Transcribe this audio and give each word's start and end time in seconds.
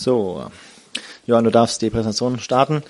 So, 0.00 0.46
Johann, 1.26 1.42
du 1.42 1.50
darfst 1.50 1.82
die 1.82 1.90
Präsentation 1.90 2.38
starten. 2.38 2.84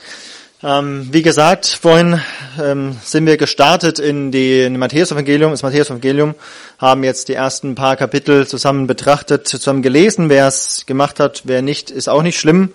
Ähm, 0.62 1.08
wie 1.10 1.22
gesagt, 1.22 1.66
vorhin 1.66 2.20
ähm, 2.60 2.98
sind 3.02 3.24
wir 3.24 3.38
gestartet 3.38 3.98
in 3.98 4.30
die 4.30 4.60
in 4.60 4.78
Matthäus-Evangelium, 4.78 5.52
das 5.52 5.62
Matthäus-Evangelium, 5.62 6.34
haben 6.78 7.04
jetzt 7.04 7.28
die 7.28 7.32
ersten 7.32 7.74
paar 7.74 7.96
Kapitel 7.96 8.46
zusammen 8.46 8.86
betrachtet, 8.86 9.48
zusammen 9.48 9.80
gelesen. 9.80 10.28
Wer 10.28 10.48
es 10.48 10.84
gemacht 10.84 11.18
hat, 11.18 11.44
wer 11.44 11.62
nicht, 11.62 11.90
ist 11.90 12.10
auch 12.10 12.22
nicht 12.22 12.38
schlimm. 12.38 12.74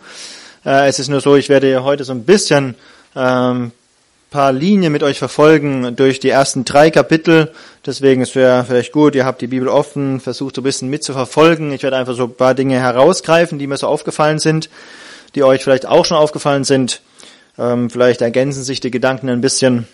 Äh, 0.66 0.88
es 0.88 0.98
ist 0.98 1.10
nur 1.10 1.22
so, 1.22 1.36
ich 1.36 1.50
werde 1.50 1.84
heute 1.84 2.04
so 2.04 2.14
ein 2.14 2.24
bisschen 2.24 2.74
ähm, 3.16 3.72
paar 4.34 4.52
Linien 4.52 4.92
mit 4.92 5.04
euch 5.04 5.20
verfolgen 5.20 5.96
durch 5.96 6.20
die 6.20 6.30
ersten 6.30 6.66
drei 6.66 6.90
Kapitel. 6.90 7.54
Deswegen 7.86 8.24
ist 8.24 8.36
es 8.36 8.66
vielleicht 8.68 8.92
gut, 8.92 9.14
ihr 9.14 9.26
habt 9.26 9.42
die 9.42 9.48
Bibel 9.48 9.68
offen, 9.68 10.20
versucht 10.20 10.56
so 10.56 10.62
ein 10.62 10.64
bisschen 10.64 10.90
mitzuverfolgen. 10.90 11.72
Ich 11.72 11.84
werde 11.84 11.98
einfach 11.98 12.16
so 12.16 12.24
ein 12.24 12.34
paar 12.34 12.56
Dinge 12.56 12.80
herausgreifen, 12.80 13.60
die 13.60 13.68
mir 13.68 13.78
so 13.78 13.86
aufgefallen 13.86 14.40
sind, 14.40 14.72
die 15.36 15.44
euch 15.44 15.64
vielleicht 15.64 15.86
auch 15.86 16.04
schon 16.04 16.18
aufgefallen 16.18 16.64
sind. 16.64 17.02
Ähm, 17.60 17.92
vielleicht 17.92 18.22
ergänzen 18.22 18.64
sich 18.64 18.80
die 18.80 18.90
Gedanken 18.90 19.30
ein 19.30 19.40
bisschen. 19.40 19.88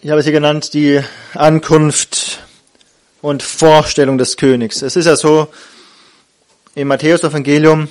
Ich 0.00 0.08
habe 0.08 0.20
es 0.20 0.24
hier 0.24 0.32
genannt, 0.32 0.72
die 0.72 1.02
Ankunft 1.34 2.38
und 3.20 3.42
Vorstellung 3.42 4.16
des 4.16 4.38
Königs. 4.38 4.80
Es 4.80 4.96
ist 4.96 5.04
ja 5.04 5.16
so, 5.16 5.48
im 6.74 6.88
Matthäus-Evangelium 6.88 7.88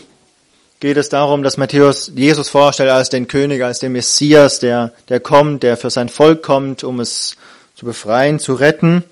geht 0.85 0.97
es 0.97 1.09
darum, 1.09 1.41
dass 1.41 1.57
Matthäus 1.57 2.11
Jesus 2.13 2.47
vorstellt 2.47 2.91
als 2.91 3.09
den 3.09 3.27
König, 3.27 3.63
als 3.63 3.79
den 3.79 3.91
Messias, 3.91 4.59
der, 4.59 4.91
der 5.09 5.19
kommt, 5.19 5.63
der 5.63 5.77
für 5.77 5.89
sein 5.89 6.09
Volk 6.09 6.43
kommt, 6.43 6.83
um 6.83 6.99
es 6.99 7.37
zu 7.73 7.87
befreien, 7.87 8.37
zu 8.37 8.53
retten. 8.53 9.03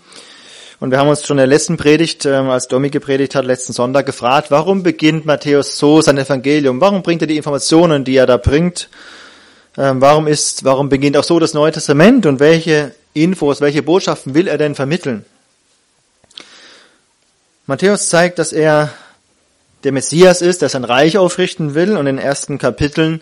Und 0.79 0.91
wir 0.91 0.99
haben 0.99 1.07
uns 1.07 1.25
schon 1.25 1.37
in 1.37 1.39
der 1.39 1.47
letzten 1.47 1.77
Predigt, 1.77 2.27
ähm, 2.27 2.51
als 2.51 2.67
Domi 2.67 2.91
gepredigt 2.91 3.33
hat, 3.33 3.45
letzten 3.45 3.73
Sonntag 3.73 4.05
gefragt, 4.05 4.51
warum 4.51 4.83
beginnt 4.83 5.25
Matthäus 5.25 5.79
so 5.79 5.99
sein 5.99 6.19
Evangelium? 6.19 6.79
Warum 6.79 7.01
bringt 7.01 7.23
er 7.23 7.27
die 7.27 7.37
Informationen, 7.37 8.03
die 8.03 8.17
er 8.17 8.27
da 8.27 8.37
bringt? 8.37 8.87
Ähm, 9.75 9.99
warum 9.99 10.27
ist, 10.27 10.63
warum 10.63 10.89
beginnt 10.89 11.17
auch 11.17 11.23
so 11.23 11.39
das 11.39 11.55
Neue 11.55 11.71
Testament 11.71 12.27
und 12.27 12.39
welche 12.39 12.93
Infos, 13.13 13.61
welche 13.61 13.81
Botschaften 13.81 14.35
will 14.35 14.47
er 14.47 14.59
denn 14.59 14.75
vermitteln? 14.75 15.25
Matthäus 17.65 18.09
zeigt, 18.09 18.37
dass 18.37 18.53
er 18.53 18.93
der 19.83 19.91
Messias 19.91 20.41
ist, 20.41 20.61
der 20.61 20.69
sein 20.69 20.83
Reich 20.83 21.17
aufrichten 21.17 21.75
will. 21.75 21.91
Und 21.91 22.07
in 22.07 22.17
den 22.17 22.25
ersten 22.25 22.57
Kapiteln 22.57 23.21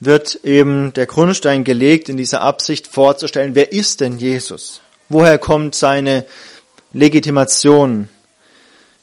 wird 0.00 0.40
eben 0.44 0.92
der 0.92 1.06
Grundstein 1.06 1.64
gelegt, 1.64 2.08
in 2.08 2.16
dieser 2.16 2.42
Absicht 2.42 2.86
vorzustellen, 2.86 3.54
wer 3.54 3.72
ist 3.72 4.00
denn 4.00 4.18
Jesus? 4.18 4.80
Woher 5.08 5.38
kommt 5.38 5.74
seine 5.74 6.24
Legitimation? 6.92 8.08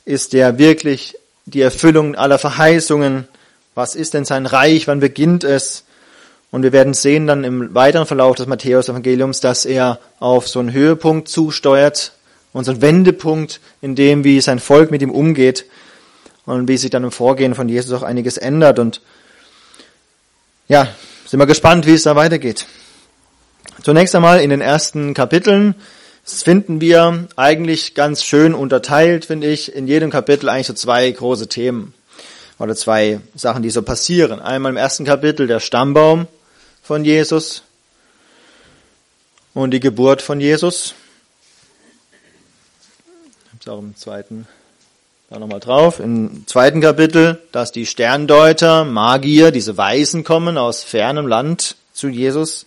Ist 0.06 0.34
er 0.34 0.58
wirklich 0.58 1.16
die 1.46 1.62
Erfüllung 1.62 2.16
aller 2.16 2.38
Verheißungen? 2.38 3.28
Was 3.76 3.96
ist 3.96 4.14
denn 4.14 4.26
sein 4.26 4.46
Reich? 4.46 4.88
Wann 4.88 5.00
beginnt 5.00 5.44
es? 5.44 5.86
Und 6.52 6.64
wir 6.64 6.72
werden 6.72 6.94
sehen 6.94 7.28
dann 7.28 7.44
im 7.44 7.76
weiteren 7.76 8.08
Verlauf 8.08 8.36
des 8.36 8.48
Matthäus-Evangeliums, 8.48 9.40
dass 9.40 9.66
er 9.66 10.00
auf 10.20 10.48
so 10.48 10.60
einen 10.60 10.74
Höhepunkt 10.74 11.28
zusteuert 11.28 12.14
und 12.54 12.66
so 12.66 12.82
Wendepunkt 12.82 13.62
in 13.82 13.96
dem, 13.96 14.24
wie 14.24 14.42
sein 14.42 14.60
Volk 14.60 14.90
mit 14.90 15.02
ihm 15.04 15.12
umgeht 15.12 15.66
und 16.50 16.68
wie 16.68 16.78
sich 16.78 16.90
dann 16.90 17.04
im 17.04 17.12
Vorgehen 17.12 17.54
von 17.54 17.70
Jesus 17.70 17.94
auch 17.94 18.02
einiges 18.02 18.38
ändert. 18.38 18.80
Und 18.80 19.02
ja, 20.68 20.88
sind 21.28 21.40
wir 21.40 21.46
gespannt, 21.46 21.86
wie 21.86 21.94
es 21.94 22.04
da 22.04 22.16
weitergeht. 22.16 22.66
Zunächst 23.84 24.16
einmal 24.16 24.42
in 24.42 24.50
den 24.50 24.62
ersten 24.62 25.14
Kapiteln 25.14 25.76
finden 26.24 26.82
wir 26.82 27.28
eigentlich 27.36 27.94
ganz 27.94 28.24
schön 28.24 28.56
unterteilt, 28.56 29.26
finde 29.26 29.48
ich, 29.48 29.76
in 29.76 29.88
jedem 29.88 30.10
Kapitel 30.10 30.50
eigentlich 30.50 30.68
so 30.68 30.74
zwei 30.74 31.10
große 31.10 31.48
Themen 31.48 31.94
oder 32.58 32.76
zwei 32.76 33.20
Sachen, 33.36 33.62
die 33.62 33.70
so 33.70 33.84
passieren. 33.84 34.40
Einmal 34.40 34.72
im 34.72 34.78
ersten 34.78 35.06
Kapitel 35.06 35.46
der 35.46 35.60
Stammbaum 35.60 36.28
von 36.82 37.06
Jesus 37.06 37.62
und 39.54 39.70
die 39.70 39.80
Geburt 39.80 40.24
von 40.24 40.42
Jesus. 40.42 40.96
Ich 43.44 43.52
habe 43.52 43.60
es 43.62 43.68
auch 43.68 43.80
im 43.80 43.96
zweiten 43.96 44.48
da 45.30 45.38
nochmal 45.38 45.60
drauf. 45.60 46.00
Im 46.00 46.48
zweiten 46.48 46.82
Kapitel, 46.82 47.40
dass 47.52 47.72
die 47.72 47.86
Sterndeuter, 47.86 48.84
Magier, 48.84 49.52
diese 49.52 49.78
Weisen 49.78 50.24
kommen 50.24 50.58
aus 50.58 50.84
fernem 50.84 51.28
Land 51.28 51.76
zu 51.94 52.08
Jesus. 52.08 52.66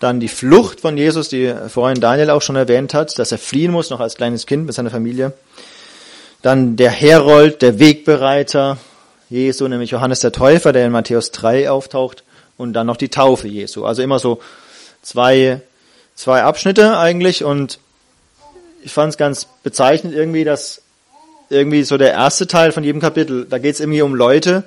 Dann 0.00 0.18
die 0.18 0.26
Flucht 0.26 0.80
von 0.80 0.96
Jesus, 0.96 1.28
die 1.28 1.54
vorhin 1.68 2.00
Daniel 2.00 2.30
auch 2.30 2.42
schon 2.42 2.56
erwähnt 2.56 2.92
hat, 2.92 3.16
dass 3.20 3.30
er 3.30 3.38
fliehen 3.38 3.70
muss, 3.70 3.90
noch 3.90 4.00
als 4.00 4.16
kleines 4.16 4.46
Kind 4.46 4.66
mit 4.66 4.74
seiner 4.74 4.90
Familie. 4.90 5.32
Dann 6.42 6.74
der 6.74 6.90
Herold, 6.90 7.62
der 7.62 7.78
Wegbereiter 7.78 8.78
Jesu, 9.30 9.68
nämlich 9.68 9.90
Johannes 9.90 10.18
der 10.20 10.32
Täufer, 10.32 10.72
der 10.72 10.86
in 10.86 10.92
Matthäus 10.92 11.30
3 11.30 11.70
auftaucht. 11.70 12.24
Und 12.56 12.72
dann 12.72 12.88
noch 12.88 12.96
die 12.96 13.10
Taufe 13.10 13.46
Jesu. 13.46 13.84
Also 13.84 14.02
immer 14.02 14.18
so 14.18 14.40
zwei, 15.02 15.60
zwei 16.16 16.42
Abschnitte 16.42 16.98
eigentlich. 16.98 17.44
Und 17.44 17.78
ich 18.82 18.92
fand 18.92 19.10
es 19.10 19.18
ganz 19.18 19.46
bezeichnend 19.62 20.14
irgendwie, 20.14 20.42
dass 20.42 20.82
irgendwie 21.48 21.84
so 21.84 21.96
der 21.96 22.12
erste 22.12 22.46
Teil 22.46 22.72
von 22.72 22.84
jedem 22.84 23.00
Kapitel, 23.00 23.46
da 23.48 23.58
geht 23.58 23.74
es 23.74 23.80
irgendwie 23.80 24.02
um 24.02 24.14
Leute, 24.14 24.64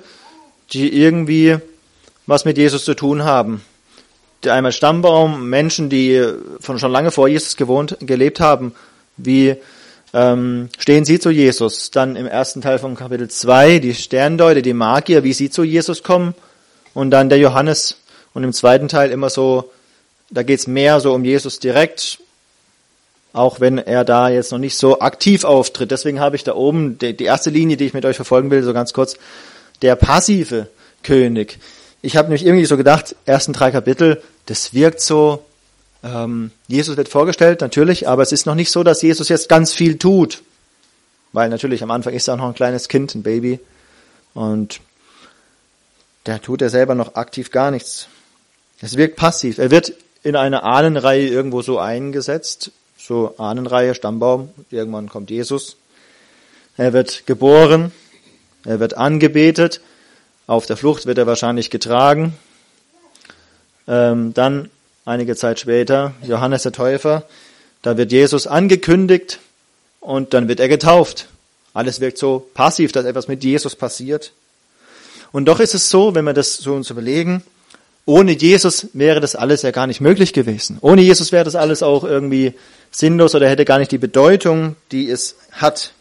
die 0.72 0.92
irgendwie 0.92 1.58
was 2.26 2.44
mit 2.44 2.58
Jesus 2.58 2.84
zu 2.84 2.94
tun 2.94 3.24
haben. 3.24 3.62
Der 4.44 4.54
einmal 4.54 4.72
Stammbaum, 4.72 5.48
Menschen, 5.48 5.90
die 5.90 6.24
von 6.60 6.78
schon 6.78 6.92
lange 6.92 7.10
vor 7.10 7.28
Jesus 7.28 7.56
gewohnt, 7.56 7.96
gelebt 8.00 8.40
haben, 8.40 8.74
wie 9.16 9.56
ähm, 10.12 10.70
stehen 10.78 11.04
sie 11.04 11.20
zu 11.20 11.30
Jesus? 11.30 11.90
Dann 11.90 12.16
im 12.16 12.26
ersten 12.26 12.62
Teil 12.62 12.78
von 12.78 12.96
Kapitel 12.96 13.28
2 13.28 13.78
die 13.78 13.94
Sterndeute, 13.94 14.62
die 14.62 14.72
Magier, 14.72 15.22
wie 15.22 15.32
sie 15.32 15.50
zu 15.50 15.62
Jesus 15.62 16.02
kommen. 16.02 16.34
Und 16.94 17.10
dann 17.10 17.28
der 17.28 17.38
Johannes. 17.38 17.96
Und 18.32 18.44
im 18.44 18.52
zweiten 18.52 18.88
Teil 18.88 19.10
immer 19.10 19.30
so, 19.30 19.70
da 20.30 20.42
geht's 20.42 20.66
mehr 20.66 21.00
so 21.00 21.12
um 21.12 21.24
Jesus 21.24 21.58
direkt, 21.58 22.20
auch 23.32 23.60
wenn 23.60 23.78
er 23.78 24.04
da 24.04 24.28
jetzt 24.28 24.52
noch 24.52 24.58
nicht 24.58 24.76
so 24.76 25.00
aktiv 25.00 25.44
auftritt. 25.44 25.90
Deswegen 25.90 26.20
habe 26.20 26.36
ich 26.36 26.44
da 26.44 26.54
oben 26.54 26.98
die, 26.98 27.16
die 27.16 27.24
erste 27.24 27.50
Linie, 27.50 27.76
die 27.76 27.86
ich 27.86 27.94
mit 27.94 28.04
euch 28.04 28.16
verfolgen 28.16 28.50
will, 28.50 28.62
so 28.62 28.72
ganz 28.72 28.92
kurz, 28.92 29.16
der 29.82 29.96
passive 29.96 30.68
König. 31.02 31.58
Ich 32.02 32.16
habe 32.16 32.28
nämlich 32.28 32.44
irgendwie 32.44 32.66
so 32.66 32.76
gedacht, 32.76 33.14
ersten 33.26 33.52
drei 33.52 33.70
Kapitel, 33.70 34.22
das 34.46 34.74
wirkt 34.74 35.00
so, 35.00 35.44
ähm, 36.02 36.50
Jesus 36.66 36.96
wird 36.96 37.08
vorgestellt, 37.08 37.60
natürlich, 37.60 38.08
aber 38.08 38.22
es 38.22 38.32
ist 38.32 38.46
noch 38.46 38.54
nicht 38.54 38.70
so, 38.70 38.82
dass 38.82 39.02
Jesus 39.02 39.28
jetzt 39.28 39.48
ganz 39.48 39.72
viel 39.72 39.98
tut. 39.98 40.42
Weil 41.32 41.48
natürlich 41.48 41.82
am 41.82 41.90
Anfang 41.90 42.14
ist 42.14 42.26
er 42.28 42.36
noch 42.36 42.46
ein 42.46 42.54
kleines 42.54 42.88
Kind, 42.88 43.14
ein 43.14 43.22
Baby. 43.22 43.60
Und 44.34 44.80
da 46.24 46.38
tut 46.38 46.62
er 46.62 46.70
selber 46.70 46.94
noch 46.94 47.14
aktiv 47.14 47.50
gar 47.50 47.70
nichts. 47.70 48.08
Es 48.80 48.96
wirkt 48.96 49.16
passiv. 49.16 49.58
Er 49.58 49.70
wird 49.70 49.92
in 50.22 50.36
eine 50.36 50.62
Ahnenreihe 50.64 51.28
irgendwo 51.28 51.62
so 51.62 51.78
eingesetzt, 51.78 52.72
so 53.00 53.34
Ahnenreihe, 53.38 53.94
Stammbaum. 53.94 54.50
Irgendwann 54.70 55.08
kommt 55.08 55.30
Jesus. 55.30 55.76
Er 56.76 56.92
wird 56.92 57.26
geboren, 57.26 57.92
er 58.64 58.80
wird 58.80 58.96
angebetet, 58.96 59.80
auf 60.46 60.66
der 60.66 60.76
Flucht 60.76 61.06
wird 61.06 61.18
er 61.18 61.26
wahrscheinlich 61.26 61.70
getragen. 61.70 62.34
Ähm, 63.88 64.34
dann, 64.34 64.70
einige 65.04 65.36
Zeit 65.36 65.60
später, 65.60 66.14
Johannes 66.22 66.62
der 66.62 66.72
Täufer, 66.72 67.24
da 67.82 67.96
wird 67.96 68.12
Jesus 68.12 68.46
angekündigt 68.46 69.40
und 70.00 70.34
dann 70.34 70.48
wird 70.48 70.60
er 70.60 70.68
getauft. 70.68 71.28
Alles 71.72 72.00
wirkt 72.00 72.18
so 72.18 72.48
passiv, 72.54 72.92
dass 72.92 73.04
etwas 73.04 73.28
mit 73.28 73.44
Jesus 73.44 73.76
passiert. 73.76 74.32
Und 75.32 75.46
doch 75.46 75.60
ist 75.60 75.74
es 75.74 75.88
so, 75.88 76.14
wenn 76.14 76.24
wir 76.24 76.32
das 76.34 76.56
so 76.56 76.74
uns 76.74 76.90
überlegen, 76.90 77.42
ohne 78.06 78.32
Jesus 78.32 78.88
wäre 78.92 79.20
das 79.20 79.36
alles 79.36 79.62
ja 79.62 79.70
gar 79.70 79.86
nicht 79.86 80.00
möglich 80.00 80.32
gewesen. 80.32 80.78
Ohne 80.80 81.02
Jesus 81.02 81.32
wäre 81.32 81.44
das 81.44 81.54
alles 81.54 81.82
auch 81.82 82.04
irgendwie 82.04 82.54
sinnlos 82.90 83.34
oder 83.34 83.48
hätte 83.48 83.64
gar 83.64 83.78
nicht 83.78 83.92
die 83.92 83.98
Bedeutung, 83.98 84.76
die 84.90 85.08
es 85.08 85.36
hat. 85.52 85.92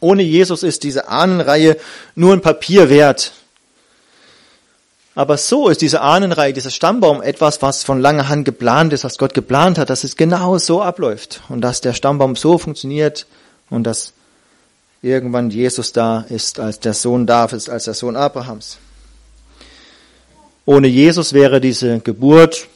Ohne 0.00 0.22
Jesus 0.22 0.62
ist 0.62 0.82
diese 0.82 1.08
Ahnenreihe 1.08 1.76
nur 2.14 2.32
ein 2.32 2.40
Papier 2.40 2.88
wert. 2.88 3.32
Aber 5.14 5.36
so 5.36 5.68
ist 5.68 5.82
diese 5.82 6.00
Ahnenreihe, 6.00 6.52
dieser 6.52 6.70
Stammbaum 6.70 7.20
etwas, 7.20 7.60
was 7.62 7.84
von 7.84 8.00
langer 8.00 8.28
Hand 8.28 8.44
geplant 8.44 8.92
ist, 8.92 9.04
was 9.04 9.18
Gott 9.18 9.34
geplant 9.34 9.76
hat, 9.76 9.90
dass 9.90 10.04
es 10.04 10.16
genau 10.16 10.56
so 10.58 10.82
abläuft 10.82 11.42
und 11.48 11.60
dass 11.60 11.80
der 11.80 11.92
Stammbaum 11.92 12.36
so 12.36 12.58
funktioniert 12.58 13.26
und 13.68 13.84
dass 13.84 14.14
irgendwann 15.02 15.50
Jesus 15.50 15.92
da 15.92 16.24
ist 16.28 16.60
als 16.60 16.80
der 16.80 16.94
Sohn 16.94 17.26
Davids, 17.26 17.68
als 17.68 17.84
der 17.84 17.94
Sohn 17.94 18.16
Abrahams. 18.16 18.78
Ohne 20.66 20.88
Jesus 20.88 21.32
wäre 21.32 21.60
diese 21.60 22.00
Geburt 22.00 22.68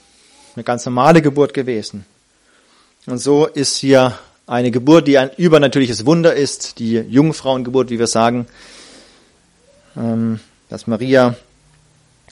eine 0.56 0.64
ganz 0.64 0.84
normale 0.84 1.22
Geburt 1.22 1.54
gewesen. 1.54 2.04
Und 3.06 3.18
so 3.18 3.46
ist 3.46 3.76
hier 3.76 4.18
eine 4.46 4.70
Geburt, 4.70 5.08
die 5.08 5.18
ein 5.18 5.30
übernatürliches 5.36 6.06
Wunder 6.06 6.34
ist, 6.34 6.78
die 6.78 6.94
Jungfrauengeburt, 6.94 7.90
wie 7.90 7.98
wir 7.98 8.06
sagen, 8.06 8.46
ähm, 9.96 10.40
dass 10.68 10.86
Maria 10.86 11.36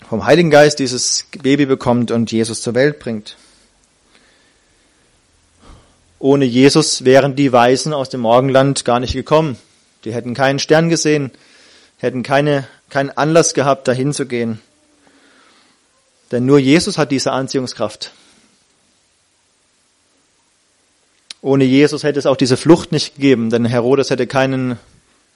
vom 0.09 0.25
Heiligen 0.25 0.51
Geist 0.51 0.79
dieses 0.79 1.27
Baby 1.43 1.67
bekommt 1.67 2.11
und 2.11 2.33
Jesus 2.33 2.63
zur 2.63 2.75
Welt 2.75 2.99
bringt. 2.99 3.37
Ohne 6.19 6.45
Jesus 6.45 7.05
wären 7.05 7.35
die 7.35 7.53
Weisen 7.53 7.93
aus 7.93 8.09
dem 8.09 8.21
Morgenland 8.21 8.85
gar 8.85 9.01
nicht 9.01 9.13
gekommen. 9.13 9.57
Die 10.05 10.15
hätten 10.15 10.35
keinen 10.35 10.59
Stern 10.59 10.89
gesehen, 10.89 11.33
hätten 11.99 12.23
keine, 12.23 12.67
keinen 12.91 13.11
Anlass 13.11 13.55
gehabt, 13.55 13.89
dahin 13.89 14.13
zu 14.13 14.27
gehen. 14.27 14.61
Denn 16.33 16.47
nur 16.47 16.59
Jesus 16.59 16.99
hat 16.99 17.11
diese 17.11 17.31
Anziehungskraft. 17.31 18.11
Ohne 21.43 21.65
Jesus 21.65 22.05
hätte 22.05 22.19
es 22.19 22.27
auch 22.27 22.37
diese 22.37 22.57
Flucht 22.57 22.91
nicht 22.91 23.17
gegeben, 23.17 23.51
denn 23.51 23.65
Herodes 23.65 24.11
hätte 24.11 24.27
keinen, 24.27 24.79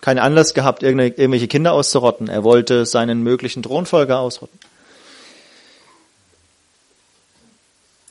keinen 0.00 0.20
Anlass 0.20 0.54
gehabt, 0.54 0.82
irgendwelche 0.82 1.48
Kinder 1.48 1.72
auszurotten. 1.72 2.28
Er 2.28 2.44
wollte 2.44 2.86
seinen 2.86 3.22
möglichen 3.22 3.62
Thronfolger 3.62 4.18
ausrotten. 4.18 4.58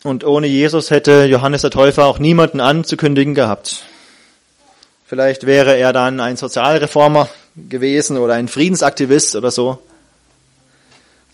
Und 0.04 0.24
ohne 0.24 0.46
Jesus 0.46 0.92
hätte 0.92 1.26
Johannes 1.26 1.62
der 1.62 1.72
Täufer 1.72 2.06
auch 2.06 2.20
niemanden 2.20 2.60
anzukündigen 2.60 3.34
gehabt. 3.34 3.84
Vielleicht 5.08 5.48
wäre 5.48 5.76
er 5.76 5.94
dann 5.94 6.20
ein 6.20 6.38
Sozialreformer 6.38 7.30
gewesen 7.56 8.18
oder 8.18 8.36
ein 8.36 8.48
Friedensaktivist 8.48 9.36
oder 9.36 9.50
so. 9.50 9.80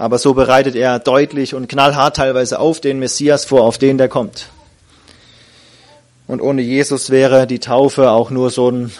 Aber 0.01 0.18
so 0.18 0.33
bereitet 0.33 0.74
er 0.74 0.98
deutlich 0.98 1.53
und 1.53 1.69
knallhart 1.69 2.15
teilweise 2.15 2.57
auf 2.57 2.81
den 2.81 2.98
Messias 2.98 3.45
vor, 3.45 3.62
auf 3.62 3.77
den 3.77 4.00
der 4.00 4.09
kommt. 4.09 4.48
Und 6.25 6.42
ohne 6.42 6.63
Jesus 6.63 7.12
wäre 7.12 7.45
die 7.45 7.59
Taufe 7.59 8.09
auch 8.09 8.31
nur 8.31 8.50
so 8.50 8.71
ein 8.71 8.92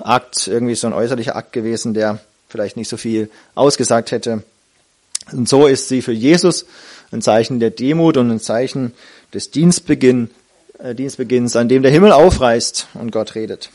Akt, 0.00 0.46
irgendwie 0.46 0.74
so 0.74 0.86
ein 0.86 0.94
äußerlicher 0.94 1.36
Akt 1.36 1.52
gewesen, 1.52 1.92
der 1.92 2.20
vielleicht 2.48 2.78
nicht 2.78 2.88
so 2.88 2.96
viel 2.96 3.28
ausgesagt 3.54 4.12
hätte. 4.12 4.44
Und 5.30 5.46
so 5.46 5.66
ist 5.66 5.88
sie 5.88 6.00
für 6.00 6.12
Jesus 6.12 6.64
ein 7.12 7.20
Zeichen 7.20 7.60
der 7.60 7.68
Demut 7.68 8.16
und 8.16 8.30
ein 8.30 8.40
Zeichen 8.40 8.94
des 9.34 9.50
Dienstbeginn, 9.50 10.30
äh, 10.78 10.94
Dienstbeginns, 10.94 11.54
an 11.56 11.68
dem 11.68 11.82
der 11.82 11.92
Himmel 11.92 12.12
aufreißt 12.12 12.88
und 12.94 13.12
Gott 13.12 13.34
redet. 13.34 13.68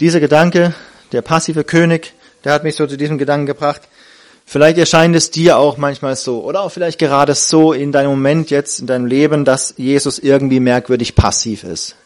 Dieser 0.00 0.20
Gedanke, 0.20 0.74
der 1.12 1.20
passive 1.20 1.64
König, 1.64 2.14
der 2.46 2.52
hat 2.52 2.62
mich 2.62 2.76
so 2.76 2.86
zu 2.86 2.96
diesem 2.96 3.18
Gedanken 3.18 3.46
gebracht. 3.46 3.82
Vielleicht 4.44 4.78
erscheint 4.78 5.16
es 5.16 5.32
dir 5.32 5.58
auch 5.58 5.78
manchmal 5.78 6.14
so 6.14 6.44
oder 6.44 6.60
auch 6.60 6.70
vielleicht 6.70 7.00
gerade 7.00 7.34
so 7.34 7.72
in 7.72 7.90
deinem 7.90 8.10
Moment 8.10 8.50
jetzt 8.50 8.78
in 8.78 8.86
deinem 8.86 9.06
Leben, 9.06 9.44
dass 9.44 9.74
Jesus 9.76 10.20
irgendwie 10.20 10.60
merkwürdig 10.60 11.16
passiv 11.16 11.64
ist. 11.64 11.96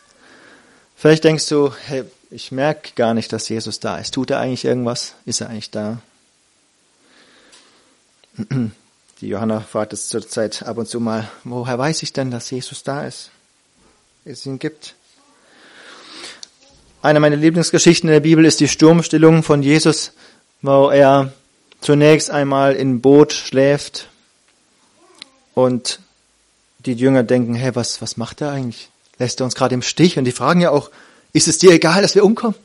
Vielleicht 0.97 1.25
denkst 1.25 1.47
du, 1.51 1.75
hey, 1.89 2.05
ich 2.31 2.53
merke 2.53 2.93
gar 2.97 3.13
nicht, 3.13 3.35
dass 3.35 3.51
Jesus 3.51 3.81
da 3.81 3.99
ist. 3.99 4.15
Tut 4.15 4.31
er 4.31 4.41
eigentlich 4.41 4.65
irgendwas? 4.65 5.13
Ist 5.27 5.43
er 5.43 5.51
eigentlich 5.51 5.71
da? 5.73 5.99
Die 9.21 9.29
Johanna 9.29 9.61
fragt 9.61 9.93
es 9.93 10.09
zurzeit 10.09 10.63
ab 10.63 10.79
und 10.79 10.89
zu 10.89 11.01
mal, 11.01 11.31
woher 11.45 11.79
weiß 11.79 12.03
ich 12.03 12.15
denn, 12.15 12.31
dass 12.31 12.51
Jesus 12.51 12.83
da 12.83 13.05
ist? 13.05 13.31
Es 14.25 14.47
ihn 14.47 14.59
gibt. 14.59 14.95
Eine 17.03 17.19
meiner 17.19 17.37
Lieblingsgeschichten 17.37 18.11
in 18.11 18.13
der 18.13 18.21
Bibel 18.21 18.45
ist 18.45 18.61
die 18.61 18.69
Sturmstillung 18.69 19.43
von 19.43 19.63
Jesus, 19.63 20.13
wo 20.61 20.91
er 20.91 21.33
zunächst 21.81 22.31
einmal 22.31 22.75
im 22.75 23.01
Boot 23.01 23.33
schläft 23.33 24.09
und 25.55 26.01
die 26.81 26.93
Jünger 26.93 27.23
denken, 27.23 27.55
hey, 27.55 27.75
was, 27.75 28.03
was 28.03 28.19
macht 28.19 28.43
er 28.43 28.53
eigentlich? 28.53 28.91
Lässt 29.19 29.41
er 29.41 29.45
uns 29.45 29.55
gerade 29.55 29.75
im 29.75 29.81
Stich? 29.81 30.19
Und 30.19 30.25
die 30.27 30.33
fragen 30.33 30.61
ja 30.61 30.71
auch, 30.71 30.91
ist 31.33 31.49
es 31.49 31.57
dir 31.57 31.73
egal, 31.73 32.03
dass 32.03 32.15
wir 32.15 32.25
umkommen? 32.25 32.57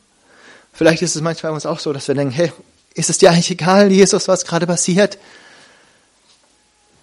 Vielleicht 0.73 1.01
ist 1.01 1.15
es 1.15 1.21
manchmal 1.21 1.51
bei 1.51 1.55
uns 1.55 1.65
auch 1.65 1.79
so, 1.79 1.93
dass 1.93 2.09
wir 2.09 2.15
denken, 2.15 2.33
hey, 2.33 2.51
ist 2.93 3.09
es 3.09 3.17
dir 3.17 3.31
eigentlich 3.31 3.51
egal, 3.51 3.89
Jesus, 3.89 4.27
was 4.27 4.43
gerade 4.43 4.67
passiert? 4.67 5.17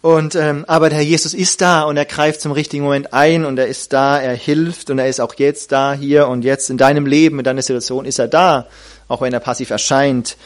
Und 0.02 0.34
ähm, 0.34 0.64
aber 0.66 0.88
der 0.88 0.98
Herr 0.98 1.04
Jesus 1.04 1.32
ist 1.32 1.60
da 1.60 1.82
und 1.84 1.96
er 1.96 2.04
greift 2.04 2.40
zum 2.40 2.50
richtigen 2.50 2.82
Moment 2.82 3.12
ein 3.12 3.44
und 3.44 3.56
er 3.56 3.68
ist 3.68 3.92
da, 3.92 4.20
er 4.20 4.34
hilft 4.34 4.90
und 4.90 4.98
er 4.98 5.08
ist 5.08 5.20
auch 5.20 5.34
jetzt 5.36 5.70
da, 5.70 5.92
hier 5.92 6.26
und 6.26 6.42
jetzt 6.42 6.70
in 6.70 6.76
deinem 6.76 7.06
Leben, 7.06 7.38
in 7.38 7.44
deiner 7.44 7.62
Situation 7.62 8.04
ist 8.04 8.18
er 8.18 8.26
da, 8.26 8.66
auch 9.06 9.20
wenn 9.20 9.32
er 9.32 9.38
passiv 9.38 9.70
erscheint. 9.70 10.36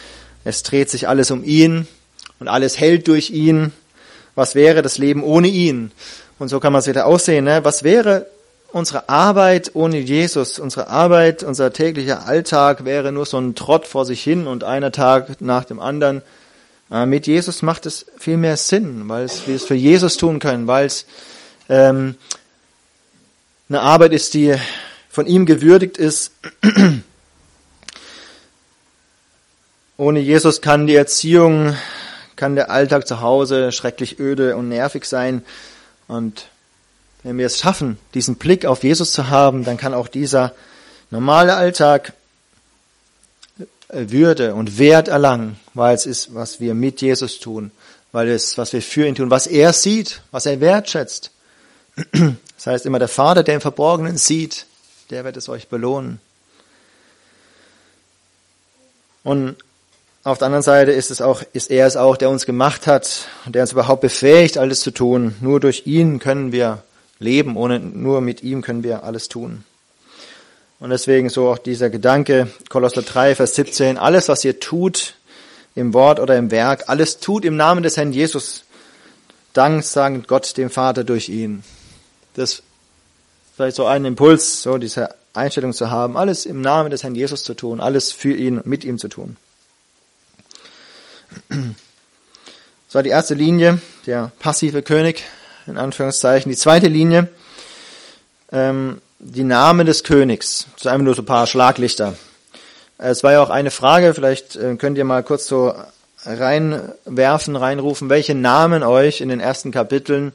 Es 0.44 0.62
dreht 0.62 0.90
sich 0.90 1.08
alles 1.08 1.30
um 1.30 1.42
ihn 1.42 1.88
und 2.38 2.48
alles 2.48 2.78
hält 2.78 3.08
durch 3.08 3.30
ihn. 3.30 3.72
Was 4.34 4.54
wäre 4.54 4.82
das 4.82 4.98
Leben 4.98 5.24
ohne 5.24 5.48
ihn? 5.48 5.90
Und 6.38 6.48
so 6.48 6.60
kann 6.60 6.74
man 6.74 6.80
es 6.80 6.86
wieder 6.86 7.06
aussehen. 7.06 7.46
Ne? 7.46 7.64
Was 7.64 7.82
wäre 7.82 8.26
unsere 8.72 9.08
Arbeit 9.08 9.70
ohne 9.72 9.98
Jesus? 9.98 10.58
Unsere 10.58 10.88
Arbeit, 10.88 11.42
unser 11.42 11.72
täglicher 11.72 12.26
Alltag 12.26 12.84
wäre 12.84 13.10
nur 13.10 13.24
so 13.24 13.38
ein 13.38 13.54
Trott 13.54 13.86
vor 13.86 14.04
sich 14.04 14.22
hin 14.22 14.46
und 14.46 14.64
einer 14.64 14.92
Tag 14.92 15.40
nach 15.40 15.64
dem 15.64 15.80
anderen. 15.80 16.20
Äh, 16.90 17.06
mit 17.06 17.26
Jesus 17.26 17.62
macht 17.62 17.86
es 17.86 18.06
viel 18.18 18.36
mehr 18.36 18.56
Sinn, 18.56 19.08
weil 19.08 19.24
es, 19.24 19.46
wir 19.46 19.56
es 19.56 19.64
für 19.64 19.74
Jesus 19.74 20.16
tun 20.16 20.38
können, 20.38 20.66
weil 20.66 20.86
es 20.86 21.06
ähm, 21.68 22.14
eine 23.68 23.80
Arbeit 23.80 24.12
ist, 24.12 24.34
die 24.34 24.54
von 25.08 25.26
ihm 25.26 25.46
gewürdigt 25.46 25.98
ist. 25.98 26.32
Ohne 29.96 30.20
Jesus 30.20 30.60
kann 30.60 30.86
die 30.86 30.94
Erziehung, 30.94 31.74
kann 32.36 32.54
der 32.54 32.70
Alltag 32.70 33.08
zu 33.08 33.22
Hause 33.22 33.72
schrecklich 33.72 34.20
öde 34.20 34.56
und 34.56 34.68
nervig 34.68 35.06
sein. 35.06 35.42
Und 36.06 36.48
wenn 37.22 37.38
wir 37.38 37.46
es 37.46 37.58
schaffen, 37.58 37.98
diesen 38.14 38.36
Blick 38.36 38.66
auf 38.66 38.84
Jesus 38.84 39.10
zu 39.12 39.30
haben, 39.30 39.64
dann 39.64 39.78
kann 39.78 39.94
auch 39.94 40.06
dieser 40.08 40.54
normale 41.10 41.56
Alltag 41.56 42.12
würde 43.88 44.54
und 44.54 44.78
Wert 44.78 45.08
erlangen, 45.08 45.58
weil 45.74 45.94
es 45.94 46.06
ist, 46.06 46.34
was 46.34 46.60
wir 46.60 46.74
mit 46.74 47.00
Jesus 47.00 47.38
tun, 47.38 47.70
weil 48.12 48.28
es, 48.28 48.58
was 48.58 48.72
wir 48.72 48.82
für 48.82 49.06
ihn 49.06 49.14
tun, 49.14 49.30
was 49.30 49.46
er 49.46 49.72
sieht, 49.72 50.22
was 50.30 50.46
er 50.46 50.60
wertschätzt. 50.60 51.30
Das 52.56 52.72
heißt 52.72 52.86
immer, 52.86 52.98
der 52.98 53.08
Vater, 53.08 53.42
der 53.42 53.56
im 53.56 53.60
Verborgenen 53.60 54.16
sieht, 54.16 54.64
der 55.10 55.24
wird 55.24 55.36
es 55.36 55.50
euch 55.50 55.68
belohnen. 55.68 56.20
Und 59.22 59.56
auf 60.24 60.38
der 60.38 60.46
anderen 60.46 60.62
Seite 60.62 60.90
ist 60.90 61.10
es 61.10 61.20
auch, 61.20 61.42
ist 61.52 61.70
er 61.70 61.86
es 61.86 61.96
auch, 61.96 62.16
der 62.16 62.30
uns 62.30 62.46
gemacht 62.46 62.86
hat, 62.86 63.28
der 63.44 63.62
uns 63.62 63.72
überhaupt 63.72 64.00
befähigt, 64.00 64.58
alles 64.58 64.80
zu 64.80 64.90
tun. 64.90 65.36
Nur 65.40 65.60
durch 65.60 65.86
ihn 65.86 66.18
können 66.18 66.50
wir 66.50 66.82
leben, 67.18 67.56
ohne, 67.56 67.78
nur 67.78 68.20
mit 68.20 68.42
ihm 68.42 68.62
können 68.62 68.82
wir 68.82 69.04
alles 69.04 69.28
tun. 69.28 69.64
Und 70.78 70.90
deswegen 70.90 71.30
so 71.30 71.48
auch 71.48 71.58
dieser 71.58 71.88
Gedanke, 71.88 72.48
Kolosser 72.68 73.02
3, 73.02 73.34
Vers 73.34 73.54
17, 73.54 73.96
alles, 73.96 74.28
was 74.28 74.44
ihr 74.44 74.60
tut, 74.60 75.14
im 75.74 75.94
Wort 75.94 76.20
oder 76.20 76.36
im 76.36 76.50
Werk, 76.50 76.84
alles 76.88 77.18
tut 77.18 77.44
im 77.44 77.56
Namen 77.56 77.82
des 77.82 77.96
Herrn 77.96 78.12
Jesus. 78.12 78.64
Dank 79.52 79.84
sagen 79.84 80.24
Gott 80.26 80.56
dem 80.56 80.70
Vater 80.70 81.04
durch 81.04 81.28
ihn. 81.28 81.64
Das 82.34 82.52
ist 82.52 82.62
vielleicht 83.56 83.76
so 83.76 83.86
ein 83.86 84.04
Impuls, 84.04 84.62
so 84.62 84.76
diese 84.76 85.14
Einstellung 85.32 85.72
zu 85.72 85.90
haben, 85.90 86.16
alles 86.16 86.44
im 86.44 86.60
Namen 86.60 86.90
des 86.90 87.02
Herrn 87.02 87.14
Jesus 87.14 87.42
zu 87.42 87.54
tun, 87.54 87.80
alles 87.80 88.12
für 88.12 88.34
ihn, 88.34 88.60
mit 88.64 88.84
ihm 88.84 88.98
zu 88.98 89.08
tun. 89.08 89.36
Das 91.48 92.94
war 92.94 93.02
die 93.02 93.10
erste 93.10 93.34
Linie, 93.34 93.80
der 94.06 94.30
passive 94.38 94.82
König, 94.82 95.24
in 95.66 95.76
Anführungszeichen. 95.76 96.50
Die 96.50 96.56
zweite 96.56 96.88
Linie, 96.88 97.28
ähm, 98.52 99.00
die 99.18 99.44
Name 99.44 99.84
des 99.84 100.04
Königs. 100.04 100.66
Sind 100.76 100.90
einfach 100.90 101.04
nur 101.04 101.14
so 101.14 101.22
ein 101.22 101.26
paar 101.26 101.46
Schlaglichter. 101.46 102.16
Es 102.98 103.22
war 103.22 103.32
ja 103.32 103.42
auch 103.42 103.50
eine 103.50 103.70
Frage, 103.70 104.14
vielleicht 104.14 104.56
äh, 104.56 104.76
könnt 104.76 104.98
ihr 104.98 105.04
mal 105.04 105.22
kurz 105.22 105.46
so 105.46 105.74
reinwerfen, 106.24 107.56
reinrufen, 107.56 108.08
welche 108.08 108.34
Namen 108.34 108.82
euch 108.82 109.20
in 109.20 109.28
den 109.28 109.40
ersten 109.40 109.70
Kapiteln 109.70 110.32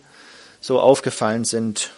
so 0.61 0.79
aufgefallen 0.79 1.43
sind. 1.43 1.91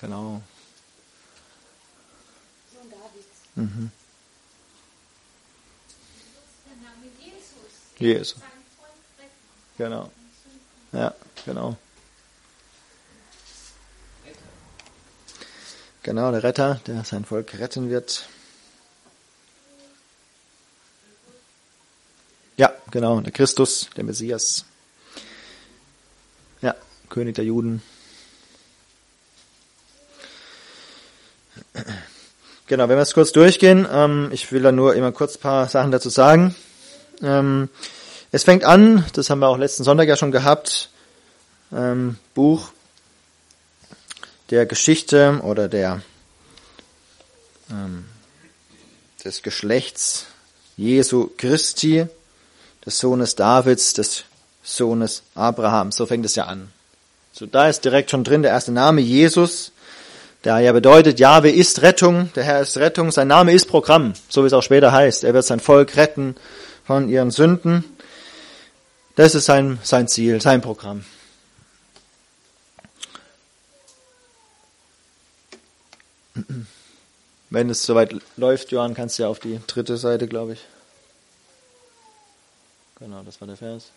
Genau. 0.00 0.42
Mhm. 3.56 3.90
Jesus. 7.98 8.36
Genau. 9.78 10.10
Ja, 10.92 11.14
genau. 11.46 11.76
Genau, 16.04 16.30
der 16.30 16.42
Retter, 16.42 16.82
der 16.86 17.02
sein 17.02 17.24
Volk 17.24 17.58
retten 17.58 17.88
wird. 17.88 18.26
Ja, 22.58 22.70
genau, 22.90 23.18
der 23.22 23.32
Christus, 23.32 23.88
der 23.96 24.04
Messias. 24.04 24.66
Ja, 26.60 26.74
König 27.08 27.36
der 27.36 27.46
Juden. 27.46 27.82
Genau, 32.66 32.88
wenn 32.90 32.98
wir 32.98 33.02
es 33.02 33.14
kurz 33.14 33.32
durchgehen, 33.32 33.88
ähm, 33.90 34.28
ich 34.30 34.52
will 34.52 34.62
da 34.62 34.72
nur 34.72 34.94
immer 34.94 35.10
kurz 35.10 35.36
ein 35.36 35.40
paar 35.40 35.68
Sachen 35.70 35.90
dazu 35.90 36.10
sagen. 36.10 36.54
Ähm, 37.22 37.70
es 38.30 38.44
fängt 38.44 38.64
an, 38.64 39.06
das 39.14 39.30
haben 39.30 39.38
wir 39.38 39.48
auch 39.48 39.56
letzten 39.56 39.84
Sonntag 39.84 40.06
ja 40.06 40.16
schon 40.16 40.32
gehabt, 40.32 40.90
ähm, 41.72 42.18
Buch 42.34 42.72
der 44.54 44.66
Geschichte 44.66 45.40
oder 45.42 45.66
der 45.68 46.00
ähm, 47.70 48.04
des 49.24 49.42
Geschlechts 49.42 50.26
Jesu 50.76 51.30
Christi, 51.36 52.06
des 52.86 52.98
Sohnes 53.00 53.34
Davids, 53.34 53.94
des 53.94 54.24
Sohnes 54.62 55.24
Abrahams. 55.34 55.96
So 55.96 56.06
fängt 56.06 56.24
es 56.24 56.36
ja 56.36 56.44
an. 56.44 56.68
So, 57.32 57.46
da 57.46 57.68
ist 57.68 57.84
direkt 57.84 58.12
schon 58.12 58.22
drin 58.22 58.42
der 58.42 58.52
erste 58.52 58.70
Name 58.70 59.00
Jesus, 59.00 59.72
der 60.44 60.60
ja 60.60 60.70
bedeutet, 60.70 61.18
Jahwe 61.18 61.50
ist 61.50 61.82
Rettung, 61.82 62.30
der 62.36 62.44
Herr 62.44 62.60
ist 62.60 62.76
Rettung, 62.76 63.10
sein 63.10 63.26
Name 63.26 63.52
ist 63.52 63.66
Programm, 63.66 64.12
so 64.28 64.44
wie 64.44 64.46
es 64.46 64.52
auch 64.52 64.62
später 64.62 64.92
heißt. 64.92 65.24
Er 65.24 65.34
wird 65.34 65.44
sein 65.44 65.58
Volk 65.58 65.96
retten 65.96 66.36
von 66.86 67.08
ihren 67.08 67.32
Sünden. 67.32 67.84
Das 69.16 69.34
ist 69.34 69.46
sein, 69.46 69.80
sein 69.82 70.06
Ziel, 70.06 70.40
sein 70.40 70.60
Programm. 70.60 71.04
Wenn 77.50 77.70
es 77.70 77.84
soweit 77.84 78.14
läuft, 78.36 78.72
Johann, 78.72 78.94
kannst 78.94 79.18
du 79.18 79.24
ja 79.24 79.28
auf 79.28 79.38
die 79.38 79.60
dritte 79.66 79.96
Seite, 79.96 80.26
glaube 80.26 80.54
ich. 80.54 80.60
Genau, 82.98 83.22
das 83.22 83.40
war 83.40 83.46
der 83.46 83.56
Vers. 83.56 83.90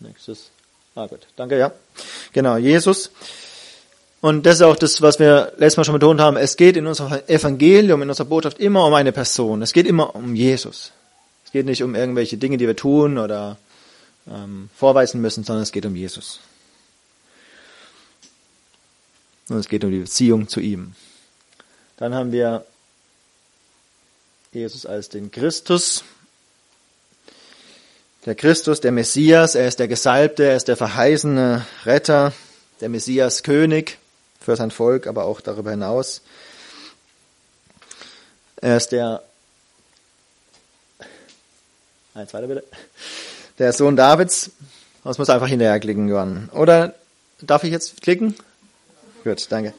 Nächstes. 0.00 0.50
Ah, 0.94 1.06
gut. 1.06 1.26
Danke, 1.36 1.58
ja. 1.58 1.72
Genau, 2.32 2.56
Jesus. 2.56 3.10
Und 4.20 4.46
das 4.46 4.56
ist 4.56 4.62
auch 4.62 4.76
das, 4.76 5.00
was 5.00 5.18
wir 5.18 5.52
letztes 5.58 5.76
Mal 5.76 5.84
schon 5.84 5.94
betont 5.94 6.20
haben. 6.20 6.36
Es 6.36 6.56
geht 6.56 6.76
in 6.76 6.86
unserem 6.86 7.20
Evangelium, 7.28 8.02
in 8.02 8.08
unserer 8.08 8.26
Botschaft 8.26 8.58
immer 8.58 8.84
um 8.86 8.94
eine 8.94 9.12
Person. 9.12 9.62
Es 9.62 9.72
geht 9.72 9.86
immer 9.86 10.14
um 10.14 10.34
Jesus. 10.34 10.92
Es 11.44 11.52
geht 11.52 11.66
nicht 11.66 11.82
um 11.82 11.94
irgendwelche 11.94 12.36
Dinge, 12.36 12.56
die 12.56 12.66
wir 12.66 12.76
tun 12.76 13.16
oder 13.16 13.56
ähm, 14.28 14.70
vorweisen 14.76 15.20
müssen, 15.20 15.44
sondern 15.44 15.62
es 15.62 15.72
geht 15.72 15.86
um 15.86 15.94
Jesus. 15.94 16.40
Und 19.48 19.58
es 19.58 19.68
geht 19.68 19.84
um 19.84 19.90
die 19.90 20.00
Beziehung 20.00 20.48
zu 20.48 20.60
ihm. 20.60 20.94
Dann 21.98 22.14
haben 22.14 22.30
wir 22.30 22.64
Jesus 24.52 24.86
als 24.86 25.08
den 25.08 25.30
Christus. 25.30 26.04
Der 28.24 28.34
Christus, 28.34 28.80
der 28.80 28.92
Messias, 28.92 29.54
er 29.54 29.66
ist 29.66 29.80
der 29.80 29.88
Gesalbte, 29.88 30.44
er 30.44 30.56
ist 30.56 30.68
der 30.68 30.76
verheißene 30.76 31.66
Retter, 31.84 32.32
der 32.80 32.88
Messias 32.88 33.42
König 33.42 33.98
für 34.40 34.54
sein 34.54 34.70
Volk, 34.70 35.06
aber 35.06 35.24
auch 35.24 35.40
darüber 35.40 35.70
hinaus. 35.70 36.22
Er 38.60 38.76
ist 38.76 38.92
der, 38.92 39.22
eins 42.14 42.32
weiter 42.32 42.46
bitte, 42.46 42.64
der 43.58 43.72
Sohn 43.72 43.96
Davids. 43.96 44.50
Das 45.04 45.18
muss 45.18 45.30
einfach 45.30 45.48
hinterher 45.48 45.80
klicken, 45.80 46.08
Johann. 46.08 46.48
Oder 46.52 46.94
darf 47.40 47.64
ich 47.64 47.70
jetzt 47.70 48.02
klicken? 48.02 48.36
Gut, 49.24 49.46
danke. 49.50 49.74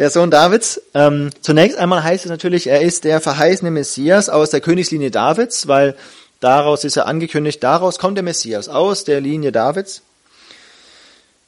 Der 0.00 0.08
Sohn 0.08 0.30
Davids. 0.30 0.80
Ähm, 0.94 1.28
zunächst 1.42 1.76
einmal 1.76 2.02
heißt 2.02 2.24
es 2.24 2.30
natürlich, 2.30 2.68
er 2.68 2.80
ist 2.80 3.04
der 3.04 3.20
verheißene 3.20 3.70
Messias 3.70 4.30
aus 4.30 4.48
der 4.48 4.62
Königslinie 4.62 5.10
Davids, 5.10 5.68
weil 5.68 5.94
daraus 6.40 6.84
ist 6.84 6.96
er 6.96 7.06
angekündigt, 7.06 7.62
daraus 7.62 7.98
kommt 7.98 8.16
der 8.16 8.22
Messias, 8.22 8.70
aus 8.70 9.04
der 9.04 9.20
Linie 9.20 9.52
Davids. 9.52 10.00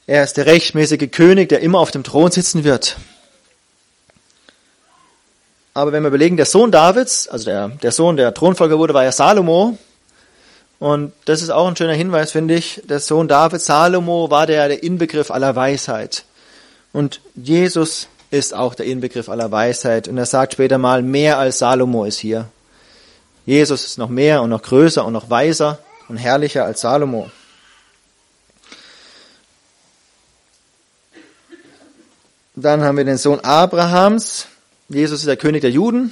Er 0.05 0.23
ist 0.23 0.37
der 0.37 0.45
rechtmäßige 0.45 1.09
König, 1.09 1.49
der 1.49 1.61
immer 1.61 1.79
auf 1.79 1.89
dem 1.89 2.03
Thron 2.03 2.29
sitzen 2.29 2.63
wird. 2.63 2.97
Aber 5.73 5.91
wenn 5.91 6.03
wir 6.03 6.09
überlegen, 6.09 6.37
der 6.37 6.45
Sohn 6.45 6.71
Davids, 6.71 7.27
also 7.27 7.45
der, 7.45 7.69
der 7.69 7.91
Sohn, 7.91 8.17
der 8.17 8.35
Thronfolger 8.35 8.77
wurde, 8.77 8.93
war 8.93 9.03
ja 9.03 9.11
Salomo. 9.11 9.79
Und 10.77 11.11
das 11.25 11.41
ist 11.41 11.49
auch 11.49 11.67
ein 11.67 11.75
schöner 11.75 11.93
Hinweis, 11.93 12.31
finde 12.31 12.53
ich. 12.53 12.83
Der 12.87 12.99
Sohn 12.99 13.27
Davids, 13.27 13.65
Salomo, 13.65 14.29
war 14.29 14.45
der, 14.45 14.67
der 14.67 14.83
Inbegriff 14.83 15.31
aller 15.31 15.55
Weisheit. 15.55 16.25
Und 16.91 17.19
Jesus 17.33 18.09
ist 18.33 18.55
auch 18.55 18.73
der 18.73 18.87
Inbegriff 18.87 19.29
aller 19.29 19.51
Weisheit. 19.51 20.07
Und 20.07 20.17
er 20.17 20.25
sagt 20.25 20.53
später 20.53 20.79
mal, 20.79 21.03
mehr 21.03 21.37
als 21.37 21.59
Salomo 21.59 22.03
ist 22.03 22.17
hier. 22.17 22.49
Jesus 23.45 23.85
ist 23.85 23.97
noch 23.99 24.09
mehr 24.09 24.41
und 24.41 24.49
noch 24.49 24.63
größer 24.63 25.05
und 25.05 25.13
noch 25.13 25.29
weiser 25.29 25.77
und 26.09 26.17
herrlicher 26.17 26.65
als 26.65 26.81
Salomo. 26.81 27.29
Dann 32.55 32.81
haben 32.81 32.97
wir 32.97 33.05
den 33.05 33.17
Sohn 33.17 33.39
Abrahams. 33.41 34.47
Jesus 34.89 35.19
ist 35.19 35.27
der 35.27 35.37
König 35.37 35.61
der 35.61 35.71
Juden. 35.71 36.11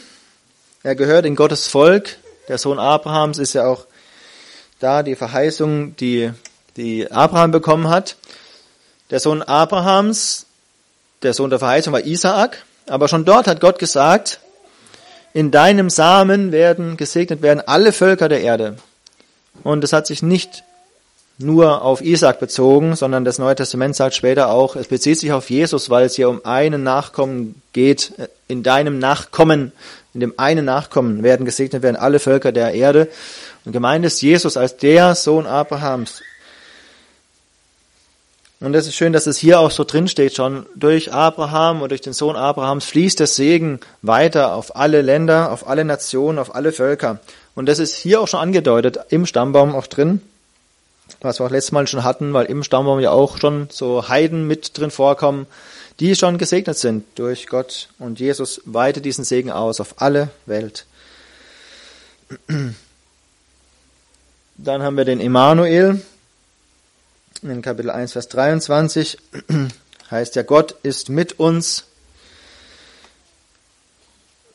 Er 0.84 0.96
gehört 0.96 1.26
in 1.26 1.36
Gottes 1.36 1.68
Volk. 1.68 2.18
Der 2.48 2.60
Sohn 2.60 2.78
Abrahams 2.78 3.40
ist 3.40 3.54
ja 3.54 3.66
auch 3.66 3.88
da 4.80 5.02
die 5.02 5.16
Verheißung, 5.16 5.96
die, 5.96 6.32
die 6.78 7.12
Abraham 7.12 7.50
bekommen 7.52 7.90
hat. 7.90 8.16
Der 9.10 9.20
Sohn 9.20 9.42
Abrahams, 9.42 10.46
der 11.24 11.34
Sohn 11.34 11.50
der 11.50 11.60
Verheißung 11.60 11.94
war 11.94 12.06
Isaak. 12.06 12.64
Aber 12.88 13.08
schon 13.08 13.26
dort 13.26 13.48
hat 13.48 13.62
Gott 13.62 13.80
gesagt, 13.80 14.40
in 15.34 15.52
deinem 15.52 15.90
Samen 15.90 16.52
werden 16.52 16.98
gesegnet 16.98 17.42
werden 17.42 17.62
alle 17.66 17.94
Völker 17.94 18.28
der 18.28 18.42
Erde. 18.42 18.78
Und 19.64 19.84
es 19.84 19.94
hat 19.94 20.08
sich 20.08 20.22
nicht 20.24 20.64
nur 21.38 21.82
auf 21.84 22.02
Isaac 22.02 22.40
bezogen, 22.40 22.96
sondern 22.96 23.26
das 23.26 23.40
Neue 23.40 23.56
Testament 23.56 23.96
sagt 23.96 24.16
später 24.16 24.50
auch, 24.50 24.76
es 24.76 24.88
bezieht 24.88 25.20
sich 25.20 25.32
auf 25.32 25.50
Jesus, 25.50 25.90
weil 25.90 26.06
es 26.06 26.16
hier 26.16 26.30
um 26.30 26.46
einen 26.46 26.84
Nachkommen 26.84 27.62
geht. 27.74 28.14
In 28.48 28.64
deinem 28.64 29.00
Nachkommen, 29.00 29.72
in 30.14 30.20
dem 30.20 30.34
einen 30.38 30.66
Nachkommen 30.66 31.24
werden 31.24 31.46
gesegnet 31.46 31.84
werden 31.84 31.96
alle 31.96 32.20
Völker 32.20 32.52
der 32.52 32.74
Erde. 32.74 33.08
Und 33.66 33.72
gemeint 33.72 34.06
ist 34.06 34.22
Jesus 34.22 34.58
als 34.58 34.78
der 34.78 35.16
Sohn 35.16 35.46
Abrahams. 35.46 36.22
Und 38.62 38.74
es 38.76 38.88
ist 38.88 38.96
schön, 38.96 39.12
dass 39.12 39.28
es 39.28 39.38
hier 39.38 39.60
auch 39.60 39.72
so 39.72 39.84
drin 39.84 40.08
steht 40.08 40.36
schon. 40.36 40.66
Durch 40.76 41.12
Abraham 41.12 41.82
und 41.82 41.90
durch 41.90 42.02
den 42.02 42.14
Sohn 42.14 42.38
Abrahams 42.38 42.86
fließt 42.86 43.20
der 43.20 43.28
Segen 43.28 43.82
weiter 44.02 44.56
auf 44.56 44.76
alle 44.78 45.02
Länder, 45.02 45.52
auf 45.52 45.68
alle 45.68 45.84
Nationen, 45.84 46.40
auf 46.40 46.56
alle 46.56 46.72
Völker. 46.72 47.20
Und 47.56 47.66
das 47.66 47.80
ist 47.80 47.96
hier 47.98 48.22
auch 48.22 48.30
schon 48.30 48.40
angedeutet, 48.40 49.00
im 49.10 49.26
Stammbaum 49.26 49.76
auch 49.76 49.88
drin 49.88 50.22
was 51.20 51.40
wir 51.40 51.46
auch 51.46 51.52
letztes 51.52 51.72
Mal 51.72 51.88
schon 51.88 52.04
hatten, 52.04 52.34
weil 52.34 52.46
im 52.46 52.64
Stammbaum 52.64 53.00
ja 53.00 53.12
auch 53.12 53.38
schon 53.38 53.68
so 53.72 54.08
Heiden 54.08 54.48
mit 54.48 54.78
drin 54.78 54.92
vorkommen, 54.92 55.48
die 56.00 56.16
schon 56.16 56.38
gesegnet 56.38 56.78
sind 56.78 57.06
durch 57.16 57.48
Gott 57.48 57.90
und 58.00 58.20
Jesus 58.20 58.62
weitet 58.66 59.06
diesen 59.06 59.24
Segen 59.24 59.52
aus 59.52 59.80
auf 59.80 60.02
alle 60.02 60.30
Welt. 60.46 60.86
Dann 64.58 64.84
haben 64.84 64.98
wir 64.98 65.06
den 65.06 65.20
Emanuel 65.20 66.02
in 67.44 67.62
Kapitel 67.62 67.90
1, 67.90 68.14
Vers 68.14 68.28
23 68.30 69.18
heißt 70.12 70.36
ja, 70.36 70.44
Gott 70.44 70.76
ist 70.84 71.10
mit 71.10 71.40
uns. 71.40 71.86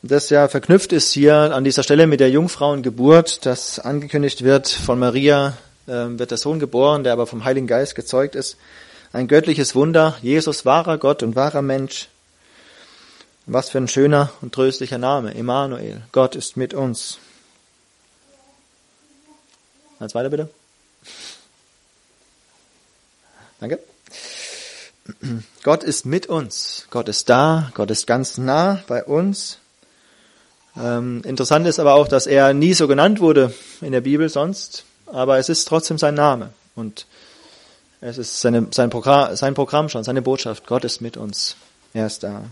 Das 0.01 0.29
ja 0.29 0.47
verknüpft 0.47 0.93
ist 0.93 1.11
hier 1.11 1.35
an 1.53 1.63
dieser 1.63 1.83
Stelle 1.83 2.07
mit 2.07 2.19
der 2.19 2.29
Jungfrauengeburt, 2.29 3.45
das 3.45 3.79
angekündigt 3.79 4.43
wird 4.43 4.69
von 4.69 4.99
Maria 4.99 5.57
ähm, 5.87 6.19
wird 6.19 6.31
der 6.31 6.37
Sohn 6.37 6.59
geboren, 6.59 7.03
der 7.03 7.13
aber 7.13 7.27
vom 7.27 7.43
Heiligen 7.43 7.67
Geist 7.67 7.95
gezeugt 7.95 8.35
ist. 8.35 8.57
Ein 9.11 9.27
göttliches 9.27 9.75
Wunder, 9.75 10.17
Jesus 10.21 10.65
wahrer 10.65 10.97
Gott 10.97 11.23
und 11.23 11.35
wahrer 11.35 11.61
Mensch. 11.61 12.07
Was 13.45 13.69
für 13.69 13.79
ein 13.79 13.87
schöner 13.87 14.31
und 14.41 14.53
tröstlicher 14.53 14.97
Name, 14.97 15.33
Emanuel. 15.33 16.03
Gott 16.11 16.35
ist 16.35 16.57
mit 16.57 16.73
uns. 16.73 17.17
Als 19.99 20.13
weiter 20.13 20.29
bitte. 20.29 20.49
Danke. 23.59 23.79
Gott 25.63 25.83
ist 25.83 26.05
mit 26.05 26.27
uns. 26.27 26.87
Gott 26.89 27.07
ist 27.07 27.29
da. 27.29 27.71
Gott 27.73 27.91
ist 27.91 28.07
ganz 28.07 28.37
nah 28.37 28.83
bei 28.87 29.03
uns. 29.03 29.59
Ähm, 30.75 31.21
interessant 31.25 31.65
ist 31.67 31.79
aber 31.79 31.95
auch, 31.95 32.07
dass 32.07 32.27
er 32.27 32.53
nie 32.53 32.73
so 32.73 32.87
genannt 32.87 33.19
wurde 33.19 33.53
in 33.81 33.91
der 33.91 34.01
Bibel 34.01 34.29
sonst 34.29 34.83
aber 35.07 35.37
es 35.37 35.49
ist 35.49 35.67
trotzdem 35.67 35.97
sein 35.97 36.15
Name 36.15 36.49
und 36.75 37.05
es 38.01 38.17
ist 38.17 38.41
seine, 38.41 38.67
sein, 38.71 38.89
Programm, 38.89 39.35
sein 39.35 39.53
Programm 39.53 39.89
schon, 39.89 40.03
seine 40.03 40.21
Botschaft. 40.21 40.67
Gott 40.67 40.83
ist 40.83 41.01
mit 41.01 41.17
uns. 41.17 41.55
Er 41.93 42.05
ist 42.05 42.23
da. 42.23 42.43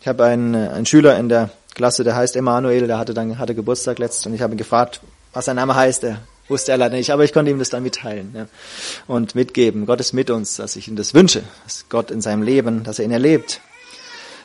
Ich 0.00 0.08
habe 0.08 0.24
einen, 0.24 0.54
einen 0.54 0.86
Schüler 0.86 1.18
in 1.18 1.28
der 1.28 1.50
Klasse, 1.74 2.02
der 2.04 2.16
heißt 2.16 2.34
Emanuel, 2.36 2.86
der 2.86 2.98
hatte 2.98 3.12
dann 3.12 3.38
hatte 3.38 3.54
Geburtstag 3.54 3.98
letzt 3.98 4.26
und 4.26 4.34
ich 4.34 4.40
habe 4.40 4.54
ihn 4.54 4.58
gefragt, 4.58 5.00
was 5.32 5.44
sein 5.44 5.56
Name 5.56 5.74
heißt. 5.74 6.04
Er 6.04 6.18
wusste 6.48 6.72
er 6.72 6.78
leider 6.78 6.96
nicht, 6.96 7.10
aber 7.10 7.24
ich 7.24 7.32
konnte 7.32 7.50
ihm 7.50 7.58
das 7.58 7.70
dann 7.70 7.82
mitteilen 7.82 8.32
ja, 8.34 8.46
und 9.06 9.34
mitgeben. 9.34 9.86
Gott 9.86 10.00
ist 10.00 10.12
mit 10.12 10.30
uns, 10.30 10.56
dass 10.56 10.76
ich 10.76 10.88
ihm 10.88 10.96
das 10.96 11.14
wünsche, 11.14 11.42
dass 11.64 11.86
Gott 11.88 12.10
in 12.10 12.20
seinem 12.20 12.42
Leben, 12.42 12.84
dass 12.84 12.98
er 12.98 13.04
ihn 13.04 13.10
erlebt. 13.10 13.60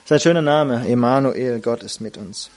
Das 0.04 0.06
ist 0.06 0.12
ein 0.12 0.20
schöner 0.20 0.42
Name, 0.42 0.88
Emanuel, 0.88 1.60
Gott 1.60 1.84
ist 1.84 2.02
mit 2.02 2.18
uns. 2.18 2.50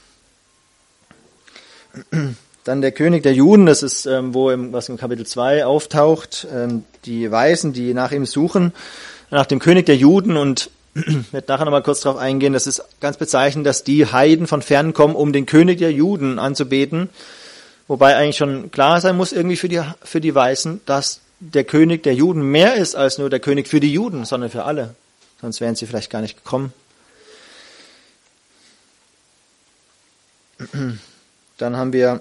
Dann 2.65 2.81
der 2.81 2.91
König 2.93 3.23
der 3.23 3.33
Juden, 3.33 3.67
das 3.67 3.85
ist, 3.85 4.07
ähm, 4.07 4.35
wo 4.35 4.51
im, 4.51 4.73
was 4.73 4.89
im 4.89 4.97
Kapitel 4.97 5.25
2 5.25 5.65
auftaucht, 5.65 6.47
ähm, 6.53 6.85
die 7.05 7.31
Weisen, 7.31 7.73
die 7.73 7.95
nach 7.95 8.11
ihm 8.11 8.27
suchen, 8.27 8.73
nach 9.31 9.47
dem 9.47 9.61
König 9.61 9.87
der 9.87 9.97
Juden 9.97 10.37
und 10.37 10.71
wird 11.31 11.49
nachher 11.49 11.65
nochmal 11.65 11.85
kurz 11.85 12.01
darauf 12.01 12.19
eingehen, 12.19 12.53
das 12.53 12.67
ist 12.67 12.83
ganz 13.01 13.17
bezeichnend, 13.17 13.67
dass 13.67 13.85
die 13.85 14.07
Heiden 14.07 14.47
von 14.47 14.63
fern 14.63 14.95
kommen, 14.95 15.15
um 15.15 15.33
den 15.33 15.47
König 15.47 15.79
der 15.79 15.93
Juden 15.93 16.39
anzubeten. 16.41 17.09
Wobei 17.89 18.17
eigentlich 18.17 18.37
schon 18.37 18.71
klar 18.71 19.01
sein 19.01 19.17
muss 19.17 19.33
irgendwie 19.33 19.57
für 19.57 19.69
die, 19.69 19.83
für 20.03 20.21
die 20.21 20.35
Weißen, 20.35 20.81
dass 20.87 21.21
der 21.39 21.65
König 21.65 22.03
der 22.03 22.15
Juden 22.15 22.43
mehr 22.43 22.75
ist 22.75 22.97
als 22.97 23.19
nur 23.19 23.31
der 23.31 23.41
König 23.41 23.69
für 23.69 23.81
die 23.81 23.93
Juden, 23.93 24.25
sondern 24.25 24.51
für 24.51 24.65
alle. 24.65 24.95
Sonst 25.41 25.61
wären 25.61 25.77
sie 25.77 25.87
vielleicht 25.87 26.11
gar 26.11 26.23
nicht 26.23 26.37
gekommen. 26.37 26.73
Dann 31.59 31.77
haben 31.77 31.93
wir 31.93 32.21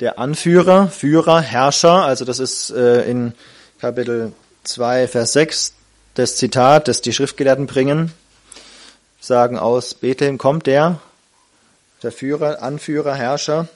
der 0.00 0.18
Anführer, 0.18 0.88
Führer, 0.88 1.40
Herrscher. 1.40 2.04
Also 2.04 2.24
das 2.24 2.38
ist 2.38 2.70
äh, 2.70 3.08
in 3.08 3.34
Kapitel 3.80 4.32
2, 4.64 5.08
Vers 5.08 5.32
6, 5.32 5.74
das 6.14 6.36
Zitat, 6.36 6.88
das 6.88 7.00
die 7.00 7.12
Schriftgelehrten 7.12 7.66
bringen, 7.66 8.12
sagen 9.20 9.58
aus 9.58 9.94
Bethlehem 9.94 10.38
kommt 10.38 10.66
der, 10.66 11.00
der 12.02 12.12
Führer, 12.12 12.62
Anführer, 12.62 13.14
Herrscher. 13.14 13.68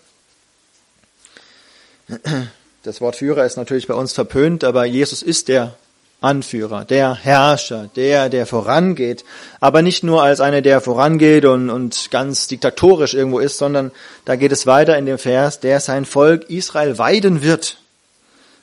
Das 2.82 3.00
Wort 3.00 3.16
Führer 3.16 3.44
ist 3.44 3.56
natürlich 3.56 3.86
bei 3.86 3.94
uns 3.94 4.12
verpönt, 4.12 4.62
aber 4.62 4.84
Jesus 4.84 5.22
ist 5.22 5.48
der 5.48 5.74
Anführer, 6.20 6.84
der 6.84 7.14
Herrscher, 7.14 7.90
der, 7.94 8.28
der 8.28 8.46
vorangeht, 8.46 9.24
aber 9.60 9.82
nicht 9.82 10.02
nur 10.02 10.22
als 10.22 10.40
einer, 10.40 10.62
der 10.62 10.80
vorangeht 10.80 11.44
und, 11.44 11.68
und 11.68 12.10
ganz 12.10 12.46
diktatorisch 12.46 13.14
irgendwo 13.14 13.38
ist, 13.38 13.58
sondern 13.58 13.92
da 14.24 14.36
geht 14.36 14.52
es 14.52 14.66
weiter 14.66 14.96
in 14.96 15.06
dem 15.06 15.18
Vers, 15.18 15.60
der 15.60 15.78
sein 15.80 16.04
Volk 16.04 16.48
Israel 16.48 16.98
weiden 16.98 17.42
wird. 17.42 17.78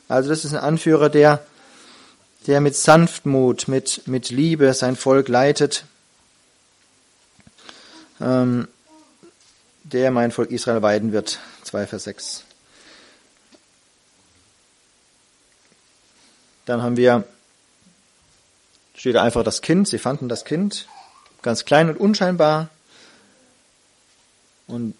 Also 0.07 0.29
das 0.29 0.45
ist 0.45 0.53
ein 0.53 0.59
Anführer, 0.59 1.09
der, 1.09 1.45
der 2.47 2.59
mit 2.59 2.75
Sanftmut, 2.75 3.67
mit, 3.67 4.07
mit 4.07 4.29
Liebe 4.29 4.73
sein 4.73 4.95
Volk 4.95 5.27
leitet, 5.27 5.85
ähm, 8.19 8.67
der 9.83 10.11
mein 10.11 10.31
Volk 10.31 10.51
Israel 10.51 10.81
weiden 10.81 11.11
wird. 11.11 11.39
2 11.63 11.87
Vers 11.87 12.03
6. 12.05 12.43
Dann 16.65 16.81
haben 16.81 16.97
wir 16.97 17.25
steht 18.95 19.17
einfach 19.17 19.43
das 19.43 19.61
Kind. 19.61 19.87
Sie 19.87 19.97
fanden 19.97 20.29
das 20.29 20.45
Kind 20.45 20.87
ganz 21.41 21.65
klein 21.65 21.89
und 21.89 21.99
unscheinbar. 21.99 22.69
Und 24.67 24.95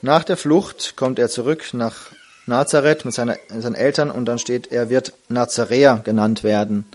nach 0.00 0.24
der 0.24 0.36
Flucht 0.36 0.96
kommt 0.96 1.18
er 1.18 1.28
zurück 1.28 1.74
nach 1.74 2.12
Nazareth 2.46 3.04
mit 3.04 3.14
seiner, 3.14 3.36
seinen 3.48 3.74
Eltern 3.74 4.10
und 4.10 4.24
dann 4.24 4.38
steht, 4.38 4.72
er 4.72 4.88
wird 4.88 5.12
Nazaräer 5.28 6.00
genannt 6.02 6.42
werden. 6.42 6.86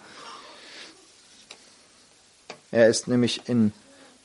Er 2.72 2.88
ist 2.88 3.08
nämlich 3.08 3.48
in 3.48 3.72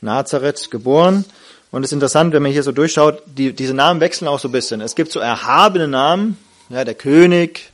Nazareth 0.00 0.70
geboren. 0.70 1.24
Und 1.72 1.84
es 1.84 1.88
ist 1.88 1.94
interessant, 1.94 2.34
wenn 2.34 2.42
man 2.42 2.52
hier 2.52 2.62
so 2.62 2.70
durchschaut, 2.70 3.22
die, 3.26 3.54
diese 3.54 3.72
Namen 3.72 4.00
wechseln 4.00 4.28
auch 4.28 4.38
so 4.38 4.48
ein 4.48 4.52
bisschen. 4.52 4.82
Es 4.82 4.94
gibt 4.94 5.10
so 5.10 5.20
erhabene 5.20 5.88
Namen, 5.88 6.38
ja, 6.68 6.84
der 6.84 6.94
König, 6.94 7.72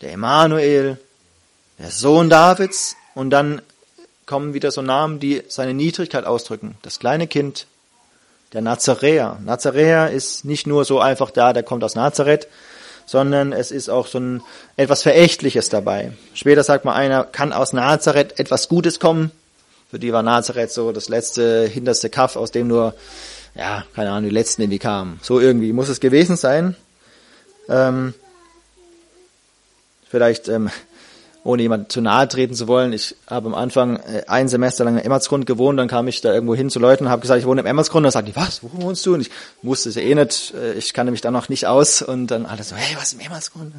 der 0.00 0.12
Emanuel, 0.12 0.98
der 1.80 1.90
Sohn 1.90 2.30
Davids. 2.30 2.96
Und 3.14 3.30
dann 3.30 3.60
kommen 4.24 4.54
wieder 4.54 4.70
so 4.70 4.82
Namen, 4.82 5.18
die 5.18 5.42
seine 5.48 5.74
Niedrigkeit 5.74 6.24
ausdrücken. 6.24 6.76
Das 6.82 7.00
kleine 7.00 7.26
Kind, 7.26 7.66
der 8.52 8.62
Nazaräer. 8.62 9.38
Nazaräer 9.44 10.10
ist 10.10 10.44
nicht 10.44 10.68
nur 10.68 10.84
so 10.84 11.00
einfach 11.00 11.32
da, 11.32 11.52
der 11.52 11.64
kommt 11.64 11.82
aus 11.82 11.96
Nazareth, 11.96 12.46
sondern 13.04 13.52
es 13.52 13.72
ist 13.72 13.88
auch 13.88 14.06
so 14.06 14.20
ein 14.20 14.42
etwas 14.76 15.02
Verächtliches 15.02 15.68
dabei. 15.68 16.12
Später 16.34 16.62
sagt 16.62 16.84
man 16.84 16.94
einer, 16.94 17.24
kann 17.24 17.52
aus 17.52 17.72
Nazareth 17.72 18.38
etwas 18.38 18.68
Gutes 18.68 19.00
kommen. 19.00 19.32
Für 19.92 19.98
die 19.98 20.10
war 20.10 20.22
Nazareth 20.22 20.72
so 20.72 20.90
das 20.90 21.10
letzte, 21.10 21.66
hinterste 21.66 22.08
Kaff, 22.08 22.36
aus 22.36 22.50
dem 22.50 22.66
nur, 22.66 22.94
ja, 23.54 23.84
keine 23.94 24.08
Ahnung, 24.08 24.30
die 24.30 24.34
letzten 24.34 24.62
irgendwie 24.62 24.78
kamen. 24.78 25.20
So 25.20 25.38
irgendwie 25.38 25.74
muss 25.74 25.90
es 25.90 26.00
gewesen 26.00 26.36
sein. 26.36 26.76
Ähm, 27.68 28.14
vielleicht 30.08 30.48
ähm, 30.48 30.70
ohne 31.44 31.60
jemand 31.60 31.92
zu 31.92 32.00
nahe 32.00 32.26
treten 32.26 32.54
zu 32.54 32.68
wollen. 32.68 32.94
Ich 32.94 33.16
habe 33.26 33.48
am 33.48 33.54
Anfang 33.54 33.96
äh, 33.96 34.22
ein 34.28 34.48
Semester 34.48 34.84
lang 34.84 34.96
in 34.96 35.04
Emmersgrund 35.04 35.44
gewohnt, 35.44 35.78
dann 35.78 35.88
kam 35.88 36.08
ich 36.08 36.22
da 36.22 36.32
irgendwo 36.32 36.54
hin 36.54 36.70
zu 36.70 36.78
Leuten 36.78 37.04
und 37.04 37.10
habe 37.10 37.20
gesagt, 37.20 37.40
ich 37.40 37.46
wohne 37.46 37.60
im 37.60 37.66
Emmersgrund. 37.66 38.06
Dann 38.06 38.12
sagten 38.12 38.32
die, 38.32 38.36
was, 38.36 38.62
wo 38.62 38.70
wohnst 38.72 39.04
du? 39.04 39.12
Und 39.12 39.20
ich 39.20 39.30
wusste 39.60 39.90
es 39.90 39.96
ja 39.96 40.00
eh 40.00 40.14
nicht, 40.14 40.54
äh, 40.54 40.72
ich 40.72 40.94
kannte 40.94 41.10
mich 41.10 41.20
da 41.20 41.30
noch 41.30 41.50
nicht 41.50 41.66
aus. 41.66 42.00
Und 42.00 42.28
dann 42.28 42.46
alle 42.46 42.62
so, 42.62 42.76
hey, 42.76 42.96
was 42.98 43.12
im 43.12 43.20
Emmersgrund? 43.20 43.74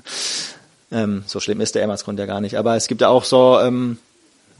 Ähm, 0.91 1.23
so 1.25 1.39
schlimm 1.39 1.59
ist 1.59 1.73
der 1.73 1.81
Emmersgrund 1.81 2.19
ja 2.19 2.27
gar 2.27 2.39
nicht. 2.39 2.59
Aber 2.59 2.75
es 2.75 2.87
gibt 2.87 3.01
ja 3.01 3.07
auch 3.07 3.23
so, 3.23 3.59
ähm, 3.59 3.97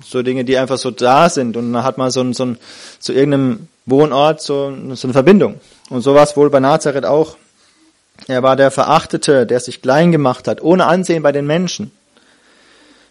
so 0.02 0.22
Dinge, 0.22 0.46
die 0.46 0.58
einfach 0.58 0.78
so 0.78 0.92
da 0.92 1.30
sind. 1.30 1.58
Und 1.58 1.74
dann 1.74 1.84
hat 1.84 1.98
man 1.98 2.12
so, 2.12 2.32
so 2.34 2.56
zu 3.00 3.14
irgendeinem 3.14 3.68
Wohnort 3.86 4.42
so, 4.42 4.74
so 4.94 5.08
eine 5.08 5.14
Verbindung. 5.14 5.60
Und 5.90 6.02
so 6.02 6.16
war 6.16 6.24
es 6.24 6.38
wohl 6.38 6.50
bei 6.50 6.60
Nazareth 6.60 7.06
auch. 7.06 7.38
Er 8.28 8.44
war 8.44 8.56
der 8.56 8.72
Verachtete, 8.72 9.46
der 9.46 9.60
sich 9.60 9.82
klein 9.82 10.12
gemacht 10.12 10.48
hat, 10.48 10.62
ohne 10.62 10.86
Ansehen 10.86 11.24
bei 11.24 11.32
den 11.32 11.48
Menschen. 11.48 11.92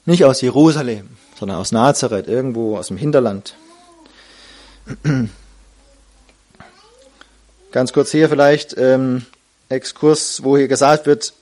Nicht 0.05 0.25
aus 0.25 0.41
Jerusalem, 0.41 1.11
sondern 1.39 1.59
aus 1.59 1.73
Nazareth, 1.73 2.29
irgendwo 2.29 2.79
aus 2.79 2.89
dem 2.89 2.97
Hinterland. 2.97 3.55
Ganz 7.73 7.93
kurz 7.93 8.11
hier 8.11 8.29
vielleicht 8.29 8.77
ähm, 8.77 9.27
Exkurs, 9.69 10.43
wo 10.45 10.57
hier 10.57 10.69
gesagt 10.69 11.07
wird, 11.07 11.33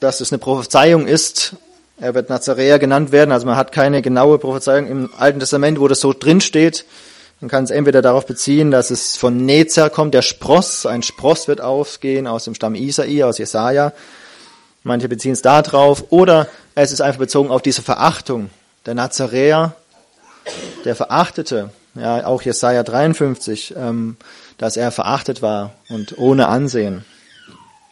dass 0.00 0.20
es 0.20 0.32
eine 0.32 0.38
Prophezeiung 0.38 1.06
ist. 1.06 1.56
Er 1.98 2.14
wird 2.14 2.28
Nazaräer 2.28 2.78
genannt 2.78 3.12
werden. 3.12 3.32
Also 3.32 3.46
man 3.46 3.56
hat 3.56 3.72
keine 3.72 4.02
genaue 4.02 4.38
Prophezeiung 4.38 4.86
im 4.86 5.10
Alten 5.16 5.40
Testament, 5.40 5.78
wo 5.78 5.88
das 5.88 6.00
so 6.00 6.12
drin 6.12 6.40
steht. 6.40 6.84
Man 7.40 7.50
kann 7.50 7.64
es 7.64 7.70
entweder 7.70 8.02
darauf 8.02 8.26
beziehen, 8.26 8.70
dass 8.70 8.90
es 8.90 9.16
von 9.16 9.44
Nezer 9.44 9.90
kommt, 9.90 10.14
der 10.14 10.22
Spross. 10.22 10.86
Ein 10.86 11.02
Spross 11.02 11.46
wird 11.46 11.60
aufgehen 11.60 12.26
aus 12.26 12.44
dem 12.44 12.54
Stamm 12.54 12.74
Isai, 12.74 13.22
aus 13.22 13.38
Jesaja. 13.38 13.92
Manche 14.82 15.08
beziehen 15.08 15.32
es 15.32 15.42
da 15.42 15.62
drauf. 15.62 16.06
Oder 16.10 16.48
es 16.74 16.92
ist 16.92 17.00
einfach 17.00 17.18
bezogen 17.18 17.50
auf 17.50 17.62
diese 17.62 17.82
Verachtung. 17.82 18.50
Der 18.86 18.94
Nazaräer, 18.94 19.74
der 20.84 20.96
Verachtete, 20.96 21.70
ja, 21.94 22.26
auch 22.26 22.42
Jesaja 22.42 22.82
53, 22.82 23.74
ähm, 23.76 24.16
dass 24.58 24.76
er 24.76 24.90
verachtet 24.90 25.42
war 25.42 25.72
und 25.88 26.18
ohne 26.18 26.48
Ansehen. 26.48 27.04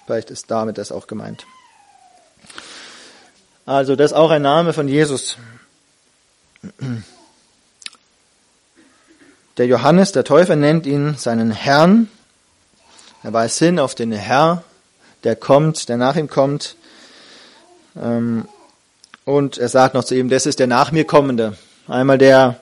Vielleicht 0.06 0.30
ist 0.30 0.50
damit 0.50 0.78
das 0.78 0.92
auch 0.92 1.06
gemeint. 1.06 1.46
Also, 3.64 3.94
das 3.94 4.10
ist 4.10 4.16
auch 4.16 4.30
ein 4.30 4.42
Name 4.42 4.72
von 4.72 4.88
Jesus. 4.88 5.36
Der 9.56 9.66
Johannes, 9.66 10.12
der 10.12 10.24
Täufer, 10.24 10.56
nennt 10.56 10.86
ihn 10.86 11.16
seinen 11.16 11.50
Herrn. 11.50 12.08
Er 13.22 13.32
weist 13.32 13.58
hin 13.58 13.78
auf 13.78 13.94
den 13.94 14.10
Herr, 14.10 14.64
der 15.22 15.36
kommt, 15.36 15.88
der 15.88 15.96
nach 15.96 16.16
ihm 16.16 16.28
kommt. 16.28 16.76
Ähm, 17.96 18.48
und 19.24 19.58
er 19.58 19.68
sagt 19.68 19.94
noch 19.94 20.04
zu 20.04 20.16
ihm, 20.16 20.28
das 20.28 20.46
ist 20.46 20.58
der 20.58 20.66
nach 20.66 20.90
mir 20.90 21.04
kommende. 21.04 21.56
Einmal 21.86 22.18
der 22.18 22.60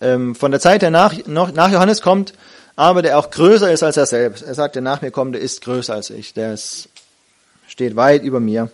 ähm, 0.00 0.34
von 0.34 0.50
der 0.50 0.60
Zeit, 0.60 0.80
der 0.80 0.90
nach, 0.90 1.12
Johannes 1.14 2.00
kommt, 2.00 2.32
aber 2.76 3.02
der 3.02 3.18
auch 3.18 3.30
größer 3.30 3.70
ist 3.70 3.82
als 3.82 3.98
er 3.98 4.06
selbst. 4.06 4.42
Er 4.42 4.54
sagt, 4.54 4.76
der 4.76 4.82
nach 4.82 5.02
mir 5.02 5.10
kommende 5.10 5.38
ist 5.38 5.60
größer 5.60 5.94
als 5.94 6.08
ich. 6.08 6.32
Der 6.32 6.56
steht 7.66 7.96
weit 7.96 8.22
über 8.22 8.40
mir. 8.40 8.70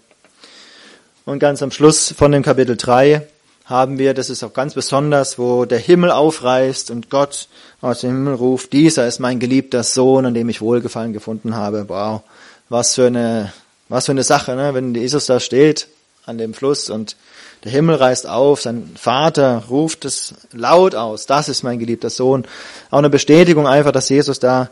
Und 1.28 1.40
ganz 1.40 1.60
am 1.62 1.70
Schluss 1.70 2.14
von 2.16 2.32
dem 2.32 2.42
Kapitel 2.42 2.74
3 2.74 3.20
haben 3.66 3.98
wir, 3.98 4.14
das 4.14 4.30
ist 4.30 4.42
auch 4.42 4.54
ganz 4.54 4.72
besonders, 4.72 5.38
wo 5.38 5.66
der 5.66 5.78
Himmel 5.78 6.10
aufreißt 6.10 6.90
und 6.90 7.10
Gott 7.10 7.48
aus 7.82 8.00
dem 8.00 8.12
Himmel 8.12 8.32
ruft, 8.32 8.72
dieser 8.72 9.06
ist 9.06 9.18
mein 9.18 9.38
geliebter 9.38 9.82
Sohn, 9.82 10.24
an 10.24 10.32
dem 10.32 10.48
ich 10.48 10.62
Wohlgefallen 10.62 11.12
gefunden 11.12 11.54
habe. 11.54 11.84
Wow, 11.86 12.22
was 12.70 12.94
für 12.94 13.08
eine 13.08 13.52
was 13.90 14.06
für 14.06 14.12
eine 14.12 14.22
Sache, 14.22 14.56
ne? 14.56 14.72
wenn 14.72 14.94
Jesus 14.94 15.26
da 15.26 15.38
steht 15.38 15.88
an 16.24 16.38
dem 16.38 16.54
Fluss 16.54 16.88
und 16.88 17.14
der 17.62 17.72
Himmel 17.72 17.96
reißt 17.96 18.26
auf, 18.26 18.62
sein 18.62 18.92
Vater 18.98 19.64
ruft 19.68 20.06
es 20.06 20.32
laut 20.52 20.94
aus, 20.94 21.26
das 21.26 21.50
ist 21.50 21.62
mein 21.62 21.78
geliebter 21.78 22.08
Sohn. 22.08 22.46
Auch 22.90 23.00
eine 23.00 23.10
Bestätigung 23.10 23.66
einfach, 23.66 23.92
dass 23.92 24.08
Jesus 24.08 24.38
da 24.38 24.70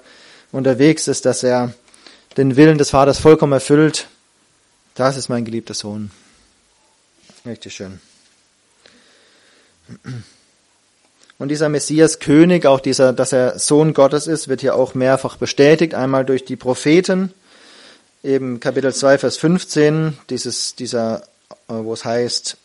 unterwegs 0.53 1.07
ist, 1.07 1.27
dass 1.27 1.43
er 1.43 1.75
den 2.39 2.57
Willen 2.57 2.79
des 2.79 2.89
Vaters 2.89 3.19
vollkommen 3.19 3.53
erfüllt. 3.53 4.07
Das 4.95 5.19
ist 5.19 5.29
mein 5.29 5.45
geliebter 5.45 5.75
Sohn. 5.75 6.11
Richtig 7.47 7.75
schön. 7.75 8.01
Und 11.39 11.49
dieser 11.49 11.69
Messias 11.69 12.19
König, 12.19 12.67
auch 12.67 12.81
dieser, 12.81 13.13
dass 13.13 13.33
er 13.33 13.59
Sohn 13.59 13.95
Gottes 13.95 14.27
ist, 14.27 14.49
wird 14.49 14.63
hier 14.63 14.75
auch 14.75 14.95
mehrfach 14.95 15.37
bestätigt. 15.37 15.95
Einmal 15.95 16.25
durch 16.25 16.45
die 16.45 16.57
Propheten, 16.57 17.33
eben 18.25 18.59
Kapitel 18.59 18.93
2, 18.93 19.19
Vers 19.19 19.37
15, 19.37 20.19
dieses, 20.29 20.75
dieser, 20.75 21.23
äh, 21.69 21.75
wo 21.75 21.93
es 21.93 22.05
heißt, 22.05 22.57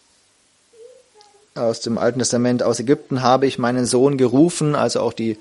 aus 1.54 1.82
dem 1.82 1.98
Alten 1.98 2.20
Testament, 2.20 2.64
aus 2.64 2.80
Ägypten 2.80 3.22
habe 3.22 3.46
ich 3.46 3.60
meinen 3.60 3.86
Sohn 3.86 4.18
gerufen, 4.18 4.74
also 4.74 5.02
auch 5.02 5.14
die, 5.14 5.38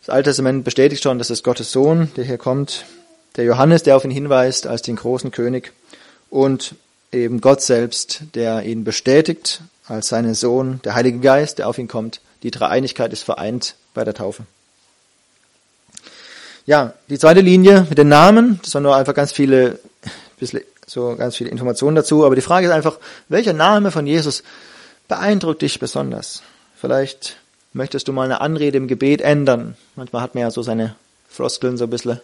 das 0.00 0.10
Alte 0.10 0.30
Testament 0.30 0.62
bestätigt 0.62 1.02
schon, 1.02 1.18
dass 1.18 1.30
es 1.30 1.42
Gottes 1.42 1.72
Sohn, 1.72 2.12
der 2.16 2.24
hier 2.24 2.38
kommt, 2.38 2.84
der 3.36 3.44
Johannes, 3.44 3.82
der 3.82 3.96
auf 3.96 4.04
ihn 4.04 4.10
hinweist 4.10 4.66
als 4.66 4.82
den 4.82 4.96
großen 4.96 5.30
König 5.30 5.72
und 6.28 6.74
eben 7.12 7.40
Gott 7.40 7.60
selbst, 7.60 8.22
der 8.34 8.62
ihn 8.62 8.84
bestätigt 8.84 9.60
als 9.86 10.08
seinen 10.08 10.34
Sohn, 10.34 10.80
der 10.84 10.94
Heilige 10.94 11.20
Geist, 11.20 11.58
der 11.58 11.68
auf 11.68 11.78
ihn 11.78 11.88
kommt. 11.88 12.20
Die 12.42 12.50
Dreieinigkeit 12.50 13.12
ist 13.12 13.22
vereint 13.22 13.76
bei 13.94 14.04
der 14.04 14.14
Taufe. 14.14 14.44
Ja, 16.64 16.94
die 17.08 17.18
zweite 17.18 17.40
Linie 17.40 17.86
mit 17.88 17.98
den 17.98 18.08
Namen, 18.08 18.60
das 18.62 18.74
waren 18.74 18.84
nur 18.84 18.96
einfach 18.96 19.14
ganz 19.14 19.32
viele, 19.32 19.80
so 20.86 21.16
ganz 21.16 21.36
viele 21.36 21.50
Informationen 21.50 21.96
dazu, 21.96 22.24
aber 22.24 22.36
die 22.36 22.40
Frage 22.40 22.66
ist 22.66 22.72
einfach, 22.72 22.98
welcher 23.28 23.52
Name 23.52 23.90
von 23.90 24.06
Jesus 24.06 24.42
beeindruckt 25.08 25.62
dich 25.62 25.80
besonders? 25.80 26.42
Vielleicht 26.76 27.36
möchtest 27.72 28.08
du 28.08 28.12
mal 28.12 28.24
eine 28.24 28.40
Anrede 28.40 28.78
im 28.78 28.88
Gebet 28.88 29.20
ändern. 29.20 29.76
Manchmal 29.96 30.22
hat 30.22 30.34
man 30.34 30.42
ja 30.42 30.50
so 30.50 30.62
seine 30.62 30.94
Floskeln 31.28 31.76
so 31.76 31.84
ein 31.84 31.90
bisschen. 31.90 32.20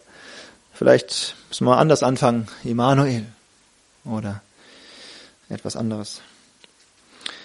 Vielleicht 0.73 1.35
müssen 1.49 1.67
wir 1.67 1.77
anders 1.77 2.03
anfangen. 2.03 2.47
Immanuel. 2.63 3.25
Oder 4.05 4.43
etwas 5.49 5.77
anderes. 5.77 6.21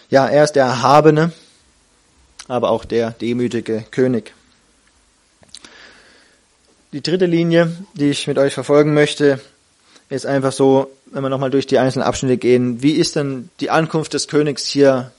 Ja, 0.09 0.27
er 0.27 0.43
ist 0.43 0.53
der 0.53 0.65
Erhabene, 0.65 1.31
aber 2.47 2.69
auch 2.69 2.85
der 2.85 3.11
demütige 3.11 3.85
König. 3.91 4.33
Die 6.91 7.01
dritte 7.01 7.25
Linie, 7.25 7.75
die 7.93 8.11
ich 8.11 8.27
mit 8.27 8.37
euch 8.37 8.53
verfolgen 8.53 8.93
möchte, 8.93 9.39
ist 10.09 10.25
einfach 10.25 10.51
so, 10.51 10.91
wenn 11.05 11.23
wir 11.23 11.29
nochmal 11.29 11.49
durch 11.49 11.65
die 11.65 11.79
einzelnen 11.79 12.05
Abschnitte 12.05 12.37
gehen, 12.37 12.83
wie 12.83 12.93
ist 12.93 13.15
denn 13.15 13.49
die 13.59 13.69
Ankunft 13.69 14.13
des 14.13 14.27
Königs 14.27 14.65
hier 14.65 15.11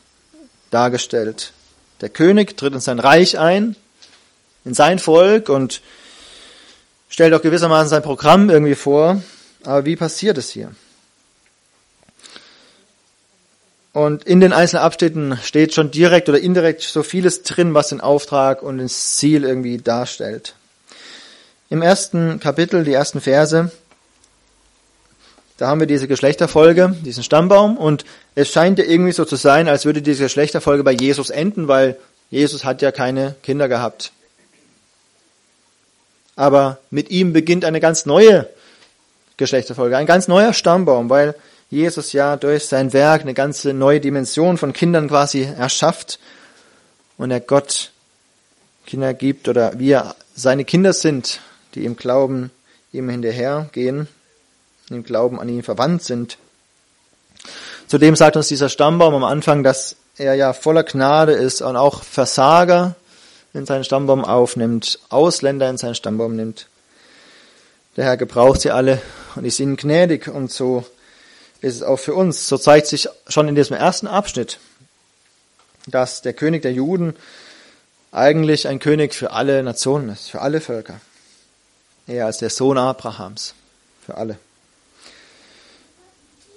dargestellt? 0.71 1.53
Der 2.01 2.11
König 2.11 2.57
tritt 2.57 2.75
in 2.75 2.81
sein 2.81 3.01
Reich 3.01 3.39
ein, 3.39 3.77
in 4.65 4.75
sein 4.75 4.99
Volk 4.99 5.49
und 5.49 5.81
stellt 7.09 7.35
auch 7.35 7.43
gewissermaßen 7.43 7.89
sein 7.89 8.03
Programm 8.03 8.51
irgendwie 8.51 8.75
vor. 8.75 9.23
Aber 9.65 9.85
wie 9.85 9.97
passiert 9.97 10.39
es 10.39 10.51
hier? 10.51 10.75
Und 13.95 14.25
in 14.25 14.41
den 14.41 14.53
einzelnen 14.53 14.83
Abschnitten 14.83 15.39
steht 15.41 15.73
schon 15.73 15.93
direkt 15.93 16.29
oder 16.29 16.41
indirekt 16.41 16.83
so 16.83 17.05
vieles 17.05 17.45
drin, 17.45 17.75
was 17.75 17.91
den 17.91 18.01
Auftrag 18.01 18.61
und 18.61 18.79
das 18.79 19.15
Ziel 19.15 19.45
irgendwie 19.45 19.79
darstellt. 19.79 20.57
Im 21.71 21.81
ersten 21.81 22.41
Kapitel, 22.41 22.83
die 22.83 22.93
ersten 22.93 23.21
Verse, 23.21 23.71
da 25.59 25.69
haben 25.69 25.79
wir 25.79 25.87
diese 25.87 26.09
Geschlechterfolge, 26.09 26.97
diesen 27.03 27.23
Stammbaum 27.23 27.77
und 27.77 28.05
es 28.35 28.51
scheint 28.51 28.81
ja 28.81 28.85
irgendwie 28.85 29.13
so 29.13 29.25
zu 29.25 29.37
sein, 29.37 29.69
als 29.69 29.85
würde 29.85 30.03
diese 30.03 30.25
Geschlechterfolge 30.25 30.83
bei 30.83 30.91
Jesus 30.93 31.31
enden, 31.31 31.69
weil 31.69 31.97
Jesus 32.31 32.65
hat 32.65 32.83
ja 32.83 32.91
keine 32.91 33.37
Kinder 33.45 33.69
gehabt. 33.69 34.11
Aber 36.35 36.79
mit 36.91 37.11
ihm 37.11 37.33
beginnt 37.33 37.65
eine 37.65 37.79
ganz 37.79 38.07
neue 38.07 38.49
Geschlechterfolge, 39.37 39.97
ein 39.97 40.07
ganz 40.07 40.27
neuer 40.27 40.53
Stammbaum, 40.53 41.11
weil 41.11 41.37
Jesus 41.75 42.13
ja 42.13 42.37
durch 42.37 42.67
sein 42.67 42.93
Werk 42.93 43.23
eine 43.23 43.35
ganze 43.35 43.75
neue 43.75 44.01
Dimension 44.01 44.59
von 44.59 44.73
Kindern 44.73 45.09
quasi 45.09 45.43
erschafft 45.43 46.21
und 47.19 47.31
er 47.31 47.41
Gott 47.41 47.91
Kinder 48.87 49.13
gibt 49.13 49.49
oder 49.49 49.79
wir 49.79 50.15
seine 50.37 50.65
Kinder 50.65 50.93
sind, 50.93 51.41
die 51.75 51.85
im 51.85 51.97
Glauben 51.97 52.51
ihm 52.93 53.09
hinterhergehen, 53.09 54.07
im 54.89 55.03
Glauben 55.03 55.41
an 55.41 55.49
ihn 55.49 55.65
verwandt 55.65 56.05
sind. 56.05 56.39
Zudem 57.89 58.15
sagt 58.15 58.37
uns 58.37 58.49
dieser 58.49 58.69
Stammbaum 58.69 59.15
am 59.15 59.25
Anfang, 59.25 59.65
dass 59.65 59.97
er 60.17 60.35
ja 60.35 60.53
voller 60.53 60.85
Gnade 60.85 61.33
ist 61.33 61.61
und 61.61 61.77
auch 61.77 62.05
Versager 62.05 62.95
in 63.53 63.67
seinen 63.67 63.85
Stammbaum 63.85 64.25
aufnimmt, 64.25 65.01
Ausländer 65.09 65.69
in 65.69 65.77
seinen 65.77 65.97
Stammbaum 65.97 66.37
nimmt. 66.37 66.69
Der 67.97 68.05
Herr 68.05 68.17
gebraucht 68.17 68.61
sie 68.61 68.71
alle 68.71 69.03
und 69.35 69.45
ist 69.45 69.59
ihnen 69.59 69.77
gnädig 69.77 70.29
und 70.29 70.53
so 70.53 70.85
ist 71.65 71.77
es 71.77 71.83
auch 71.83 71.97
für 71.97 72.15
uns. 72.15 72.47
So 72.47 72.59
zeigt 72.59 72.87
sich 72.87 73.09
schon 73.27 73.49
in 73.49 73.55
diesem 73.55 73.75
ersten 73.77 74.07
Abschnitt, 74.07 74.59
dass 75.87 76.21
der 76.21 76.35
König 76.35 76.63
der 76.63 76.73
Juden 76.73 77.17
eigentlich 78.13 78.69
ein 78.69 78.79
König 78.79 79.15
für 79.15 79.33
alle 79.33 79.63
Nationen 79.63 80.11
ist, 80.11 80.31
für 80.31 80.43
alle 80.43 80.61
Völker. 80.61 81.01
Er 82.07 82.27
als 82.27 82.39
der 82.39 82.51
Sohn 82.51 82.77
Abrahams, 82.77 83.55
für 84.05 84.17
alle. 84.17 84.39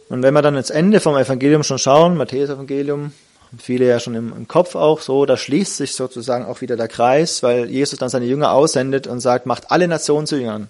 Und 0.09 0.23
wenn 0.23 0.33
wir 0.33 0.41
dann 0.41 0.57
ins 0.57 0.69
Ende 0.69 0.99
vom 0.99 1.15
Evangelium 1.15 1.63
schon 1.63 1.79
schauen, 1.79 2.17
Matthäus 2.17 2.49
Evangelium, 2.49 3.13
viele 3.57 3.87
ja 3.87 4.01
schon 4.01 4.15
im, 4.15 4.33
im, 4.33 4.47
Kopf 4.47 4.75
auch 4.75 4.99
so, 4.99 5.25
da 5.25 5.37
schließt 5.37 5.77
sich 5.77 5.95
sozusagen 5.95 6.45
auch 6.45 6.59
wieder 6.59 6.75
der 6.75 6.89
Kreis, 6.89 7.43
weil 7.43 7.69
Jesus 7.69 7.97
dann 7.97 8.09
seine 8.09 8.25
Jünger 8.25 8.51
aussendet 8.51 9.07
und 9.07 9.21
sagt, 9.21 9.45
macht 9.45 9.71
alle 9.71 9.87
Nationen 9.87 10.27
zu 10.27 10.35
Jüngern. 10.35 10.69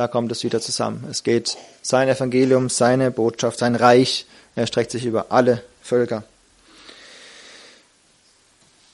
Da 0.00 0.08
kommt 0.08 0.32
es 0.32 0.44
wieder 0.44 0.62
zusammen. 0.62 1.06
Es 1.10 1.24
geht 1.24 1.58
sein 1.82 2.08
Evangelium, 2.08 2.70
seine 2.70 3.10
Botschaft, 3.10 3.58
sein 3.58 3.74
Reich, 3.74 4.24
er 4.56 4.66
streckt 4.66 4.92
sich 4.92 5.04
über 5.04 5.26
alle 5.28 5.62
Völker. 5.82 6.24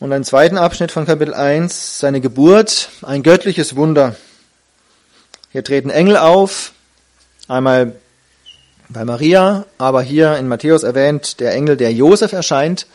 Und 0.00 0.12
einen 0.12 0.24
zweiten 0.24 0.58
Abschnitt 0.58 0.90
von 0.90 1.06
Kapitel 1.06 1.32
1, 1.32 2.00
seine 2.00 2.20
Geburt, 2.20 2.88
ein 3.02 3.22
göttliches 3.22 3.76
Wunder. 3.76 4.16
Hier 5.52 5.62
treten 5.62 5.90
Engel 5.90 6.16
auf, 6.16 6.72
einmal 7.46 7.92
bei 8.88 9.04
Maria, 9.04 9.64
aber 9.78 10.02
hier 10.02 10.36
in 10.36 10.48
Matthäus 10.48 10.82
erwähnt 10.82 11.38
der 11.38 11.52
Engel, 11.52 11.76
der 11.76 11.92
Josef 11.92 12.32
erscheint, 12.32 12.88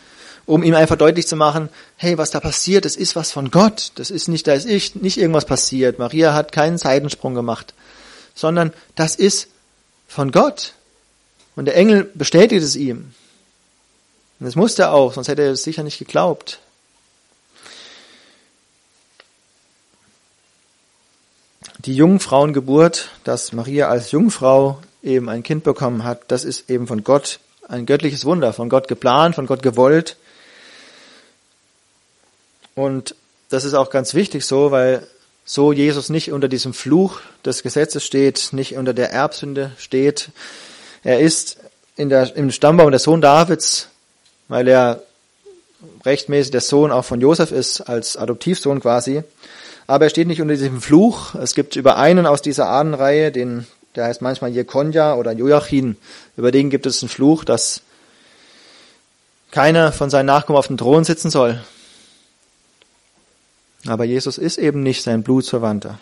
um 0.45 0.63
ihm 0.63 0.75
einfach 0.75 0.97
deutlich 0.97 1.27
zu 1.27 1.37
machen, 1.37 1.69
hey, 1.95 2.17
was 2.17 2.31
da 2.31 2.41
passiert, 2.41 2.83
das 2.83 2.97
ist 2.97 3.15
was 3.15 3.31
von 3.31 3.51
Gott, 3.51 3.93
das 3.95 4.11
ist 4.11 4.27
nicht, 4.27 4.47
da 4.47 4.53
ist 4.53 4.67
ich, 4.67 4.95
nicht 4.95 5.17
irgendwas 5.17 5.45
passiert. 5.45 5.97
Maria 5.97 6.33
hat 6.33 6.51
keinen 6.51 6.77
Seitensprung 6.77 7.35
gemacht, 7.35 7.73
sondern 8.41 8.73
das 8.95 9.15
ist 9.15 9.47
von 10.07 10.31
Gott. 10.31 10.73
Und 11.55 11.65
der 11.65 11.77
Engel 11.77 12.03
bestätigt 12.03 12.63
es 12.63 12.75
ihm. 12.75 13.13
Und 14.39 14.45
das 14.45 14.55
musste 14.55 14.83
er 14.83 14.93
auch, 14.93 15.13
sonst 15.13 15.27
hätte 15.27 15.43
er 15.43 15.51
es 15.51 15.63
sicher 15.63 15.83
nicht 15.83 15.99
geglaubt. 15.99 16.59
Die 21.85 21.95
Jungfrauengeburt, 21.95 23.09
dass 23.23 23.53
Maria 23.53 23.87
als 23.87 24.11
Jungfrau 24.11 24.81
eben 25.03 25.29
ein 25.29 25.43
Kind 25.43 25.63
bekommen 25.63 26.03
hat, 26.03 26.23
das 26.27 26.43
ist 26.43 26.69
eben 26.69 26.87
von 26.87 27.03
Gott 27.03 27.39
ein 27.67 27.85
göttliches 27.85 28.25
Wunder, 28.25 28.53
von 28.53 28.69
Gott 28.69 28.87
geplant, 28.87 29.35
von 29.35 29.45
Gott 29.45 29.63
gewollt. 29.63 30.17
Und 32.75 33.15
das 33.49 33.63
ist 33.63 33.73
auch 33.73 33.89
ganz 33.89 34.13
wichtig 34.13 34.45
so, 34.45 34.71
weil 34.71 35.07
so 35.51 35.73
Jesus 35.73 36.07
nicht 36.07 36.31
unter 36.31 36.47
diesem 36.47 36.73
Fluch 36.73 37.19
des 37.43 37.61
Gesetzes 37.61 38.05
steht, 38.05 38.53
nicht 38.53 38.77
unter 38.77 38.93
der 38.93 39.11
Erbsünde 39.11 39.71
steht. 39.77 40.29
Er 41.03 41.19
ist 41.19 41.57
in 41.97 42.07
der, 42.07 42.33
im 42.37 42.51
Stammbaum 42.51 42.89
der 42.89 43.01
Sohn 43.01 43.19
Davids, 43.19 43.89
weil 44.47 44.65
er 44.69 45.03
rechtmäßig 46.05 46.51
der 46.51 46.61
Sohn 46.61 46.89
auch 46.89 47.03
von 47.03 47.19
Josef 47.19 47.51
ist, 47.51 47.81
als 47.81 48.15
Adoptivsohn 48.15 48.79
quasi. 48.79 49.23
Aber 49.87 50.05
er 50.05 50.09
steht 50.09 50.29
nicht 50.29 50.41
unter 50.41 50.53
diesem 50.53 50.81
Fluch. 50.81 51.35
Es 51.35 51.53
gibt 51.53 51.75
über 51.75 51.97
einen 51.97 52.25
aus 52.25 52.41
dieser 52.41 52.69
Ahnenreihe, 52.69 53.33
den 53.33 53.67
der 53.95 54.05
heißt 54.05 54.21
manchmal 54.21 54.51
Jekonja 54.51 55.15
oder 55.15 55.33
Joachim. 55.33 55.97
Über 56.37 56.53
den 56.53 56.69
gibt 56.69 56.85
es 56.85 57.03
einen 57.03 57.09
Fluch, 57.09 57.43
dass 57.43 57.81
keiner 59.51 59.91
von 59.91 60.09
seinen 60.09 60.27
Nachkommen 60.27 60.57
auf 60.57 60.67
dem 60.67 60.77
Thron 60.77 61.03
sitzen 61.03 61.29
soll. 61.29 61.59
Aber 63.87 64.03
Jesus 64.03 64.37
ist 64.37 64.57
eben 64.57 64.83
nicht 64.83 65.03
sein 65.03 65.23
Blutsverwandter. 65.23 65.99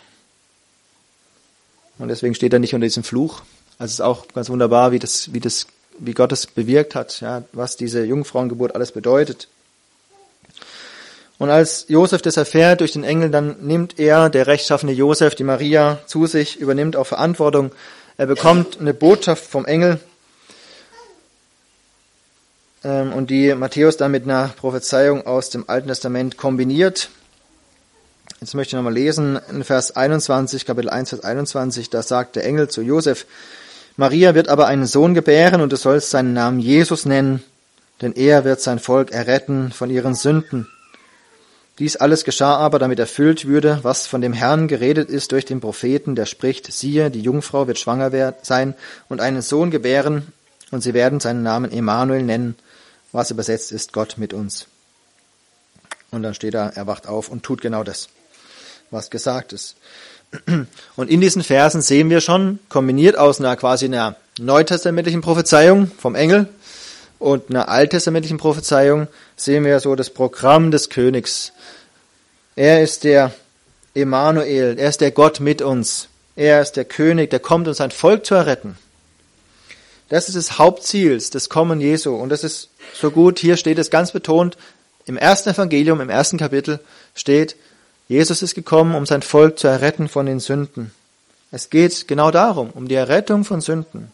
Und 1.98 2.08
deswegen 2.08 2.34
steht 2.34 2.52
er 2.52 2.58
nicht 2.58 2.74
unter 2.74 2.86
diesem 2.86 3.04
Fluch. 3.04 3.42
Also 3.78 3.86
es 3.86 3.92
ist 3.94 4.00
auch 4.00 4.28
ganz 4.28 4.50
wunderbar, 4.50 4.92
wie 4.92 4.98
das, 4.98 5.32
wie 5.32 5.40
das, 5.40 5.66
wie 5.98 6.12
Gott 6.12 6.32
es 6.32 6.46
bewirkt 6.46 6.94
hat, 6.94 7.20
ja, 7.20 7.44
was 7.52 7.76
diese 7.76 8.04
Jungfrauengeburt 8.04 8.74
alles 8.74 8.92
bedeutet. 8.92 9.48
Und 11.38 11.48
als 11.48 11.86
Josef 11.88 12.20
das 12.20 12.36
erfährt 12.36 12.80
durch 12.80 12.92
den 12.92 13.04
Engel, 13.04 13.30
dann 13.30 13.56
nimmt 13.66 13.98
er, 13.98 14.28
der 14.28 14.46
rechtschaffene 14.46 14.92
Josef, 14.92 15.34
die 15.34 15.44
Maria 15.44 16.00
zu 16.06 16.26
sich, 16.26 16.60
übernimmt 16.60 16.96
auch 16.96 17.06
Verantwortung. 17.06 17.72
Er 18.18 18.26
bekommt 18.26 18.78
eine 18.78 18.92
Botschaft 18.92 19.44
vom 19.44 19.64
Engel 19.64 19.98
ähm, 22.84 23.14
und 23.14 23.30
die 23.30 23.54
Matthäus 23.54 23.96
dann 23.96 24.10
mit 24.10 24.24
einer 24.24 24.48
Prophezeiung 24.48 25.26
aus 25.26 25.48
dem 25.48 25.68
Alten 25.68 25.88
Testament 25.88 26.36
kombiniert. 26.36 27.08
Jetzt 28.40 28.54
möchte 28.54 28.70
ich 28.70 28.76
nochmal 28.76 28.94
lesen, 28.94 29.38
in 29.50 29.64
Vers 29.64 29.96
21, 29.96 30.64
Kapitel 30.64 30.88
1, 30.88 31.10
Vers 31.10 31.24
21, 31.24 31.90
da 31.90 32.02
sagt 32.02 32.36
der 32.36 32.46
Engel 32.46 32.68
zu 32.68 32.80
Josef, 32.80 33.26
Maria 33.98 34.34
wird 34.34 34.48
aber 34.48 34.66
einen 34.66 34.86
Sohn 34.86 35.12
gebären 35.12 35.60
und 35.60 35.70
du 35.70 35.76
sollst 35.76 36.08
seinen 36.08 36.32
Namen 36.32 36.58
Jesus 36.58 37.04
nennen, 37.04 37.42
denn 38.00 38.14
er 38.14 38.46
wird 38.46 38.62
sein 38.62 38.78
Volk 38.78 39.10
erretten 39.10 39.72
von 39.72 39.90
ihren 39.90 40.14
Sünden. 40.14 40.68
Dies 41.78 41.96
alles 41.96 42.24
geschah 42.24 42.56
aber, 42.56 42.78
damit 42.78 42.98
erfüllt 42.98 43.46
würde, 43.46 43.80
was 43.82 44.06
von 44.06 44.22
dem 44.22 44.32
Herrn 44.32 44.68
geredet 44.68 45.10
ist 45.10 45.32
durch 45.32 45.44
den 45.44 45.60
Propheten, 45.60 46.14
der 46.14 46.24
spricht, 46.24 46.72
siehe, 46.72 47.10
die 47.10 47.20
Jungfrau 47.20 47.66
wird 47.66 47.78
schwanger 47.78 48.32
sein 48.40 48.74
und 49.10 49.20
einen 49.20 49.42
Sohn 49.42 49.70
gebären, 49.70 50.32
und 50.70 50.82
sie 50.82 50.94
werden 50.94 51.20
seinen 51.20 51.42
Namen 51.42 51.70
Emanuel 51.70 52.22
nennen, 52.22 52.54
was 53.12 53.30
übersetzt 53.30 53.70
ist 53.70 53.92
Gott 53.92 54.14
mit 54.16 54.32
uns. 54.32 54.66
Und 56.10 56.22
dann 56.22 56.32
steht 56.32 56.54
da, 56.54 56.70
er 56.70 56.86
wacht 56.86 57.06
auf 57.06 57.28
und 57.28 57.42
tut 57.42 57.60
genau 57.60 57.84
das, 57.84 58.08
was 58.90 59.10
gesagt 59.10 59.52
ist. 59.52 59.76
Und 60.96 61.10
in 61.10 61.20
diesen 61.20 61.42
Versen 61.42 61.82
sehen 61.82 62.10
wir 62.10 62.20
schon, 62.20 62.60
kombiniert 62.68 63.18
aus 63.18 63.40
einer 63.40 63.56
quasi 63.56 63.86
einer 63.86 64.16
neutestamentlichen 64.38 65.22
Prophezeiung 65.22 65.90
vom 65.98 66.14
Engel 66.14 66.48
und 67.18 67.50
einer 67.50 67.68
alttestamentlichen 67.68 68.38
Prophezeiung, 68.38 69.08
sehen 69.36 69.64
wir 69.64 69.80
so 69.80 69.94
das 69.96 70.10
Programm 70.10 70.70
des 70.70 70.88
Königs, 70.88 71.52
er 72.56 72.82
ist 72.82 73.04
der 73.04 73.32
Emanuel, 73.94 74.78
er 74.78 74.88
ist 74.88 75.00
der 75.00 75.10
Gott 75.10 75.40
mit 75.40 75.62
uns. 75.62 76.08
Er 76.36 76.60
ist 76.60 76.72
der 76.72 76.84
König, 76.84 77.30
der 77.30 77.40
kommt, 77.40 77.68
um 77.68 77.74
sein 77.74 77.90
Volk 77.90 78.26
zu 78.26 78.34
erretten. 78.34 78.76
Das 80.08 80.28
ist 80.28 80.36
das 80.36 80.58
Hauptziel 80.58 81.18
des 81.18 81.48
Kommen 81.48 81.80
Jesu. 81.80 82.14
Und 82.14 82.30
das 82.30 82.44
ist 82.44 82.68
so 82.94 83.10
gut. 83.10 83.38
Hier 83.38 83.56
steht 83.56 83.78
es 83.78 83.90
ganz 83.90 84.12
betont. 84.12 84.56
Im 85.06 85.16
ersten 85.16 85.50
Evangelium, 85.50 86.00
im 86.00 86.10
ersten 86.10 86.38
Kapitel 86.38 86.80
steht, 87.14 87.56
Jesus 88.10 88.42
ist 88.42 88.56
gekommen, 88.56 88.96
um 88.96 89.06
sein 89.06 89.22
Volk 89.22 89.56
zu 89.56 89.68
erretten 89.68 90.08
von 90.08 90.26
den 90.26 90.40
Sünden. 90.40 90.90
Es 91.52 91.70
geht 91.70 92.08
genau 92.08 92.32
darum, 92.32 92.70
um 92.70 92.88
die 92.88 92.96
Errettung 92.96 93.44
von 93.44 93.60
Sünden. 93.60 94.10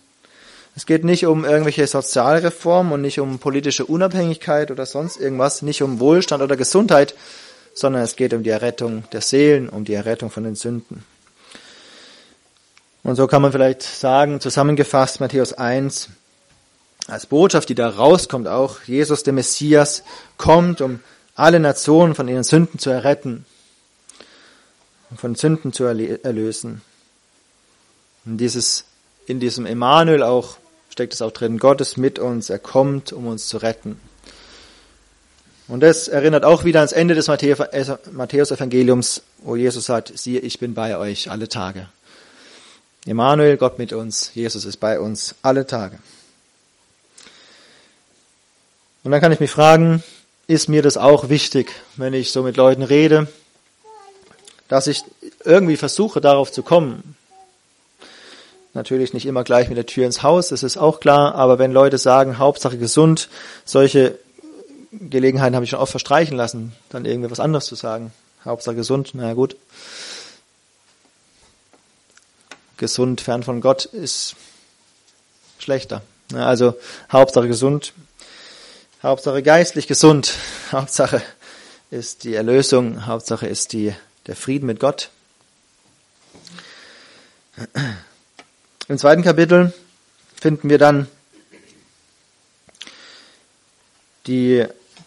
Es 0.77 0.85
geht 0.85 1.03
nicht 1.03 1.25
um 1.25 1.47
irgendwelche 1.47 1.87
Sozialreformen 1.87 2.93
und 2.93 3.01
nicht 3.01 3.21
um 3.21 3.39
politische 3.39 3.87
Unabhängigkeit 3.87 4.71
oder 4.71 4.85
sonst 4.85 5.19
irgendwas, 5.19 5.63
nicht 5.63 5.83
um 5.83 5.99
Wohlstand 5.99 6.43
oder 6.43 6.59
Gesundheit, 6.59 7.15
sondern 7.73 8.03
es 8.03 8.17
geht 8.17 8.35
um 8.35 8.43
die 8.43 8.51
Errettung 8.51 9.05
der 9.13 9.23
Seelen, 9.23 9.71
um 9.71 9.87
die 9.87 9.95
Errettung 9.95 10.31
von 10.31 10.45
den 10.45 10.57
Sünden. 10.57 11.03
Und 13.03 13.17
so 13.17 13.27
kann 13.27 13.41
man 13.41 13.53
vielleicht 13.53 13.81
sagen, 13.83 14.43
zusammengefasst, 14.43 15.21
Matthäus 15.21 15.55
1, 15.55 16.11
als 17.09 17.25
Botschaft, 17.25 17.71
die 17.71 17.75
da 17.75 17.89
rauskommt, 17.89 18.47
auch 18.47 18.83
Jesus, 18.83 19.23
der 19.23 19.33
Messias, 19.33 20.03
kommt, 20.37 20.83
um 20.83 21.01
alle 21.35 21.61
Nationen 21.61 22.15
von 22.15 22.29
ihren 22.29 22.45
Sünden 22.45 22.79
zu 22.79 22.91
erretten, 22.91 23.47
von 25.17 25.35
Sünden 25.35 25.73
zu 25.73 25.85
erlösen. 25.85 26.83
Und 28.25 28.39
dieses, 28.39 28.85
in 29.27 29.41
diesem 29.41 29.67
Emanuel 29.67 30.23
auch 30.23 30.57
steckt 30.91 31.13
es 31.13 31.23
auch 31.23 31.33
drin, 31.33 31.59
Gott 31.59 31.81
ist 31.81 31.97
mit 31.97 32.19
uns, 32.19 32.51
er 32.51 32.59
kommt, 32.59 33.13
um 33.13 33.27
uns 33.27 33.49
zu 33.49 33.59
retten. 33.59 34.01
Und 35.69 35.81
das 35.81 36.09
erinnert 36.09 36.45
auch 36.45 36.65
wieder 36.65 36.81
ans 36.81 36.93
Ende 36.93 37.15
des 37.15 37.27
Matthäus-Evangeliums, 37.29 39.23
wo 39.39 39.57
Jesus 39.57 39.87
sagt, 39.87 40.17
siehe, 40.17 40.41
ich 40.41 40.59
bin 40.59 40.75
bei 40.75 40.97
euch 40.97 41.31
alle 41.31 41.49
Tage. 41.49 41.89
Emanuel, 43.05 43.57
Gott 43.57 43.79
mit 43.79 43.93
uns, 43.93 44.31
Jesus 44.35 44.65
ist 44.65 44.79
bei 44.79 44.99
uns 45.01 45.35
alle 45.43 45.67
Tage. 45.67 45.99
Und 49.05 49.11
dann 49.13 49.21
kann 49.21 49.33
ich 49.33 49.41
mich 49.41 49.51
fragen, 49.51 50.03
ist 50.47 50.69
mir 50.69 50.83
das 50.83 50.97
auch 50.97 51.29
wichtig, 51.29 51.73
wenn 51.97 52.15
ich 52.15 52.33
so 52.33 52.43
mit 52.43 52.57
Leuten 52.57 52.83
rede, 52.83 53.29
dass 54.69 54.87
ich 54.87 55.05
irgendwie 55.45 55.77
versuche, 55.77 56.21
darauf 56.21 56.53
zu 56.53 56.63
kommen, 56.63 57.17
Natürlich 58.77 59.15
nicht 59.15 59.25
immer 59.25 59.43
gleich 59.43 59.69
mit 59.69 59.79
der 59.79 59.87
Tür 59.87 60.05
ins 60.05 60.23
Haus, 60.23 60.49
das 60.49 60.63
ist 60.63 60.77
auch 60.77 61.01
klar, 61.01 61.35
aber 61.35 61.59
wenn 61.59 61.73
Leute 61.73 61.97
sagen, 61.97 62.37
Hauptsache 62.37 62.77
gesund, 62.77 63.31
solche 63.65 64.19
Gelegenheiten 64.93 65.55
habe 65.55 65.65
ich 65.65 65.71
schon 65.71 65.79
oft 65.79 65.93
verstreichen 65.93 66.37
lassen, 66.37 66.75
dann 66.91 67.07
irgendwie 67.07 67.31
was 67.31 67.41
anderes 67.41 67.65
zu 67.65 67.75
sagen. 67.75 68.13
Hauptsache 68.45 68.77
gesund, 68.77 69.15
naja 69.15 69.33
gut. 69.33 69.57
Gesund, 72.77 73.23
fern 73.23 73.43
von 73.43 73.63
Gott 73.63 73.87
ist 73.87 74.37
schlechter. 75.59 76.03
Also 76.35 76.75
Hauptsache 77.11 77.49
gesund, 77.49 77.95
Hauptsache 79.03 79.43
geistlich 79.43 79.87
gesund, 79.87 80.35
Hauptsache 80.71 81.23
ist 81.91 82.25
die 82.25 82.35
Erlösung, 82.35 83.07
Hauptsache 83.07 83.47
ist 83.47 83.73
die, 83.73 83.95
der 84.27 84.37
Frieden 84.37 84.67
mit 84.67 84.81
Gott. 84.81 85.11
Im 88.89 88.99
zweiten 88.99 89.23
Kapitel 89.23 89.73
finden 90.35 90.69
wir 90.69 90.79
dann 90.79 91.09
die, 94.27 94.65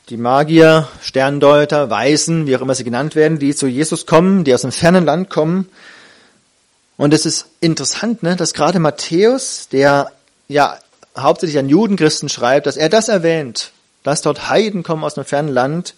die 0.09 0.17
Magier, 0.17 0.87
Sterndeuter, 1.01 1.89
Weisen, 1.89 2.47
wie 2.47 2.55
auch 2.55 2.61
immer 2.61 2.75
sie 2.75 2.83
genannt 2.83 3.15
werden, 3.15 3.39
die 3.39 3.53
zu 3.53 3.67
Jesus 3.67 4.05
kommen, 4.05 4.43
die 4.43 4.53
aus 4.53 4.63
einem 4.63 4.71
fernen 4.71 5.05
Land 5.05 5.29
kommen. 5.29 5.69
Und 6.97 7.13
es 7.13 7.25
ist 7.25 7.47
interessant, 7.61 8.23
ne, 8.23 8.35
dass 8.35 8.53
gerade 8.53 8.79
Matthäus, 8.79 9.69
der 9.69 10.11
ja 10.47 10.77
hauptsächlich 11.17 11.59
an 11.59 11.69
Judenchristen 11.69 12.29
schreibt, 12.29 12.65
dass 12.65 12.77
er 12.77 12.89
das 12.89 13.07
erwähnt, 13.07 13.71
dass 14.03 14.21
dort 14.21 14.49
Heiden 14.49 14.83
kommen 14.83 15.03
aus 15.03 15.17
einem 15.17 15.25
fernen 15.25 15.49
Land 15.49 15.95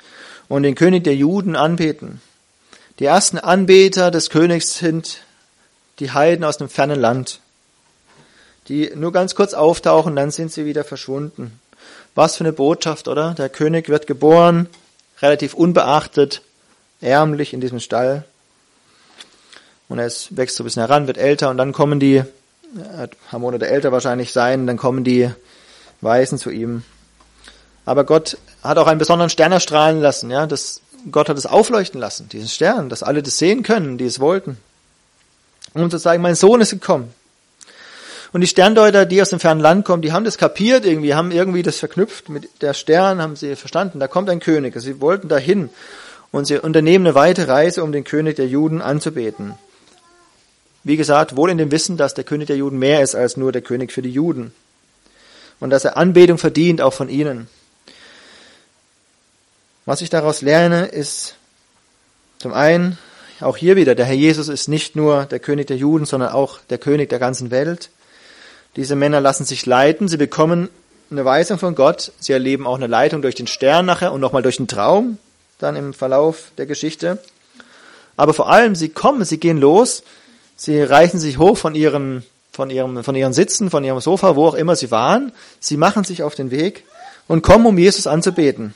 und 0.47 0.63
den 0.63 0.75
König 0.75 1.03
der 1.03 1.15
Juden 1.15 1.55
anbeten. 1.55 2.21
Die 2.99 3.05
ersten 3.05 3.37
Anbeter 3.37 4.11
des 4.11 4.29
Königs 4.29 4.77
sind 4.77 5.21
die 5.99 6.11
Heiden 6.11 6.45
aus 6.45 6.59
einem 6.59 6.69
fernen 6.69 6.99
Land 6.99 7.41
die 8.67 8.91
nur 8.95 9.11
ganz 9.11 9.35
kurz 9.35 9.53
auftauchen, 9.53 10.15
dann 10.15 10.31
sind 10.31 10.51
sie 10.51 10.65
wieder 10.65 10.83
verschwunden. 10.83 11.59
Was 12.15 12.37
für 12.37 12.43
eine 12.43 12.53
Botschaft, 12.53 13.07
oder? 13.07 13.33
Der 13.33 13.49
König 13.49 13.89
wird 13.89 14.07
geboren, 14.07 14.67
relativ 15.21 15.53
unbeachtet, 15.53 16.41
ärmlich 17.01 17.53
in 17.53 17.61
diesem 17.61 17.79
Stall. 17.79 18.23
Und 19.89 19.99
er 19.99 20.09
wächst 20.29 20.55
so 20.55 20.63
ein 20.63 20.65
bisschen 20.65 20.83
heran, 20.83 21.07
wird 21.07 21.17
älter 21.17 21.49
und 21.49 21.57
dann 21.57 21.73
kommen 21.73 21.99
die, 21.99 22.23
er 22.75 22.97
hat 22.97 23.17
Monate 23.33 23.67
älter 23.67 23.91
wahrscheinlich 23.91 24.31
sein, 24.31 24.67
dann 24.67 24.77
kommen 24.77 25.03
die 25.03 25.29
Weisen 25.99 26.37
zu 26.37 26.49
ihm. 26.49 26.83
Aber 27.83 28.03
Gott 28.03 28.37
hat 28.63 28.77
auch 28.77 28.87
einen 28.87 28.99
besonderen 28.99 29.29
Stern 29.29 29.51
erstrahlen 29.51 29.99
lassen, 29.99 30.31
ja, 30.31 30.47
das, 30.47 30.81
Gott 31.09 31.29
hat 31.29 31.37
es 31.37 31.45
aufleuchten 31.45 31.99
lassen, 31.99 32.29
diesen 32.29 32.47
Stern, 32.47 32.89
dass 32.89 33.03
alle 33.03 33.23
das 33.23 33.37
sehen 33.37 33.63
können, 33.63 33.97
die 33.97 34.05
es 34.05 34.19
wollten. 34.19 34.57
Um 35.73 35.89
zu 35.89 35.97
sagen, 35.97 36.21
mein 36.21 36.35
Sohn 36.35 36.61
ist 36.61 36.71
gekommen. 36.71 37.13
Und 38.33 38.41
die 38.41 38.47
Sterndeuter, 38.47 39.05
die 39.05 39.21
aus 39.21 39.29
dem 39.29 39.39
fernen 39.39 39.61
Land 39.61 39.85
kommen, 39.85 40.01
die 40.01 40.13
haben 40.13 40.23
das 40.23 40.37
kapiert 40.37 40.85
irgendwie, 40.85 41.15
haben 41.15 41.31
irgendwie 41.31 41.63
das 41.63 41.79
verknüpft 41.79 42.29
mit 42.29 42.61
der 42.61 42.73
Stern, 42.73 43.21
haben 43.21 43.35
sie 43.35 43.55
verstanden, 43.55 43.99
da 43.99 44.07
kommt 44.07 44.29
ein 44.29 44.39
König. 44.39 44.73
Sie 44.79 45.01
wollten 45.01 45.27
dahin 45.27 45.69
und 46.31 46.45
sie 46.45 46.57
unternehmen 46.57 47.05
eine 47.05 47.15
weite 47.15 47.47
Reise, 47.47 47.83
um 47.83 47.91
den 47.91 48.05
König 48.05 48.37
der 48.37 48.47
Juden 48.47 48.81
anzubeten. 48.81 49.55
Wie 50.83 50.97
gesagt, 50.97 51.35
wohl 51.35 51.51
in 51.51 51.57
dem 51.57 51.71
Wissen, 51.71 51.97
dass 51.97 52.13
der 52.13 52.23
König 52.23 52.47
der 52.47 52.57
Juden 52.57 52.79
mehr 52.79 53.01
ist 53.01 53.15
als 53.15 53.37
nur 53.37 53.51
der 53.51 53.61
König 53.61 53.91
für 53.91 54.01
die 54.01 54.11
Juden. 54.11 54.53
Und 55.59 55.69
dass 55.69 55.85
er 55.85 55.97
Anbetung 55.97 56.37
verdient, 56.37 56.81
auch 56.81 56.93
von 56.93 57.09
ihnen. 57.09 57.47
Was 59.85 60.01
ich 60.01 60.11
daraus 60.11 60.41
lerne, 60.41 60.85
ist 60.85 61.35
zum 62.37 62.53
einen, 62.53 62.99
auch 63.39 63.57
hier 63.57 63.75
wieder, 63.75 63.95
der 63.95 64.05
Herr 64.05 64.15
Jesus 64.15 64.47
ist 64.47 64.67
nicht 64.67 64.95
nur 64.95 65.25
der 65.25 65.39
König 65.39 65.65
der 65.67 65.77
Juden, 65.77 66.05
sondern 66.05 66.29
auch 66.29 66.59
der 66.69 66.77
König 66.77 67.09
der 67.09 67.17
ganzen 67.17 67.49
Welt. 67.49 67.89
Diese 68.75 68.95
Männer 68.95 69.21
lassen 69.21 69.43
sich 69.43 69.65
leiten, 69.65 70.07
sie 70.07 70.17
bekommen 70.17 70.69
eine 71.09 71.25
Weisung 71.25 71.57
von 71.57 71.73
Gott, 71.73 72.11
sie 72.19 72.31
erleben 72.31 72.67
auch 72.67 72.75
eine 72.75 72.85
Leitung 72.85 73.23
durch 73.23 73.33
den 73.33 73.47
Stern 73.47 73.87
nachher 73.87 74.13
und 74.13 74.21
nochmal 74.21 74.43
durch 74.43 74.57
den 74.57 74.67
Traum, 74.67 75.17
dann 75.57 75.75
im 75.75 75.93
Verlauf 75.93 76.51
der 76.59 76.67
Geschichte. 76.67 77.17
Aber 78.15 78.35
vor 78.35 78.51
allem, 78.51 78.75
sie 78.75 78.89
kommen, 78.89 79.25
sie 79.25 79.39
gehen 79.39 79.57
los, 79.57 80.03
sie 80.55 80.79
reichen 80.79 81.19
sich 81.19 81.39
hoch 81.39 81.57
von 81.57 81.73
ihren, 81.73 82.23
von 82.51 82.69
ihrem, 82.69 83.03
von 83.03 83.15
ihren 83.15 83.33
Sitzen, 83.33 83.71
von 83.71 83.83
ihrem 83.83 83.99
Sofa, 83.99 84.35
wo 84.35 84.45
auch 84.45 84.53
immer 84.53 84.75
sie 84.75 84.91
waren, 84.91 85.31
sie 85.59 85.77
machen 85.77 86.03
sich 86.03 86.21
auf 86.21 86.35
den 86.35 86.51
Weg 86.51 86.83
und 87.27 87.41
kommen, 87.41 87.65
um 87.65 87.79
Jesus 87.79 88.05
anzubeten. 88.05 88.75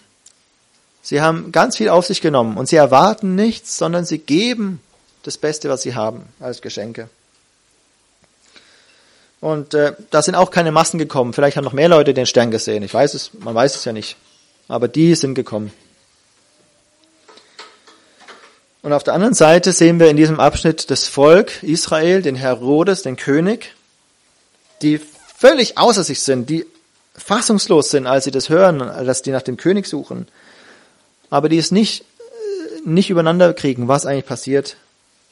Sie 1.05 1.21
haben 1.21 1.51
ganz 1.51 1.77
viel 1.77 1.89
auf 1.89 2.07
sich 2.07 2.19
genommen 2.19 2.57
und 2.57 2.67
sie 2.67 2.77
erwarten 2.77 3.35
nichts, 3.35 3.77
sondern 3.77 4.05
sie 4.05 4.17
geben 4.17 4.81
das 5.21 5.37
Beste, 5.37 5.69
was 5.69 5.83
sie 5.83 5.93
haben, 5.93 6.23
als 6.39 6.63
Geschenke. 6.63 7.09
Und 9.39 9.75
äh, 9.75 9.93
da 10.09 10.23
sind 10.23 10.33
auch 10.33 10.49
keine 10.49 10.71
Massen 10.71 10.97
gekommen. 10.97 11.33
Vielleicht 11.33 11.57
haben 11.57 11.63
noch 11.63 11.73
mehr 11.73 11.89
Leute 11.89 12.15
den 12.15 12.25
Stern 12.25 12.49
gesehen. 12.49 12.81
Ich 12.81 12.91
weiß 12.91 13.13
es, 13.13 13.29
man 13.35 13.53
weiß 13.53 13.75
es 13.75 13.85
ja 13.85 13.93
nicht. 13.93 14.17
Aber 14.67 14.87
die 14.87 15.13
sind 15.13 15.35
gekommen. 15.35 15.71
Und 18.81 18.91
auf 18.91 19.03
der 19.03 19.13
anderen 19.13 19.35
Seite 19.35 19.73
sehen 19.73 19.99
wir 19.99 20.09
in 20.09 20.17
diesem 20.17 20.39
Abschnitt 20.39 20.89
das 20.89 21.07
Volk 21.07 21.61
Israel, 21.61 22.23
den 22.23 22.35
Herodes, 22.35 23.03
den 23.03 23.15
König, 23.15 23.75
die 24.81 24.99
völlig 25.37 25.77
außer 25.77 26.03
sich 26.03 26.21
sind, 26.21 26.49
die 26.49 26.65
fassungslos 27.15 27.91
sind, 27.91 28.07
als 28.07 28.23
sie 28.23 28.31
das 28.31 28.49
hören, 28.49 28.79
dass 28.79 29.21
die 29.21 29.31
nach 29.31 29.43
dem 29.43 29.57
König 29.57 29.85
suchen. 29.85 30.27
Aber 31.29 31.49
die 31.49 31.57
es 31.57 31.71
nicht, 31.71 32.01
äh, 32.01 32.87
nicht 32.89 33.09
übereinander 33.09 33.53
kriegen, 33.53 33.87
was 33.87 34.05
eigentlich 34.05 34.25
passiert. 34.25 34.77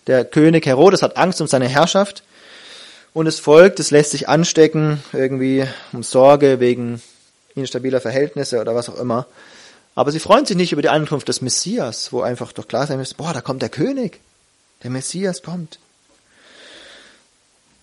Der 0.07 0.25
König 0.25 0.65
Herodes 0.65 1.01
hat 1.01 1.17
Angst 1.17 1.39
um 1.41 1.47
seine 1.47 1.67
Herrschaft 1.67 2.23
und 3.13 3.27
es 3.27 3.39
folgt, 3.39 3.79
es 3.79 3.91
lässt 3.91 4.11
sich 4.11 4.27
anstecken, 4.27 5.01
irgendwie 5.13 5.65
um 5.93 6.03
Sorge 6.03 6.59
wegen 6.59 7.01
instabiler 7.55 8.01
Verhältnisse 8.01 8.59
oder 8.59 8.75
was 8.75 8.89
auch 8.89 8.97
immer. 8.97 9.27
Aber 9.95 10.11
sie 10.11 10.19
freuen 10.19 10.45
sich 10.45 10.57
nicht 10.57 10.71
über 10.71 10.81
die 10.81 10.89
Ankunft 10.89 11.27
des 11.27 11.41
Messias, 11.41 12.11
wo 12.11 12.21
einfach 12.21 12.51
doch 12.51 12.67
klar 12.67 12.87
sein 12.87 12.97
muss, 12.97 13.13
boah, 13.13 13.33
da 13.33 13.41
kommt 13.41 13.61
der 13.61 13.69
König. 13.69 14.19
Der 14.81 14.89
Messias 14.89 15.43
kommt. 15.43 15.79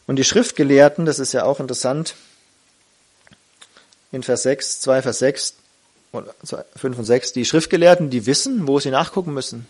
Und 0.07 0.16
die 0.16 0.25
Schriftgelehrten, 0.25 1.07
das 1.07 1.20
ist 1.20 1.33
ja 1.33 1.44
auch 1.44 1.61
interessant, 1.61 2.16
in 4.11 4.25
Vers 4.25 4.42
6, 4.42 4.81
2 4.81 5.03
Vers 5.03 5.18
6, 5.20 5.55
5 6.12 6.99
und 6.99 7.05
6, 7.05 7.33
die 7.33 7.44
Schriftgelehrten, 7.44 8.11
die 8.11 8.27
wissen, 8.27 8.66
wo 8.66 8.81
sie 8.81 8.90
nachgucken 8.90 9.33
müssen. 9.33 9.66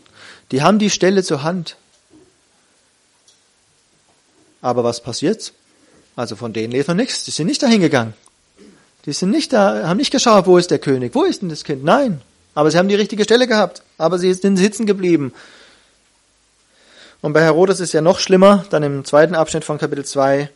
Die 0.52 0.62
haben 0.62 0.78
die 0.78 0.90
Stelle 0.90 1.22
zur 1.22 1.42
Hand. 1.42 1.76
Aber 4.62 4.84
was 4.84 5.02
passiert? 5.02 5.52
Also 6.16 6.36
von 6.36 6.52
denen 6.52 6.72
lesen 6.72 6.88
wir 6.88 6.94
nichts. 6.94 7.24
Die 7.24 7.30
sind 7.30 7.46
nicht 7.46 7.62
dahin 7.62 7.80
gegangen. 7.80 8.14
Die 9.06 9.12
sind 9.12 9.30
nicht 9.30 9.52
da, 9.52 9.86
haben 9.86 9.96
nicht 9.96 10.10
geschaut, 10.10 10.46
wo 10.46 10.58
ist 10.58 10.70
der 10.70 10.78
König, 10.78 11.14
wo 11.14 11.24
ist 11.24 11.42
denn 11.42 11.48
das 11.48 11.64
Kind? 11.64 11.84
Nein. 11.84 12.20
Aber 12.54 12.70
sie 12.70 12.78
haben 12.78 12.88
die 12.88 12.94
richtige 12.94 13.24
Stelle 13.24 13.46
gehabt. 13.46 13.82
Aber 13.96 14.18
sie 14.18 14.32
sind 14.34 14.56
sitzen 14.56 14.86
geblieben. 14.86 15.32
Und 17.22 17.32
bei 17.34 17.42
Herodes 17.42 17.80
ist 17.80 17.92
ja 17.92 18.00
noch 18.00 18.18
schlimmer, 18.18 18.64
dann 18.70 18.82
im 18.82 19.04
zweiten 19.04 19.34
Abschnitt 19.34 19.64
von 19.64 19.78
Kapitel 19.78 20.04
2. 20.04 20.50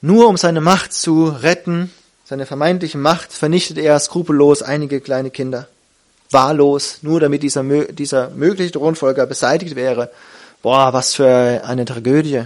Nur 0.00 0.28
um 0.28 0.36
seine 0.36 0.60
Macht 0.60 0.92
zu 0.92 1.26
retten, 1.26 1.92
seine 2.28 2.44
vermeintliche 2.44 2.98
Macht, 2.98 3.32
vernichtet 3.32 3.78
er 3.78 3.98
skrupellos 4.00 4.62
einige 4.62 5.00
kleine 5.00 5.30
Kinder. 5.30 5.68
Wahllos, 6.30 6.98
nur 7.02 7.20
damit 7.20 7.44
dieser, 7.44 7.62
dieser 7.62 8.30
mögliche 8.30 8.72
Thronfolger 8.72 9.26
beseitigt 9.26 9.76
wäre. 9.76 10.10
Boah, 10.60 10.92
was 10.92 11.14
für 11.14 11.62
eine 11.64 11.84
Tragödie. 11.84 12.42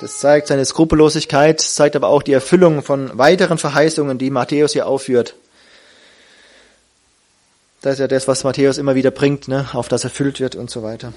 Das 0.00 0.18
zeigt 0.18 0.48
seine 0.48 0.64
Skrupellosigkeit, 0.64 1.60
zeigt 1.60 1.94
aber 1.94 2.08
auch 2.08 2.22
die 2.22 2.32
Erfüllung 2.32 2.82
von 2.82 3.16
weiteren 3.18 3.58
Verheißungen, 3.58 4.18
die 4.18 4.30
Matthäus 4.30 4.72
hier 4.72 4.86
aufführt. 4.86 5.34
Das 7.82 7.94
ist 7.94 7.98
ja 8.00 8.08
das, 8.08 8.28
was 8.28 8.44
Matthäus 8.44 8.78
immer 8.78 8.94
wieder 8.94 9.10
bringt, 9.10 9.48
ne? 9.48 9.68
auf 9.74 9.88
das 9.88 10.04
erfüllt 10.04 10.40
wird 10.40 10.54
und 10.56 10.70
so 10.70 10.82
weiter. 10.82 11.12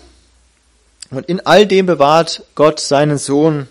Und 1.11 1.27
in 1.27 1.45
all 1.45 1.65
dem 1.65 1.85
bewahrt 1.85 2.43
Gott 2.55 2.79
seinen 2.79 3.17
Sohn. 3.17 3.67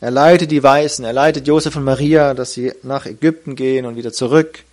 Er 0.00 0.10
leitet 0.10 0.50
die 0.50 0.62
Weißen, 0.62 1.04
er 1.04 1.12
leitet 1.12 1.46
Josef 1.46 1.76
und 1.76 1.84
Maria, 1.84 2.34
dass 2.34 2.52
sie 2.52 2.74
nach 2.82 3.06
Ägypten 3.06 3.56
gehen 3.56 3.86
und 3.86 3.96
wieder 3.96 4.12
zurück. 4.12 4.64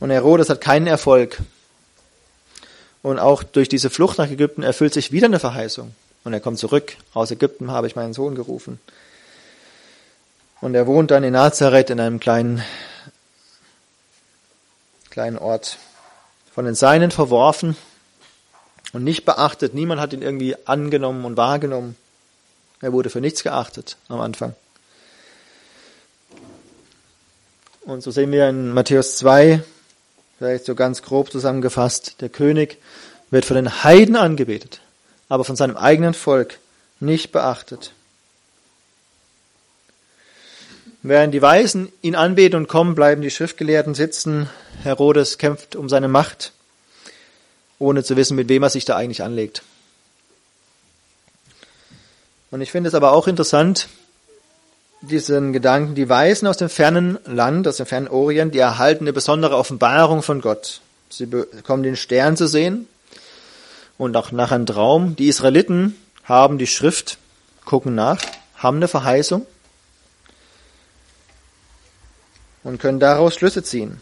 Und 0.00 0.10
Herodes 0.10 0.48
hat 0.48 0.60
keinen 0.60 0.86
Erfolg. 0.86 1.38
Und 3.02 3.20
auch 3.20 3.44
durch 3.44 3.68
diese 3.68 3.90
Flucht 3.90 4.18
nach 4.18 4.28
Ägypten 4.28 4.64
erfüllt 4.64 4.92
sich 4.92 5.12
wieder 5.12 5.26
eine 5.26 5.38
Verheißung. 5.38 5.94
Und 6.24 6.32
er 6.32 6.40
kommt 6.40 6.58
zurück. 6.58 6.96
Aus 7.14 7.30
Ägypten 7.30 7.70
habe 7.70 7.86
ich 7.86 7.94
meinen 7.94 8.12
Sohn 8.12 8.34
gerufen. 8.34 8.80
Und 10.60 10.74
er 10.74 10.88
wohnt 10.88 11.12
dann 11.12 11.22
in 11.22 11.34
Nazareth 11.34 11.90
in 11.90 12.00
einem 12.00 12.18
kleinen, 12.18 12.62
kleinen 15.10 15.38
Ort. 15.38 15.78
Von 16.52 16.64
den 16.64 16.74
Seinen 16.74 17.12
verworfen 17.12 17.76
und 18.92 19.04
nicht 19.04 19.24
beachtet. 19.24 19.74
Niemand 19.74 20.00
hat 20.00 20.12
ihn 20.12 20.22
irgendwie 20.22 20.56
angenommen 20.66 21.24
und 21.24 21.36
wahrgenommen. 21.36 21.96
Er 22.80 22.92
wurde 22.92 23.10
für 23.10 23.20
nichts 23.20 23.42
geachtet 23.42 23.96
am 24.08 24.20
Anfang. 24.20 24.54
Und 27.82 28.02
so 28.02 28.10
sehen 28.10 28.32
wir 28.32 28.48
in 28.48 28.72
Matthäus 28.72 29.16
2, 29.16 29.62
vielleicht 30.38 30.64
so 30.64 30.74
ganz 30.74 31.02
grob 31.02 31.30
zusammengefasst, 31.30 32.20
der 32.20 32.28
König 32.28 32.78
wird 33.30 33.44
von 33.44 33.56
den 33.56 33.84
Heiden 33.84 34.16
angebetet, 34.16 34.80
aber 35.28 35.44
von 35.44 35.56
seinem 35.56 35.76
eigenen 35.76 36.14
Volk 36.14 36.58
nicht 37.00 37.32
beachtet. 37.32 37.92
Während 41.02 41.32
die 41.32 41.42
Weisen 41.42 41.92
ihn 42.02 42.16
anbeten 42.16 42.56
und 42.58 42.66
kommen, 42.66 42.96
bleiben 42.96 43.22
die 43.22 43.30
Schriftgelehrten 43.30 43.94
sitzen. 43.94 44.50
Herodes 44.82 45.38
kämpft 45.38 45.76
um 45.76 45.88
seine 45.88 46.08
Macht, 46.08 46.52
ohne 47.78 48.02
zu 48.02 48.16
wissen, 48.16 48.34
mit 48.34 48.48
wem 48.48 48.64
er 48.64 48.70
sich 48.70 48.84
da 48.84 48.96
eigentlich 48.96 49.22
anlegt. 49.22 49.62
Und 52.50 52.60
ich 52.60 52.70
finde 52.70 52.88
es 52.88 52.94
aber 52.94 53.12
auch 53.12 53.26
interessant, 53.26 53.88
diesen 55.00 55.52
Gedanken, 55.52 55.94
die 55.94 56.08
Weisen 56.08 56.46
aus 56.46 56.56
dem 56.56 56.68
fernen 56.68 57.18
Land, 57.26 57.68
aus 57.68 57.76
dem 57.76 57.86
fernen 57.86 58.08
Orient, 58.08 58.54
die 58.54 58.58
erhalten 58.58 59.04
eine 59.04 59.12
besondere 59.12 59.56
Offenbarung 59.56 60.22
von 60.22 60.40
Gott. 60.40 60.80
Sie 61.10 61.26
bekommen 61.26 61.82
den 61.82 61.96
Stern 61.96 62.36
zu 62.36 62.46
sehen 62.46 62.88
und 63.98 64.16
auch 64.16 64.32
nach 64.32 64.52
einem 64.52 64.66
Traum. 64.66 65.16
Die 65.16 65.28
Israeliten 65.28 65.96
haben 66.24 66.58
die 66.58 66.66
Schrift, 66.66 67.18
gucken 67.64 67.94
nach, 67.94 68.20
haben 68.56 68.78
eine 68.78 68.88
Verheißung 68.88 69.46
und 72.64 72.80
können 72.80 73.00
daraus 73.00 73.34
Schlüsse 73.34 73.62
ziehen. 73.62 74.00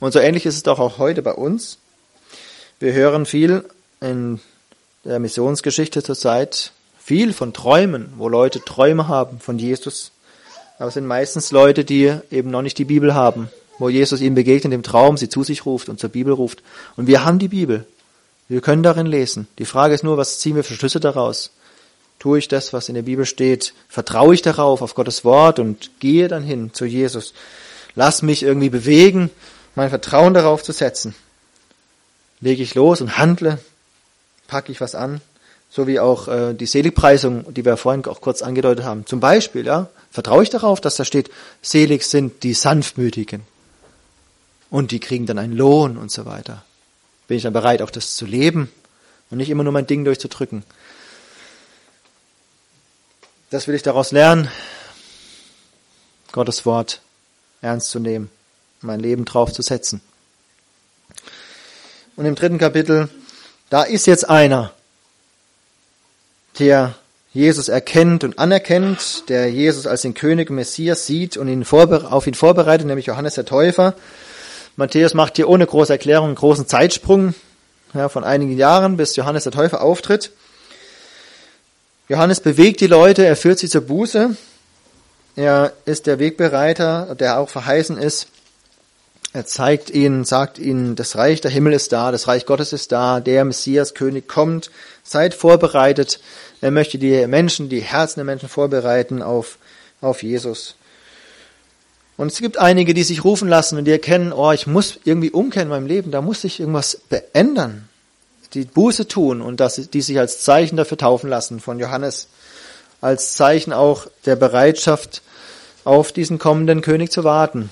Und 0.00 0.12
so 0.12 0.18
ähnlich 0.18 0.46
ist 0.46 0.54
es 0.56 0.62
doch 0.62 0.78
auch 0.78 0.98
heute 0.98 1.22
bei 1.22 1.34
uns. 1.34 1.78
Wir 2.78 2.94
hören 2.94 3.26
viel 3.26 3.64
in 4.00 4.40
der 5.04 5.18
Missionsgeschichte 5.18 6.02
zur 6.02 6.14
Zeit, 6.14 6.72
viel 7.02 7.32
von 7.32 7.52
Träumen, 7.52 8.12
wo 8.18 8.28
Leute 8.28 8.62
Träume 8.64 9.08
haben 9.08 9.40
von 9.40 9.58
Jesus. 9.58 10.12
Aber 10.78 10.88
es 10.88 10.94
sind 10.94 11.06
meistens 11.06 11.50
Leute, 11.50 11.84
die 11.84 12.14
eben 12.30 12.50
noch 12.50 12.62
nicht 12.62 12.78
die 12.78 12.84
Bibel 12.84 13.14
haben, 13.14 13.50
wo 13.78 13.88
Jesus 13.88 14.20
ihnen 14.20 14.34
begegnet 14.34 14.72
im 14.72 14.82
Traum, 14.82 15.16
sie 15.16 15.28
zu 15.28 15.42
sich 15.42 15.66
ruft 15.66 15.88
und 15.88 15.98
zur 15.98 16.10
Bibel 16.10 16.32
ruft. 16.32 16.62
Und 16.96 17.06
wir 17.06 17.24
haben 17.24 17.38
die 17.38 17.48
Bibel. 17.48 17.86
Wir 18.48 18.60
können 18.60 18.82
darin 18.82 19.06
lesen. 19.06 19.48
Die 19.58 19.64
Frage 19.64 19.94
ist 19.94 20.04
nur, 20.04 20.16
was 20.16 20.40
ziehen 20.40 20.56
wir 20.56 20.64
für 20.64 20.74
Schlüsse 20.74 21.00
daraus? 21.00 21.50
Tue 22.18 22.38
ich 22.38 22.48
das, 22.48 22.72
was 22.72 22.88
in 22.88 22.94
der 22.94 23.02
Bibel 23.02 23.24
steht? 23.24 23.72
Vertraue 23.88 24.34
ich 24.34 24.42
darauf, 24.42 24.82
auf 24.82 24.94
Gottes 24.94 25.24
Wort 25.24 25.58
und 25.58 25.90
gehe 26.00 26.28
dann 26.28 26.42
hin 26.42 26.70
zu 26.74 26.84
Jesus? 26.84 27.32
Lass 27.94 28.22
mich 28.22 28.42
irgendwie 28.42 28.70
bewegen, 28.70 29.30
mein 29.74 29.88
Vertrauen 29.88 30.34
darauf 30.34 30.62
zu 30.62 30.72
setzen. 30.72 31.14
Lege 32.40 32.62
ich 32.62 32.74
los 32.74 33.00
und 33.00 33.18
handle, 33.18 33.58
packe 34.48 34.72
ich 34.72 34.80
was 34.80 34.94
an, 34.94 35.20
so 35.70 35.86
wie 35.86 36.00
auch 36.00 36.28
äh, 36.28 36.52
die 36.52 36.66
Seligpreisung, 36.66 37.54
die 37.54 37.64
wir 37.64 37.76
vorhin 37.76 38.04
auch 38.06 38.20
kurz 38.20 38.42
angedeutet 38.42 38.84
haben. 38.84 39.06
Zum 39.06 39.20
Beispiel, 39.20 39.64
ja, 39.64 39.88
vertraue 40.10 40.42
ich 40.42 40.50
darauf, 40.50 40.80
dass 40.80 40.96
da 40.96 41.04
steht, 41.04 41.30
selig 41.62 42.04
sind 42.04 42.42
die 42.42 42.54
Sanftmütigen 42.54 43.42
und 44.68 44.90
die 44.90 44.98
kriegen 44.98 45.26
dann 45.26 45.38
einen 45.38 45.56
Lohn 45.56 45.96
und 45.96 46.10
so 46.10 46.26
weiter. 46.26 46.64
Bin 47.28 47.36
ich 47.36 47.44
dann 47.44 47.52
bereit, 47.52 47.82
auch 47.82 47.90
das 47.90 48.16
zu 48.16 48.26
leben 48.26 48.70
und 49.30 49.38
nicht 49.38 49.50
immer 49.50 49.62
nur 49.62 49.72
mein 49.72 49.86
Ding 49.86 50.04
durchzudrücken. 50.04 50.64
Das 53.50 53.68
will 53.68 53.74
ich 53.76 53.82
daraus 53.82 54.10
lernen, 54.10 54.50
Gottes 56.32 56.66
Wort 56.66 57.00
ernst 57.62 57.90
zu 57.90 58.00
nehmen, 58.00 58.30
mein 58.80 59.00
Leben 59.00 59.24
drauf 59.24 59.52
zu 59.52 59.62
setzen. 59.62 60.00
Und 62.16 62.26
im 62.26 62.34
dritten 62.34 62.58
Kapitel, 62.58 63.08
da 63.70 63.82
ist 63.82 64.06
jetzt 64.06 64.28
einer, 64.28 64.72
der 66.60 66.94
Jesus 67.32 67.68
erkennt 67.68 68.22
und 68.24 68.38
anerkennt, 68.38 69.28
der 69.28 69.50
Jesus 69.50 69.86
als 69.86 70.02
den 70.02 70.14
König 70.14 70.50
Messias 70.50 71.06
sieht 71.06 71.36
und 71.36 71.48
ihn 71.48 71.64
auf 71.64 72.26
ihn 72.26 72.34
vorbereitet, 72.34 72.86
nämlich 72.86 73.06
Johannes 73.06 73.34
der 73.34 73.44
Täufer. 73.44 73.94
Matthäus 74.76 75.14
macht 75.14 75.36
hier 75.36 75.48
ohne 75.48 75.66
große 75.66 75.92
Erklärung 75.92 76.28
einen 76.28 76.34
großen 76.34 76.66
Zeitsprung 76.66 77.34
ja, 77.94 78.08
von 78.08 78.24
einigen 78.24 78.56
Jahren, 78.56 78.96
bis 78.96 79.16
Johannes 79.16 79.44
der 79.44 79.52
Täufer 79.52 79.82
auftritt. 79.82 80.32
Johannes 82.08 82.40
bewegt 82.40 82.80
die 82.80 82.88
Leute, 82.88 83.24
er 83.24 83.36
führt 83.36 83.58
sie 83.58 83.68
zur 83.68 83.82
Buße. 83.82 84.36
Er 85.36 85.72
ist 85.84 86.06
der 86.06 86.18
Wegbereiter, 86.18 87.14
der 87.14 87.38
auch 87.38 87.48
verheißen 87.48 87.96
ist. 87.96 88.26
Er 89.32 89.46
zeigt 89.46 89.90
ihnen, 89.90 90.24
sagt 90.24 90.58
ihnen, 90.58 90.96
das 90.96 91.14
Reich 91.14 91.40
der 91.40 91.52
Himmel 91.52 91.72
ist 91.72 91.92
da, 91.92 92.10
das 92.10 92.26
Reich 92.26 92.46
Gottes 92.46 92.72
ist 92.72 92.90
da, 92.90 93.20
der 93.20 93.44
Messias 93.44 93.94
König 93.94 94.26
kommt. 94.26 94.70
Seid 95.04 95.34
vorbereitet. 95.34 96.20
Er 96.60 96.72
möchte 96.72 96.98
die 96.98 97.26
Menschen, 97.28 97.68
die 97.68 97.80
Herzen 97.80 98.18
der 98.18 98.24
Menschen 98.24 98.48
vorbereiten 98.48 99.22
auf, 99.22 99.58
auf 100.00 100.24
Jesus. 100.24 100.74
Und 102.16 102.32
es 102.32 102.40
gibt 102.40 102.58
einige, 102.58 102.92
die 102.92 103.04
sich 103.04 103.24
rufen 103.24 103.48
lassen 103.48 103.78
und 103.78 103.84
die 103.84 103.92
erkennen, 103.92 104.32
oh, 104.32 104.50
ich 104.50 104.66
muss 104.66 104.98
irgendwie 105.04 105.30
umkehren 105.30 105.68
in 105.68 105.70
meinem 105.70 105.86
Leben, 105.86 106.10
da 106.10 106.20
muss 106.20 106.42
sich 106.42 106.60
irgendwas 106.60 107.00
beändern. 107.08 107.88
Die 108.52 108.64
Buße 108.64 109.06
tun 109.06 109.40
und 109.40 109.60
dass 109.60 109.76
die 109.76 110.02
sich 110.02 110.18
als 110.18 110.42
Zeichen 110.42 110.76
dafür 110.76 110.98
taufen 110.98 111.30
lassen 111.30 111.60
von 111.60 111.78
Johannes, 111.78 112.26
als 113.00 113.34
Zeichen 113.34 113.72
auch 113.72 114.08
der 114.26 114.34
Bereitschaft, 114.34 115.22
auf 115.84 116.12
diesen 116.12 116.38
kommenden 116.38 116.82
König 116.82 117.10
zu 117.10 117.24
warten. 117.24 117.70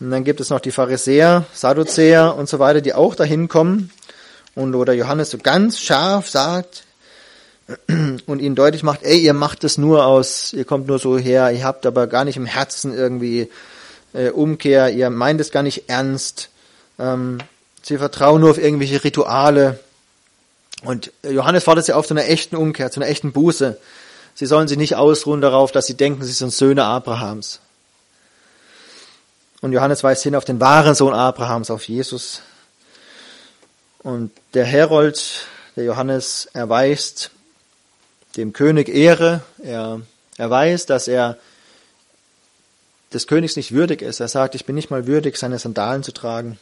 Und 0.00 0.10
dann 0.10 0.24
gibt 0.24 0.40
es 0.40 0.48
noch 0.48 0.60
die 0.60 0.70
Pharisäer, 0.70 1.44
Sadduzäer 1.52 2.34
und 2.34 2.48
so 2.48 2.58
weiter, 2.58 2.80
die 2.80 2.94
auch 2.94 3.14
dahin 3.14 3.48
kommen 3.48 3.90
und 4.54 4.74
oder 4.74 4.94
Johannes 4.94 5.30
so 5.30 5.38
ganz 5.38 5.78
scharf 5.78 6.28
sagt 6.28 6.84
und 8.26 8.40
ihnen 8.40 8.54
deutlich 8.54 8.82
macht, 8.82 9.02
ey, 9.02 9.18
ihr 9.18 9.34
macht 9.34 9.62
es 9.62 9.78
nur 9.78 10.06
aus, 10.06 10.52
ihr 10.54 10.64
kommt 10.64 10.86
nur 10.86 10.98
so 10.98 11.18
her, 11.18 11.52
ihr 11.52 11.64
habt 11.64 11.84
aber 11.84 12.06
gar 12.06 12.24
nicht 12.24 12.36
im 12.36 12.46
Herzen 12.46 12.94
irgendwie 12.94 13.50
äh, 14.14 14.30
Umkehr, 14.30 14.90
ihr 14.90 15.10
meint 15.10 15.40
es 15.40 15.50
gar 15.50 15.62
nicht 15.62 15.88
ernst, 15.88 16.48
ähm, 16.98 17.38
sie 17.82 17.98
vertrauen 17.98 18.40
nur 18.40 18.50
auf 18.50 18.58
irgendwelche 18.58 19.04
Rituale. 19.04 19.78
Und 20.82 21.12
Johannes 21.22 21.64
fordert 21.64 21.84
sie 21.84 21.92
auf 21.92 22.06
zu 22.06 22.14
einer 22.14 22.26
echten 22.26 22.56
Umkehr, 22.56 22.90
zu 22.90 23.00
einer 23.00 23.10
echten 23.10 23.32
Buße. 23.32 23.78
Sie 24.34 24.46
sollen 24.46 24.66
sich 24.66 24.78
nicht 24.78 24.96
ausruhen 24.96 25.42
darauf, 25.42 25.72
dass 25.72 25.86
sie 25.86 25.96
denken, 25.96 26.24
sie 26.24 26.32
sind 26.32 26.52
Söhne 26.52 26.84
Abrahams. 26.84 27.60
Und 29.60 29.72
Johannes 29.72 30.02
weist 30.02 30.22
hin 30.22 30.34
auf 30.34 30.44
den 30.44 30.60
wahren 30.60 30.94
Sohn 30.94 31.12
Abrahams, 31.12 31.70
auf 31.70 31.86
Jesus. 31.88 32.42
Und 34.02 34.30
der 34.54 34.64
Herold, 34.64 35.46
der 35.76 35.84
Johannes, 35.84 36.48
erweist 36.52 37.30
dem 38.36 38.52
König 38.52 38.88
Ehre. 38.88 39.42
Er 39.62 40.00
erweist, 40.38 40.88
dass 40.88 41.08
er 41.08 41.36
des 43.12 43.26
Königs 43.26 43.56
nicht 43.56 43.72
würdig 43.72 44.02
ist. 44.02 44.20
Er 44.20 44.28
sagt, 44.28 44.54
ich 44.54 44.64
bin 44.64 44.74
nicht 44.74 44.90
mal 44.90 45.06
würdig, 45.06 45.36
seine 45.36 45.58
Sandalen 45.58 46.02
zu 46.02 46.12
tragen. 46.12 46.58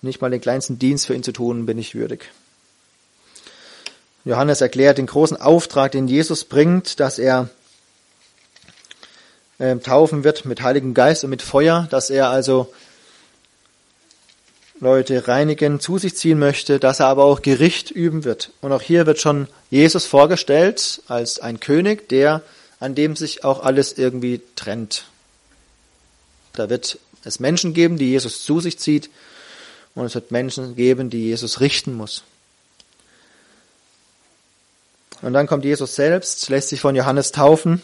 Nicht 0.00 0.20
mal 0.20 0.30
den 0.30 0.40
kleinsten 0.40 0.78
Dienst 0.78 1.06
für 1.06 1.14
ihn 1.14 1.24
zu 1.24 1.32
tun, 1.32 1.66
bin 1.66 1.76
ich 1.76 1.94
würdig. 1.94 2.30
Johannes 4.24 4.60
erklärt 4.60 4.98
den 4.98 5.06
großen 5.06 5.36
Auftrag, 5.36 5.92
den 5.92 6.06
Jesus 6.06 6.44
bringt, 6.44 7.00
dass 7.00 7.18
er 7.18 7.48
äh, 9.58 9.76
taufen 9.76 10.24
wird 10.24 10.44
mit 10.44 10.62
Heiligem 10.62 10.94
Geist 10.94 11.24
und 11.24 11.30
mit 11.30 11.42
Feuer, 11.42 11.86
dass 11.90 12.10
er 12.10 12.30
also 12.30 12.72
Leute 14.80 15.26
reinigen, 15.26 15.80
zu 15.80 15.98
sich 15.98 16.16
ziehen 16.16 16.38
möchte, 16.38 16.78
dass 16.78 17.00
er 17.00 17.06
aber 17.06 17.24
auch 17.24 17.42
Gericht 17.42 17.90
üben 17.90 18.24
wird. 18.24 18.52
Und 18.60 18.72
auch 18.72 18.82
hier 18.82 19.06
wird 19.06 19.20
schon 19.20 19.48
Jesus 19.70 20.06
vorgestellt 20.06 21.02
als 21.08 21.40
ein 21.40 21.58
König, 21.58 22.08
der, 22.08 22.42
an 22.78 22.94
dem 22.94 23.16
sich 23.16 23.44
auch 23.44 23.64
alles 23.64 23.98
irgendwie 23.98 24.40
trennt. 24.54 25.06
Da 26.52 26.70
wird 26.70 26.98
es 27.24 27.40
Menschen 27.40 27.74
geben, 27.74 27.98
die 27.98 28.10
Jesus 28.10 28.44
zu 28.44 28.60
sich 28.60 28.78
zieht, 28.78 29.10
und 29.94 30.06
es 30.06 30.14
wird 30.14 30.30
Menschen 30.30 30.76
geben, 30.76 31.10
die 31.10 31.24
Jesus 31.24 31.58
richten 31.58 31.92
muss. 31.94 32.22
Und 35.22 35.32
dann 35.32 35.48
kommt 35.48 35.64
Jesus 35.64 35.96
selbst, 35.96 36.48
lässt 36.48 36.68
sich 36.68 36.80
von 36.80 36.94
Johannes 36.94 37.32
taufen. 37.32 37.82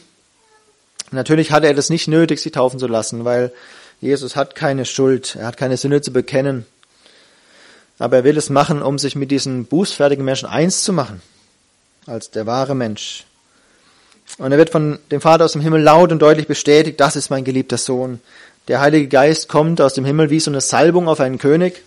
Natürlich 1.15 1.53
hatte 1.53 1.67
er 1.67 1.75
das 1.75 1.91
nicht 1.91 2.09
nötig, 2.09 2.41
sich 2.41 2.53
taufen 2.53 2.79
zu 2.79 2.87
lassen, 2.87 3.25
weil 3.25 3.53
Jesus 4.01 4.37
hat 4.37 4.55
keine 4.55 4.85
Schuld, 4.85 5.37
er 5.37 5.47
hat 5.47 5.57
keine 5.57 5.77
Sünde 5.77 6.03
zu 6.03 6.13
bekennen. 6.13 6.67
Aber 7.99 8.17
er 8.19 8.25
will 8.25 8.37
es 8.37 8.51
machen, 8.51 8.83
um 8.83 8.99
sich 8.99 9.15
mit 9.15 9.31
diesen 9.31 9.67
bußfertigen 9.67 10.25
Menschen 10.25 10.49
eins 10.49 10.83
zu 10.83 10.93
machen, 10.93 11.23
als 12.07 12.31
der 12.31 12.47
wahre 12.47 12.75
Mensch. 12.75 13.25
Und 14.39 14.51
er 14.51 14.59
wird 14.59 14.71
von 14.71 14.99
dem 15.11 15.21
Vater 15.21 15.45
aus 15.45 15.53
dem 15.53 15.61
Himmel 15.61 15.83
laut 15.83 16.11
und 16.11 16.21
deutlich 16.21 16.49
bestätigt, 16.49 16.99
das 16.99 17.15
ist 17.15 17.31
mein 17.31 17.45
geliebter 17.45 17.79
Sohn. 17.79 18.21
Der 18.67 18.81
Heilige 18.81 19.09
Geist 19.09 19.49
kommt 19.49 19.81
aus 19.81 19.95
dem 19.95 20.05
Himmel 20.05 20.31
wie 20.31 20.41
so 20.41 20.51
eine 20.51 20.61
Salbung 20.61 21.09
auf 21.09 21.21
einen 21.21 21.39
König. 21.39 21.83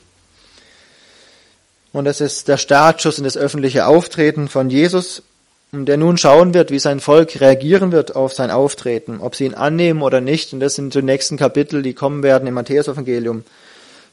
Und 1.91 2.05
das 2.05 2.21
ist 2.21 2.47
der 2.47 2.57
Startschuss 2.57 3.17
in 3.17 3.23
das 3.23 3.37
öffentliche 3.37 3.87
Auftreten 3.87 4.47
von 4.47 4.69
Jesus, 4.69 5.23
der 5.71 5.97
nun 5.97 6.17
schauen 6.17 6.53
wird, 6.53 6.71
wie 6.71 6.79
sein 6.79 6.99
Volk 6.99 7.41
reagieren 7.41 7.91
wird 7.91 8.15
auf 8.15 8.33
sein 8.33 8.51
Auftreten, 8.51 9.19
ob 9.19 9.35
sie 9.35 9.45
ihn 9.45 9.53
annehmen 9.53 10.01
oder 10.01 10.21
nicht. 10.21 10.53
Und 10.53 10.61
das 10.61 10.75
sind 10.75 10.93
die 10.93 11.01
nächsten 11.01 11.37
Kapitel, 11.37 11.81
die 11.81 11.93
kommen 11.93 12.23
werden 12.23 12.47
im 12.47 12.53
Matthäus-Evangelium. 12.53 13.43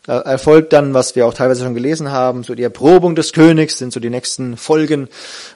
Da 0.06 0.20
erfolgt 0.20 0.72
dann, 0.72 0.92
was 0.92 1.16
wir 1.16 1.26
auch 1.26 1.34
teilweise 1.34 1.64
schon 1.64 1.74
gelesen 1.74 2.10
haben, 2.10 2.42
so 2.42 2.54
die 2.54 2.62
Erprobung 2.62 3.14
des 3.14 3.32
Königs, 3.32 3.78
sind 3.78 3.92
so 3.92 4.00
die 4.00 4.10
nächsten 4.10 4.56
Folgen. 4.56 5.08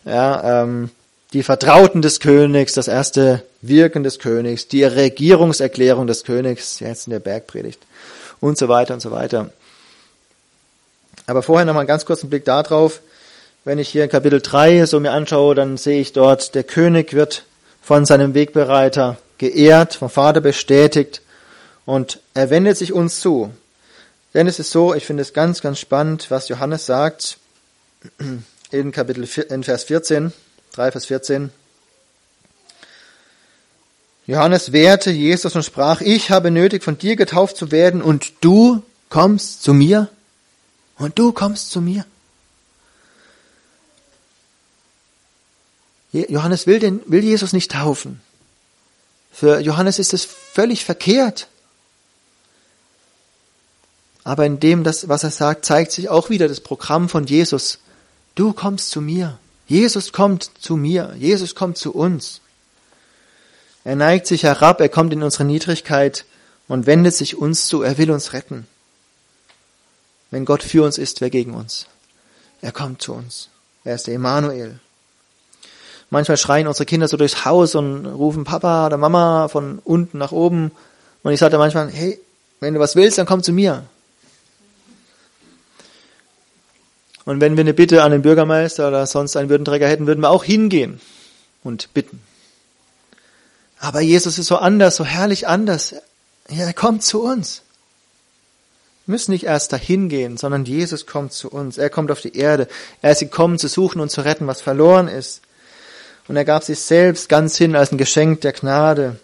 Ja, 0.05 0.63
ähm, 0.63 0.91
die 1.35 1.43
Vertrauten 1.43 2.01
des 2.01 2.21
Königs, 2.21 2.73
das 2.73 2.89
erste 2.89 3.43
Wirken 3.61 4.03
des 4.03 4.19
Königs, 4.19 4.69
die 4.69 4.85
Regierungserklärung 4.85 6.07
des 6.07 6.25
Königs, 6.25 6.81
jetzt 6.81 7.07
in 7.07 7.11
der 7.11 7.19
Bergpredigt 7.19 7.81
und 8.41 8.57
so 8.57 8.69
weiter 8.69 8.95
und 8.95 9.01
so 9.01 9.11
weiter. 9.11 9.51
Aber 11.27 11.43
vorher 11.43 11.67
noch 11.67 11.75
mal 11.75 11.81
einen 11.81 11.89
ganz 11.89 12.07
kurzen 12.07 12.31
Blick 12.31 12.47
darauf. 12.47 13.01
Wenn 13.65 13.79
ich 13.79 13.89
hier 13.89 14.09
Kapitel 14.09 14.41
3 14.41 14.87
so 14.87 15.01
mir 15.01 15.13
anschaue, 15.13 15.55
dann 15.55 15.77
sehe 15.77 16.01
ich 16.01 16.13
dort, 16.13 16.55
der 16.55 16.65
König 16.65 17.13
wird 17.13 17.45
von 17.83 18.07
seinem 18.07 18.35
Wegbereiter 18.35 19.19
geehrt, 19.39 19.95
vom 19.95 20.11
Vater 20.11 20.41
bestätigt 20.41 21.23
und 21.85 22.21
er 22.35 22.51
wendet 22.51 22.77
sich 22.77 22.93
uns 22.93 23.21
zu. 23.21 23.53
Denn 24.35 24.47
es 24.47 24.59
ist 24.59 24.71
so, 24.71 24.95
ich 24.95 25.07
finde 25.07 25.23
es 25.23 25.33
ganz, 25.33 25.61
ganz 25.61 25.79
spannend, 25.79 26.31
was 26.31 26.49
Johannes 26.49 26.87
sagt 26.87 27.39
in 28.71 28.93
Kapitel 28.93 29.27
4, 29.27 29.51
in 29.51 29.65
Vers 29.65 29.85
14. 29.85 30.33
3, 30.73 30.93
Vers 30.93 31.07
14. 31.07 31.51
Johannes 34.27 34.73
wehrte 34.73 35.11
Jesus 35.11 35.57
und 35.57 35.65
sprach, 35.65 36.03
ich 36.03 36.31
habe 36.31 36.51
nötig, 36.51 36.85
von 36.85 36.99
dir 36.99 37.17
getauft 37.17 37.57
zu 37.57 37.73
werden 37.73 38.03
und 38.03 38.33
du 38.43 38.83
kommst 39.09 39.63
zu 39.63 39.73
mir? 39.73 40.09
Und 40.99 41.19
du 41.19 41.33
kommst 41.33 41.71
zu 41.71 41.81
mir? 41.81 42.05
Johannes 46.29 46.67
will, 46.67 46.79
den, 46.79 47.01
will 47.07 47.23
Jesus 47.23 47.53
nicht 47.53 47.73
taufen. 47.73 48.21
Für 49.33 49.61
Johannes 49.61 49.99
ist 49.99 50.15
es 50.15 50.25
völlig 50.25 50.85
verkehrt. 50.85 51.49
Aber 54.25 54.45
in 54.45 54.61
dem, 54.61 54.85
das, 54.85 55.09
was 55.09 55.25
er 55.25 55.31
sagt, 55.31 55.65
zeigt 55.65 55.93
sich 55.93 56.09
auch 56.09 56.31
wieder 56.31 56.49
das 56.49 56.61
Programm 56.61 57.09
von 57.09 57.25
Jesus. 57.25 57.79
Du 58.35 58.53
kommst 58.53 58.91
zu 58.91 59.01
mir. 59.01 59.39
Jesus 59.69 60.13
kommt 60.13 60.51
zu 60.59 60.77
mir, 60.77 61.15
Jesus 61.19 61.55
kommt 61.55 61.77
zu 61.77 61.95
uns. 61.95 62.41
Er 63.85 63.97
neigt 63.97 64.27
sich 64.27 64.43
herab, 64.43 64.81
er 64.81 64.89
kommt 64.89 65.13
in 65.13 65.23
unsere 65.23 65.45
Niedrigkeit 65.45 66.25
und 66.69 66.87
wendet 66.87 67.15
sich 67.15 67.37
uns 67.37 67.69
zu, 67.69 67.83
er 67.83 67.99
will 67.99 68.11
uns 68.11 68.33
retten. 68.33 68.67
Wenn 70.31 70.47
Gott 70.47 70.63
für 70.63 70.85
uns 70.85 70.99
ist, 70.99 71.21
wer 71.21 71.31
gegen 71.31 71.55
uns? 71.55 71.87
Er 72.61 72.73
kommt 72.73 73.03
zu 73.03 73.15
uns. 73.15 73.51
Er 73.85 73.95
ist 73.95 74.07
der 74.07 74.15
Emanuel. 74.15 74.81
Manchmal 76.11 76.39
schreien 76.39 76.67
unsere 76.67 76.87
Kinder 76.87 77.07
so 77.09 77.17
durchs 77.17 77.45
Haus 77.45 77.75
und 77.75 78.07
rufen 78.07 78.45
Papa 78.45 78.87
oder 78.87 78.97
Mama 78.97 79.49
von 79.49 79.79
unten 79.85 80.19
nach 80.19 80.33
oben. 80.33 80.73
Und 81.23 81.33
ich 81.33 81.41
sagte 81.41 81.59
manchmal, 81.59 81.91
hey, 81.91 82.19
wenn 82.61 82.75
du 82.75 82.81
was 82.81 82.97
willst, 82.97 83.19
dann 83.19 83.27
komm 83.27 83.43
zu 83.43 83.53
mir. 83.53 83.85
Und 87.25 87.43
wenn 87.43 87.59
wir 87.59 87.61
eine 87.61 87.75
Bitte 87.75 88.03
an 88.03 88.13
den 88.13 88.23
Bürgermeister 88.23 88.89
oder 88.89 89.07
sonst 89.07 89.37
einen 89.37 89.51
Würdenträger 89.51 89.87
hätten, 89.87 90.07
würden 90.07 90.23
wir 90.23 90.31
auch 90.31 90.45
hingehen 90.45 90.99
und 91.63 91.93
bitten. 91.93 92.23
Aber 93.81 94.01
Jesus 94.01 94.39
ist 94.39 94.47
so 94.47 94.57
anders, 94.57 94.97
so 94.97 95.05
herrlich 95.05 95.47
anders. 95.47 95.95
Er 96.49 96.73
kommt 96.73 97.03
zu 97.03 97.23
uns. 97.23 97.63
Wir 99.05 99.13
müssen 99.13 99.33
nicht 99.33 99.45
erst 99.45 99.73
dahin 99.75 100.09
gehen, 100.09 100.39
sondern 100.39 100.65
Jesus 100.65 101.07
kommt 101.07 101.35
zu 101.35 101.51
uns. 101.51 101.77
Er 101.77 101.91
kommt 101.91 102.11
auf 102.11 102.23
die 102.23 102.35
Erde. 102.35 102.67
Er 103.03 103.13
ist 103.13 103.21
gekommen, 103.21 103.59
zu 103.59 103.69
suchen 103.69 104.01
und 104.01 104.11
zu 104.11 104.23
retten, 104.23 104.47
was 104.47 104.63
verloren 104.63 105.09
ist. 105.09 105.43
Und 106.29 106.37
er 106.37 106.45
gab 106.45 106.63
sich 106.63 106.79
selbst 106.79 107.29
ganz 107.29 107.57
hin 107.57 107.75
als 107.75 107.91
ein 107.91 107.99
Geschenk 107.99 108.43
der 108.43 108.53
Gnade. 108.53 109.19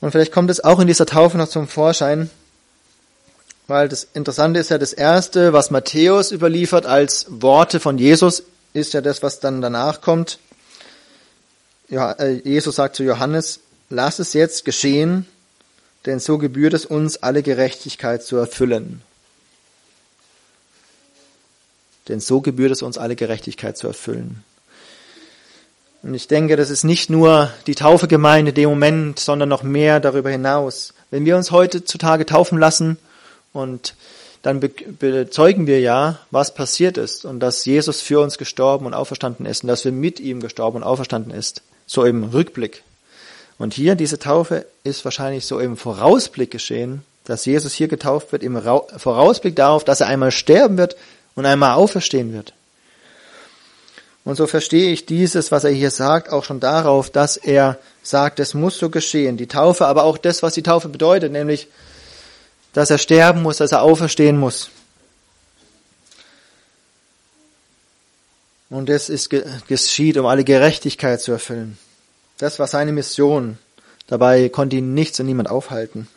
Und 0.00 0.10
vielleicht 0.10 0.32
kommt 0.32 0.50
es 0.50 0.62
auch 0.62 0.78
in 0.78 0.86
dieser 0.86 1.06
Taufe 1.06 1.38
noch 1.38 1.48
zum 1.48 1.66
Vorschein, 1.66 2.30
weil 3.66 3.88
das 3.88 4.06
Interessante 4.12 4.60
ist 4.60 4.70
ja, 4.70 4.78
das 4.78 4.92
Erste, 4.92 5.52
was 5.54 5.70
Matthäus 5.70 6.30
überliefert 6.30 6.86
als 6.86 7.26
Worte 7.28 7.80
von 7.80 7.96
Jesus, 7.98 8.42
ist 8.74 8.92
ja 8.92 9.00
das, 9.00 9.22
was 9.22 9.40
dann 9.40 9.62
danach 9.62 10.02
kommt. 10.02 10.38
Äh, 11.88 12.40
Jesus 12.44 12.76
sagt 12.76 12.96
zu 12.96 13.02
Johannes, 13.02 13.60
lass 13.88 14.18
es 14.18 14.34
jetzt 14.34 14.64
geschehen, 14.66 15.26
denn 16.04 16.20
so 16.20 16.36
gebührt 16.36 16.74
es 16.74 16.84
uns, 16.84 17.16
alle 17.22 17.42
Gerechtigkeit 17.42 18.22
zu 18.22 18.36
erfüllen. 18.36 19.02
Denn 22.08 22.20
so 22.20 22.40
gebührt 22.42 22.70
es 22.70 22.82
uns, 22.82 22.98
alle 22.98 23.16
Gerechtigkeit 23.16 23.76
zu 23.76 23.88
erfüllen. 23.88 24.44
Und 26.02 26.14
ich 26.14 26.28
denke, 26.28 26.56
das 26.56 26.70
ist 26.70 26.84
nicht 26.84 27.10
nur 27.10 27.50
die 27.66 27.74
Taufegemeinde 27.74 28.50
in 28.50 28.54
dem 28.54 28.68
Moment, 28.68 29.18
sondern 29.18 29.48
noch 29.48 29.62
mehr 29.62 30.00
darüber 30.00 30.30
hinaus. 30.30 30.94
Wenn 31.10 31.24
wir 31.24 31.36
uns 31.36 31.50
heutzutage 31.50 32.26
taufen 32.26 32.58
lassen, 32.58 32.98
und 33.52 33.94
dann 34.42 34.60
bezeugen 34.60 35.66
wir 35.66 35.80
ja, 35.80 36.20
was 36.30 36.54
passiert 36.54 36.98
ist 36.98 37.24
und 37.24 37.40
dass 37.40 37.64
Jesus 37.64 38.00
für 38.00 38.20
uns 38.20 38.38
gestorben 38.38 38.86
und 38.86 38.94
auferstanden 38.94 39.44
ist 39.46 39.64
und 39.64 39.68
dass 39.68 39.84
wir 39.84 39.92
mit 39.92 40.20
ihm 40.20 40.40
gestorben 40.40 40.76
und 40.76 40.82
auferstanden 40.84 41.32
ist. 41.32 41.62
So 41.86 42.04
im 42.04 42.22
Rückblick. 42.22 42.82
Und 43.58 43.74
hier, 43.74 43.94
diese 43.94 44.18
Taufe 44.18 44.66
ist 44.84 45.04
wahrscheinlich 45.04 45.46
so 45.46 45.58
im 45.58 45.76
Vorausblick 45.76 46.50
geschehen, 46.50 47.02
dass 47.24 47.46
Jesus 47.46 47.72
hier 47.72 47.88
getauft 47.88 48.30
wird, 48.30 48.42
im 48.42 48.60
Vorausblick 48.96 49.56
darauf, 49.56 49.82
dass 49.82 50.00
er 50.00 50.06
einmal 50.06 50.30
sterben 50.30 50.78
wird 50.78 50.96
und 51.34 51.46
einmal 51.46 51.74
auferstehen 51.74 52.32
wird. 52.32 52.52
Und 54.26 54.34
so 54.34 54.48
verstehe 54.48 54.90
ich 54.90 55.06
dieses, 55.06 55.52
was 55.52 55.62
er 55.62 55.70
hier 55.70 55.92
sagt, 55.92 56.30
auch 56.30 56.42
schon 56.42 56.58
darauf, 56.58 57.10
dass 57.10 57.36
er 57.36 57.78
sagt, 58.02 58.40
es 58.40 58.54
muss 58.54 58.76
so 58.76 58.90
geschehen. 58.90 59.36
Die 59.36 59.46
Taufe, 59.46 59.86
aber 59.86 60.02
auch 60.02 60.18
das, 60.18 60.42
was 60.42 60.54
die 60.54 60.64
Taufe 60.64 60.88
bedeutet, 60.88 61.30
nämlich 61.30 61.68
dass 62.72 62.90
er 62.90 62.98
sterben 62.98 63.42
muss, 63.42 63.58
dass 63.58 63.70
er 63.70 63.82
auferstehen 63.82 64.36
muss. 64.36 64.68
Und 68.68 68.88
das 68.88 69.10
ist 69.10 69.30
geschieht, 69.68 70.16
um 70.16 70.26
alle 70.26 70.42
Gerechtigkeit 70.42 71.20
zu 71.20 71.30
erfüllen. 71.30 71.78
Das 72.36 72.58
war 72.58 72.66
seine 72.66 72.90
Mission. 72.90 73.58
Dabei 74.08 74.48
konnte 74.48 74.74
ihn 74.74 74.92
nichts 74.92 75.20
und 75.20 75.26
niemand 75.26 75.48
aufhalten. 75.48 76.08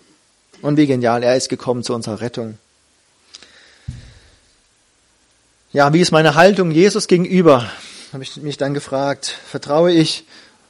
Und 0.64 0.78
wie 0.78 0.88
genial, 0.88 1.22
er 1.22 1.38
ist 1.38 1.47
gekommen 1.47 1.84
zu 1.84 1.93
unserer 1.93 2.22
Rettung. 2.22 2.57
Ja, 5.72 5.93
wie 5.93 6.01
ist 6.01 6.12
meine 6.12 6.34
Haltung 6.34 6.72
Jesus 6.72 7.07
gegenüber? 7.07 7.70
Habe 8.14 8.24
ich 8.24 8.38
mich 8.38 8.57
dann 8.57 8.74
gefragt. 8.74 9.28
Vertraue 9.28 9.91
ich 9.91 10.26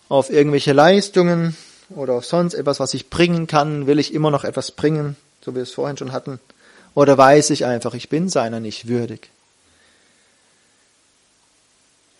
auf 0.09 0.29
irgendwelche 0.29 0.73
Leistungen 0.73 1.55
oder 1.89 2.13
auf 2.13 2.25
sonst 2.25 2.53
etwas, 2.53 2.79
was 2.79 2.93
ich 2.93 3.09
bringen 3.09 3.47
kann? 3.47 3.87
Will 3.87 3.99
ich 3.99 4.13
immer 4.13 4.31
noch 4.31 4.43
etwas 4.43 4.71
bringen? 4.71 5.15
so 5.41 5.51
wie 5.51 5.55
wir 5.55 5.63
es 5.63 5.71
vorhin 5.71 5.97
schon 5.97 6.11
hatten? 6.11 6.39
Oder 6.95 7.17
weiß 7.17 7.51
ich 7.51 7.65
einfach, 7.65 7.93
ich 7.93 8.09
bin 8.09 8.29
seiner 8.29 8.59
nicht 8.59 8.87
würdig? 8.87 9.29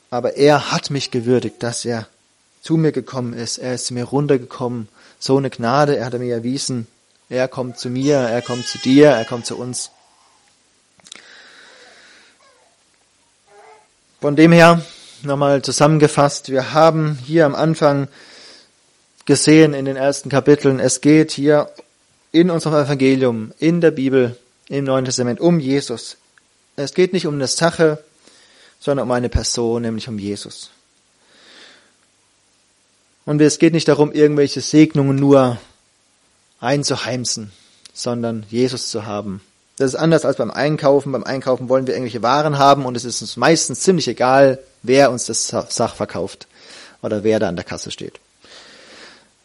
Aber 0.10 0.36
er 0.38 0.72
hat 0.72 0.90
mich 0.90 1.12
gewürdigt, 1.12 1.62
dass 1.62 1.86
er 1.86 2.08
zu 2.62 2.78
mir 2.78 2.92
gekommen 2.92 3.34
ist. 3.34 3.58
Er 3.58 3.76
ist 3.76 3.88
zu 3.88 3.94
mir 3.94 4.06
runtergekommen. 4.06 4.88
So 5.20 5.38
eine 5.38 5.50
Gnade, 5.50 5.98
er 5.98 6.06
hat 6.06 6.14
mir 6.14 6.34
erwiesen. 6.34 6.88
Er 7.30 7.48
kommt 7.48 7.78
zu 7.78 7.90
mir, 7.90 8.18
er 8.18 8.42
kommt 8.42 8.66
zu 8.68 8.80
dir, 8.80 9.10
er 9.10 9.26
kommt 9.26 9.46
zu 9.46 9.58
uns. 9.58 9.92
Von 14.20 14.36
dem 14.36 14.52
her, 14.52 14.82
nochmal 15.24 15.62
zusammengefasst, 15.62 16.50
wir 16.50 16.74
haben 16.74 17.18
hier 17.26 17.46
am 17.46 17.56
Anfang 17.56 18.08
gesehen 19.26 19.74
in 19.74 19.86
den 19.86 19.96
ersten 19.96 20.30
Kapiteln, 20.30 20.80
es 20.80 21.02
geht 21.02 21.32
hier 21.32 21.70
in 22.32 22.50
unserem 22.50 22.86
Evangelium, 22.86 23.54
in 23.60 23.82
der 23.82 23.92
Bibel, 23.92 24.38
im 24.68 24.86
Neuen 24.86 25.06
Testament 25.06 25.40
um 25.40 25.60
Jesus. 25.60 26.18
Es 26.76 26.94
geht 26.94 27.14
nicht 27.14 27.28
um 27.28 27.36
eine 27.36 27.48
Sache, 27.48 28.04
sondern 28.80 29.08
um 29.08 29.12
eine 29.12 29.30
Person, 29.30 29.82
nämlich 29.82 30.08
um 30.08 30.18
Jesus. 30.18 30.70
Und 33.26 33.42
es 33.42 33.60
geht 33.60 33.74
nicht 33.74 33.88
darum, 33.88 34.12
irgendwelche 34.12 34.62
Segnungen 34.62 35.16
nur 35.16 35.60
einzuheimsen, 36.60 37.52
sondern 37.94 38.46
Jesus 38.50 38.90
zu 38.90 39.06
haben. 39.06 39.42
Das 39.80 39.94
ist 39.94 39.96
anders 39.96 40.26
als 40.26 40.36
beim 40.36 40.52
Einkaufen. 40.52 41.14
Beim 41.14 41.24
Einkaufen 41.24 41.70
wollen 41.70 41.88
wir 41.88 41.94
irgendwelche 41.94 42.22
Waren 42.22 42.58
haben 42.58 42.86
und 42.86 42.98
es 42.98 43.06
ist 43.06 43.22
uns 43.22 43.38
meistens 43.38 43.80
ziemlich 43.80 44.10
egal, 44.10 44.60
wer 44.84 45.10
uns 45.10 45.26
das 45.26 45.48
Sach 45.48 45.96
verkauft 45.96 46.48
oder 47.02 47.24
wer 47.24 47.40
da 47.40 47.48
an 47.48 47.56
der 47.56 47.64
Kasse 47.64 47.90
steht. 47.90 48.20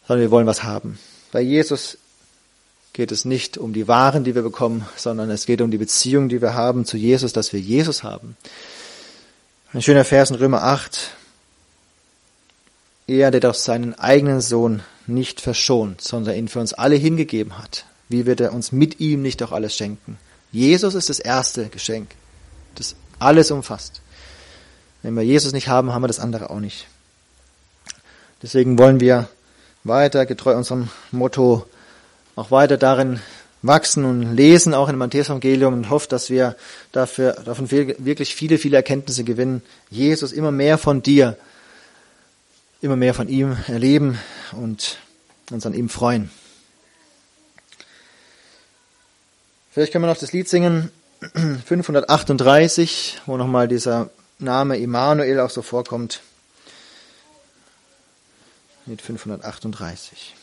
Sondern 0.08 0.22
wir 0.22 0.32
wollen 0.32 0.48
was 0.48 0.64
haben. 0.64 0.98
Bei 1.30 1.40
Jesus 1.40 1.98
geht 2.92 3.12
es 3.12 3.24
nicht 3.24 3.58
um 3.58 3.72
die 3.72 3.86
Waren, 3.86 4.24
die 4.24 4.34
wir 4.34 4.42
bekommen, 4.42 4.84
sondern 4.96 5.30
es 5.30 5.46
geht 5.46 5.60
um 5.60 5.70
die 5.70 5.78
Beziehung, 5.78 6.28
die 6.28 6.42
wir 6.42 6.54
haben 6.54 6.84
zu 6.84 6.96
Jesus, 6.96 7.32
dass 7.32 7.52
wir 7.52 7.60
Jesus 7.60 8.02
haben. 8.02 8.36
Ein 9.72 9.82
schöner 9.82 10.04
Vers 10.04 10.30
in 10.30 10.36
Römer 10.36 10.64
8. 10.64 11.10
Er, 13.06 13.30
der 13.30 13.40
doch 13.40 13.54
seinen 13.54 13.94
eigenen 13.94 14.40
Sohn 14.40 14.82
nicht 15.06 15.40
verschont, 15.40 16.00
sondern 16.00 16.34
ihn 16.34 16.48
für 16.48 16.58
uns 16.58 16.72
alle 16.72 16.96
hingegeben 16.96 17.56
hat, 17.56 17.84
wie 18.14 18.26
wird 18.26 18.40
er 18.40 18.52
uns 18.52 18.70
mit 18.70 19.00
ihm 19.00 19.22
nicht 19.22 19.42
auch 19.42 19.50
alles 19.50 19.74
schenken? 19.74 20.18
Jesus 20.52 20.94
ist 20.94 21.08
das 21.08 21.18
erste 21.18 21.66
Geschenk, 21.66 22.12
das 22.76 22.94
alles 23.18 23.50
umfasst. 23.50 24.02
Wenn 25.02 25.14
wir 25.14 25.24
Jesus 25.24 25.52
nicht 25.52 25.66
haben, 25.66 25.92
haben 25.92 26.02
wir 26.02 26.06
das 26.06 26.20
andere 26.20 26.50
auch 26.50 26.60
nicht. 26.60 26.86
Deswegen 28.40 28.78
wollen 28.78 29.00
wir 29.00 29.28
weiter, 29.82 30.26
getreu 30.26 30.56
unserem 30.56 30.90
Motto, 31.10 31.66
auch 32.36 32.52
weiter 32.52 32.76
darin 32.76 33.20
wachsen 33.62 34.04
und 34.04 34.36
lesen, 34.36 34.74
auch 34.74 34.88
im 34.88 34.98
Matthäus-Evangelium 34.98 35.74
und 35.74 35.90
hoffe, 35.90 36.06
dass 36.08 36.30
wir 36.30 36.54
dafür, 36.92 37.32
davon 37.44 37.68
wirklich 37.72 38.36
viele, 38.36 38.58
viele 38.58 38.76
Erkenntnisse 38.76 39.24
gewinnen. 39.24 39.60
Jesus, 39.90 40.30
immer 40.32 40.52
mehr 40.52 40.78
von 40.78 41.02
dir, 41.02 41.36
immer 42.80 42.96
mehr 42.96 43.14
von 43.14 43.28
ihm 43.28 43.56
erleben 43.66 44.20
und 44.52 44.98
uns 45.50 45.66
an 45.66 45.74
ihm 45.74 45.88
freuen. 45.88 46.30
Vielleicht 49.74 49.90
können 49.90 50.04
wir 50.04 50.08
noch 50.08 50.16
das 50.16 50.32
Lied 50.32 50.48
singen, 50.48 50.92
538, 51.66 53.22
wo 53.26 53.36
nochmal 53.36 53.66
dieser 53.66 54.08
Name 54.38 54.76
Immanuel 54.76 55.40
auch 55.40 55.50
so 55.50 55.62
vorkommt. 55.62 56.20
Lied 58.86 59.02
538. 59.02 60.36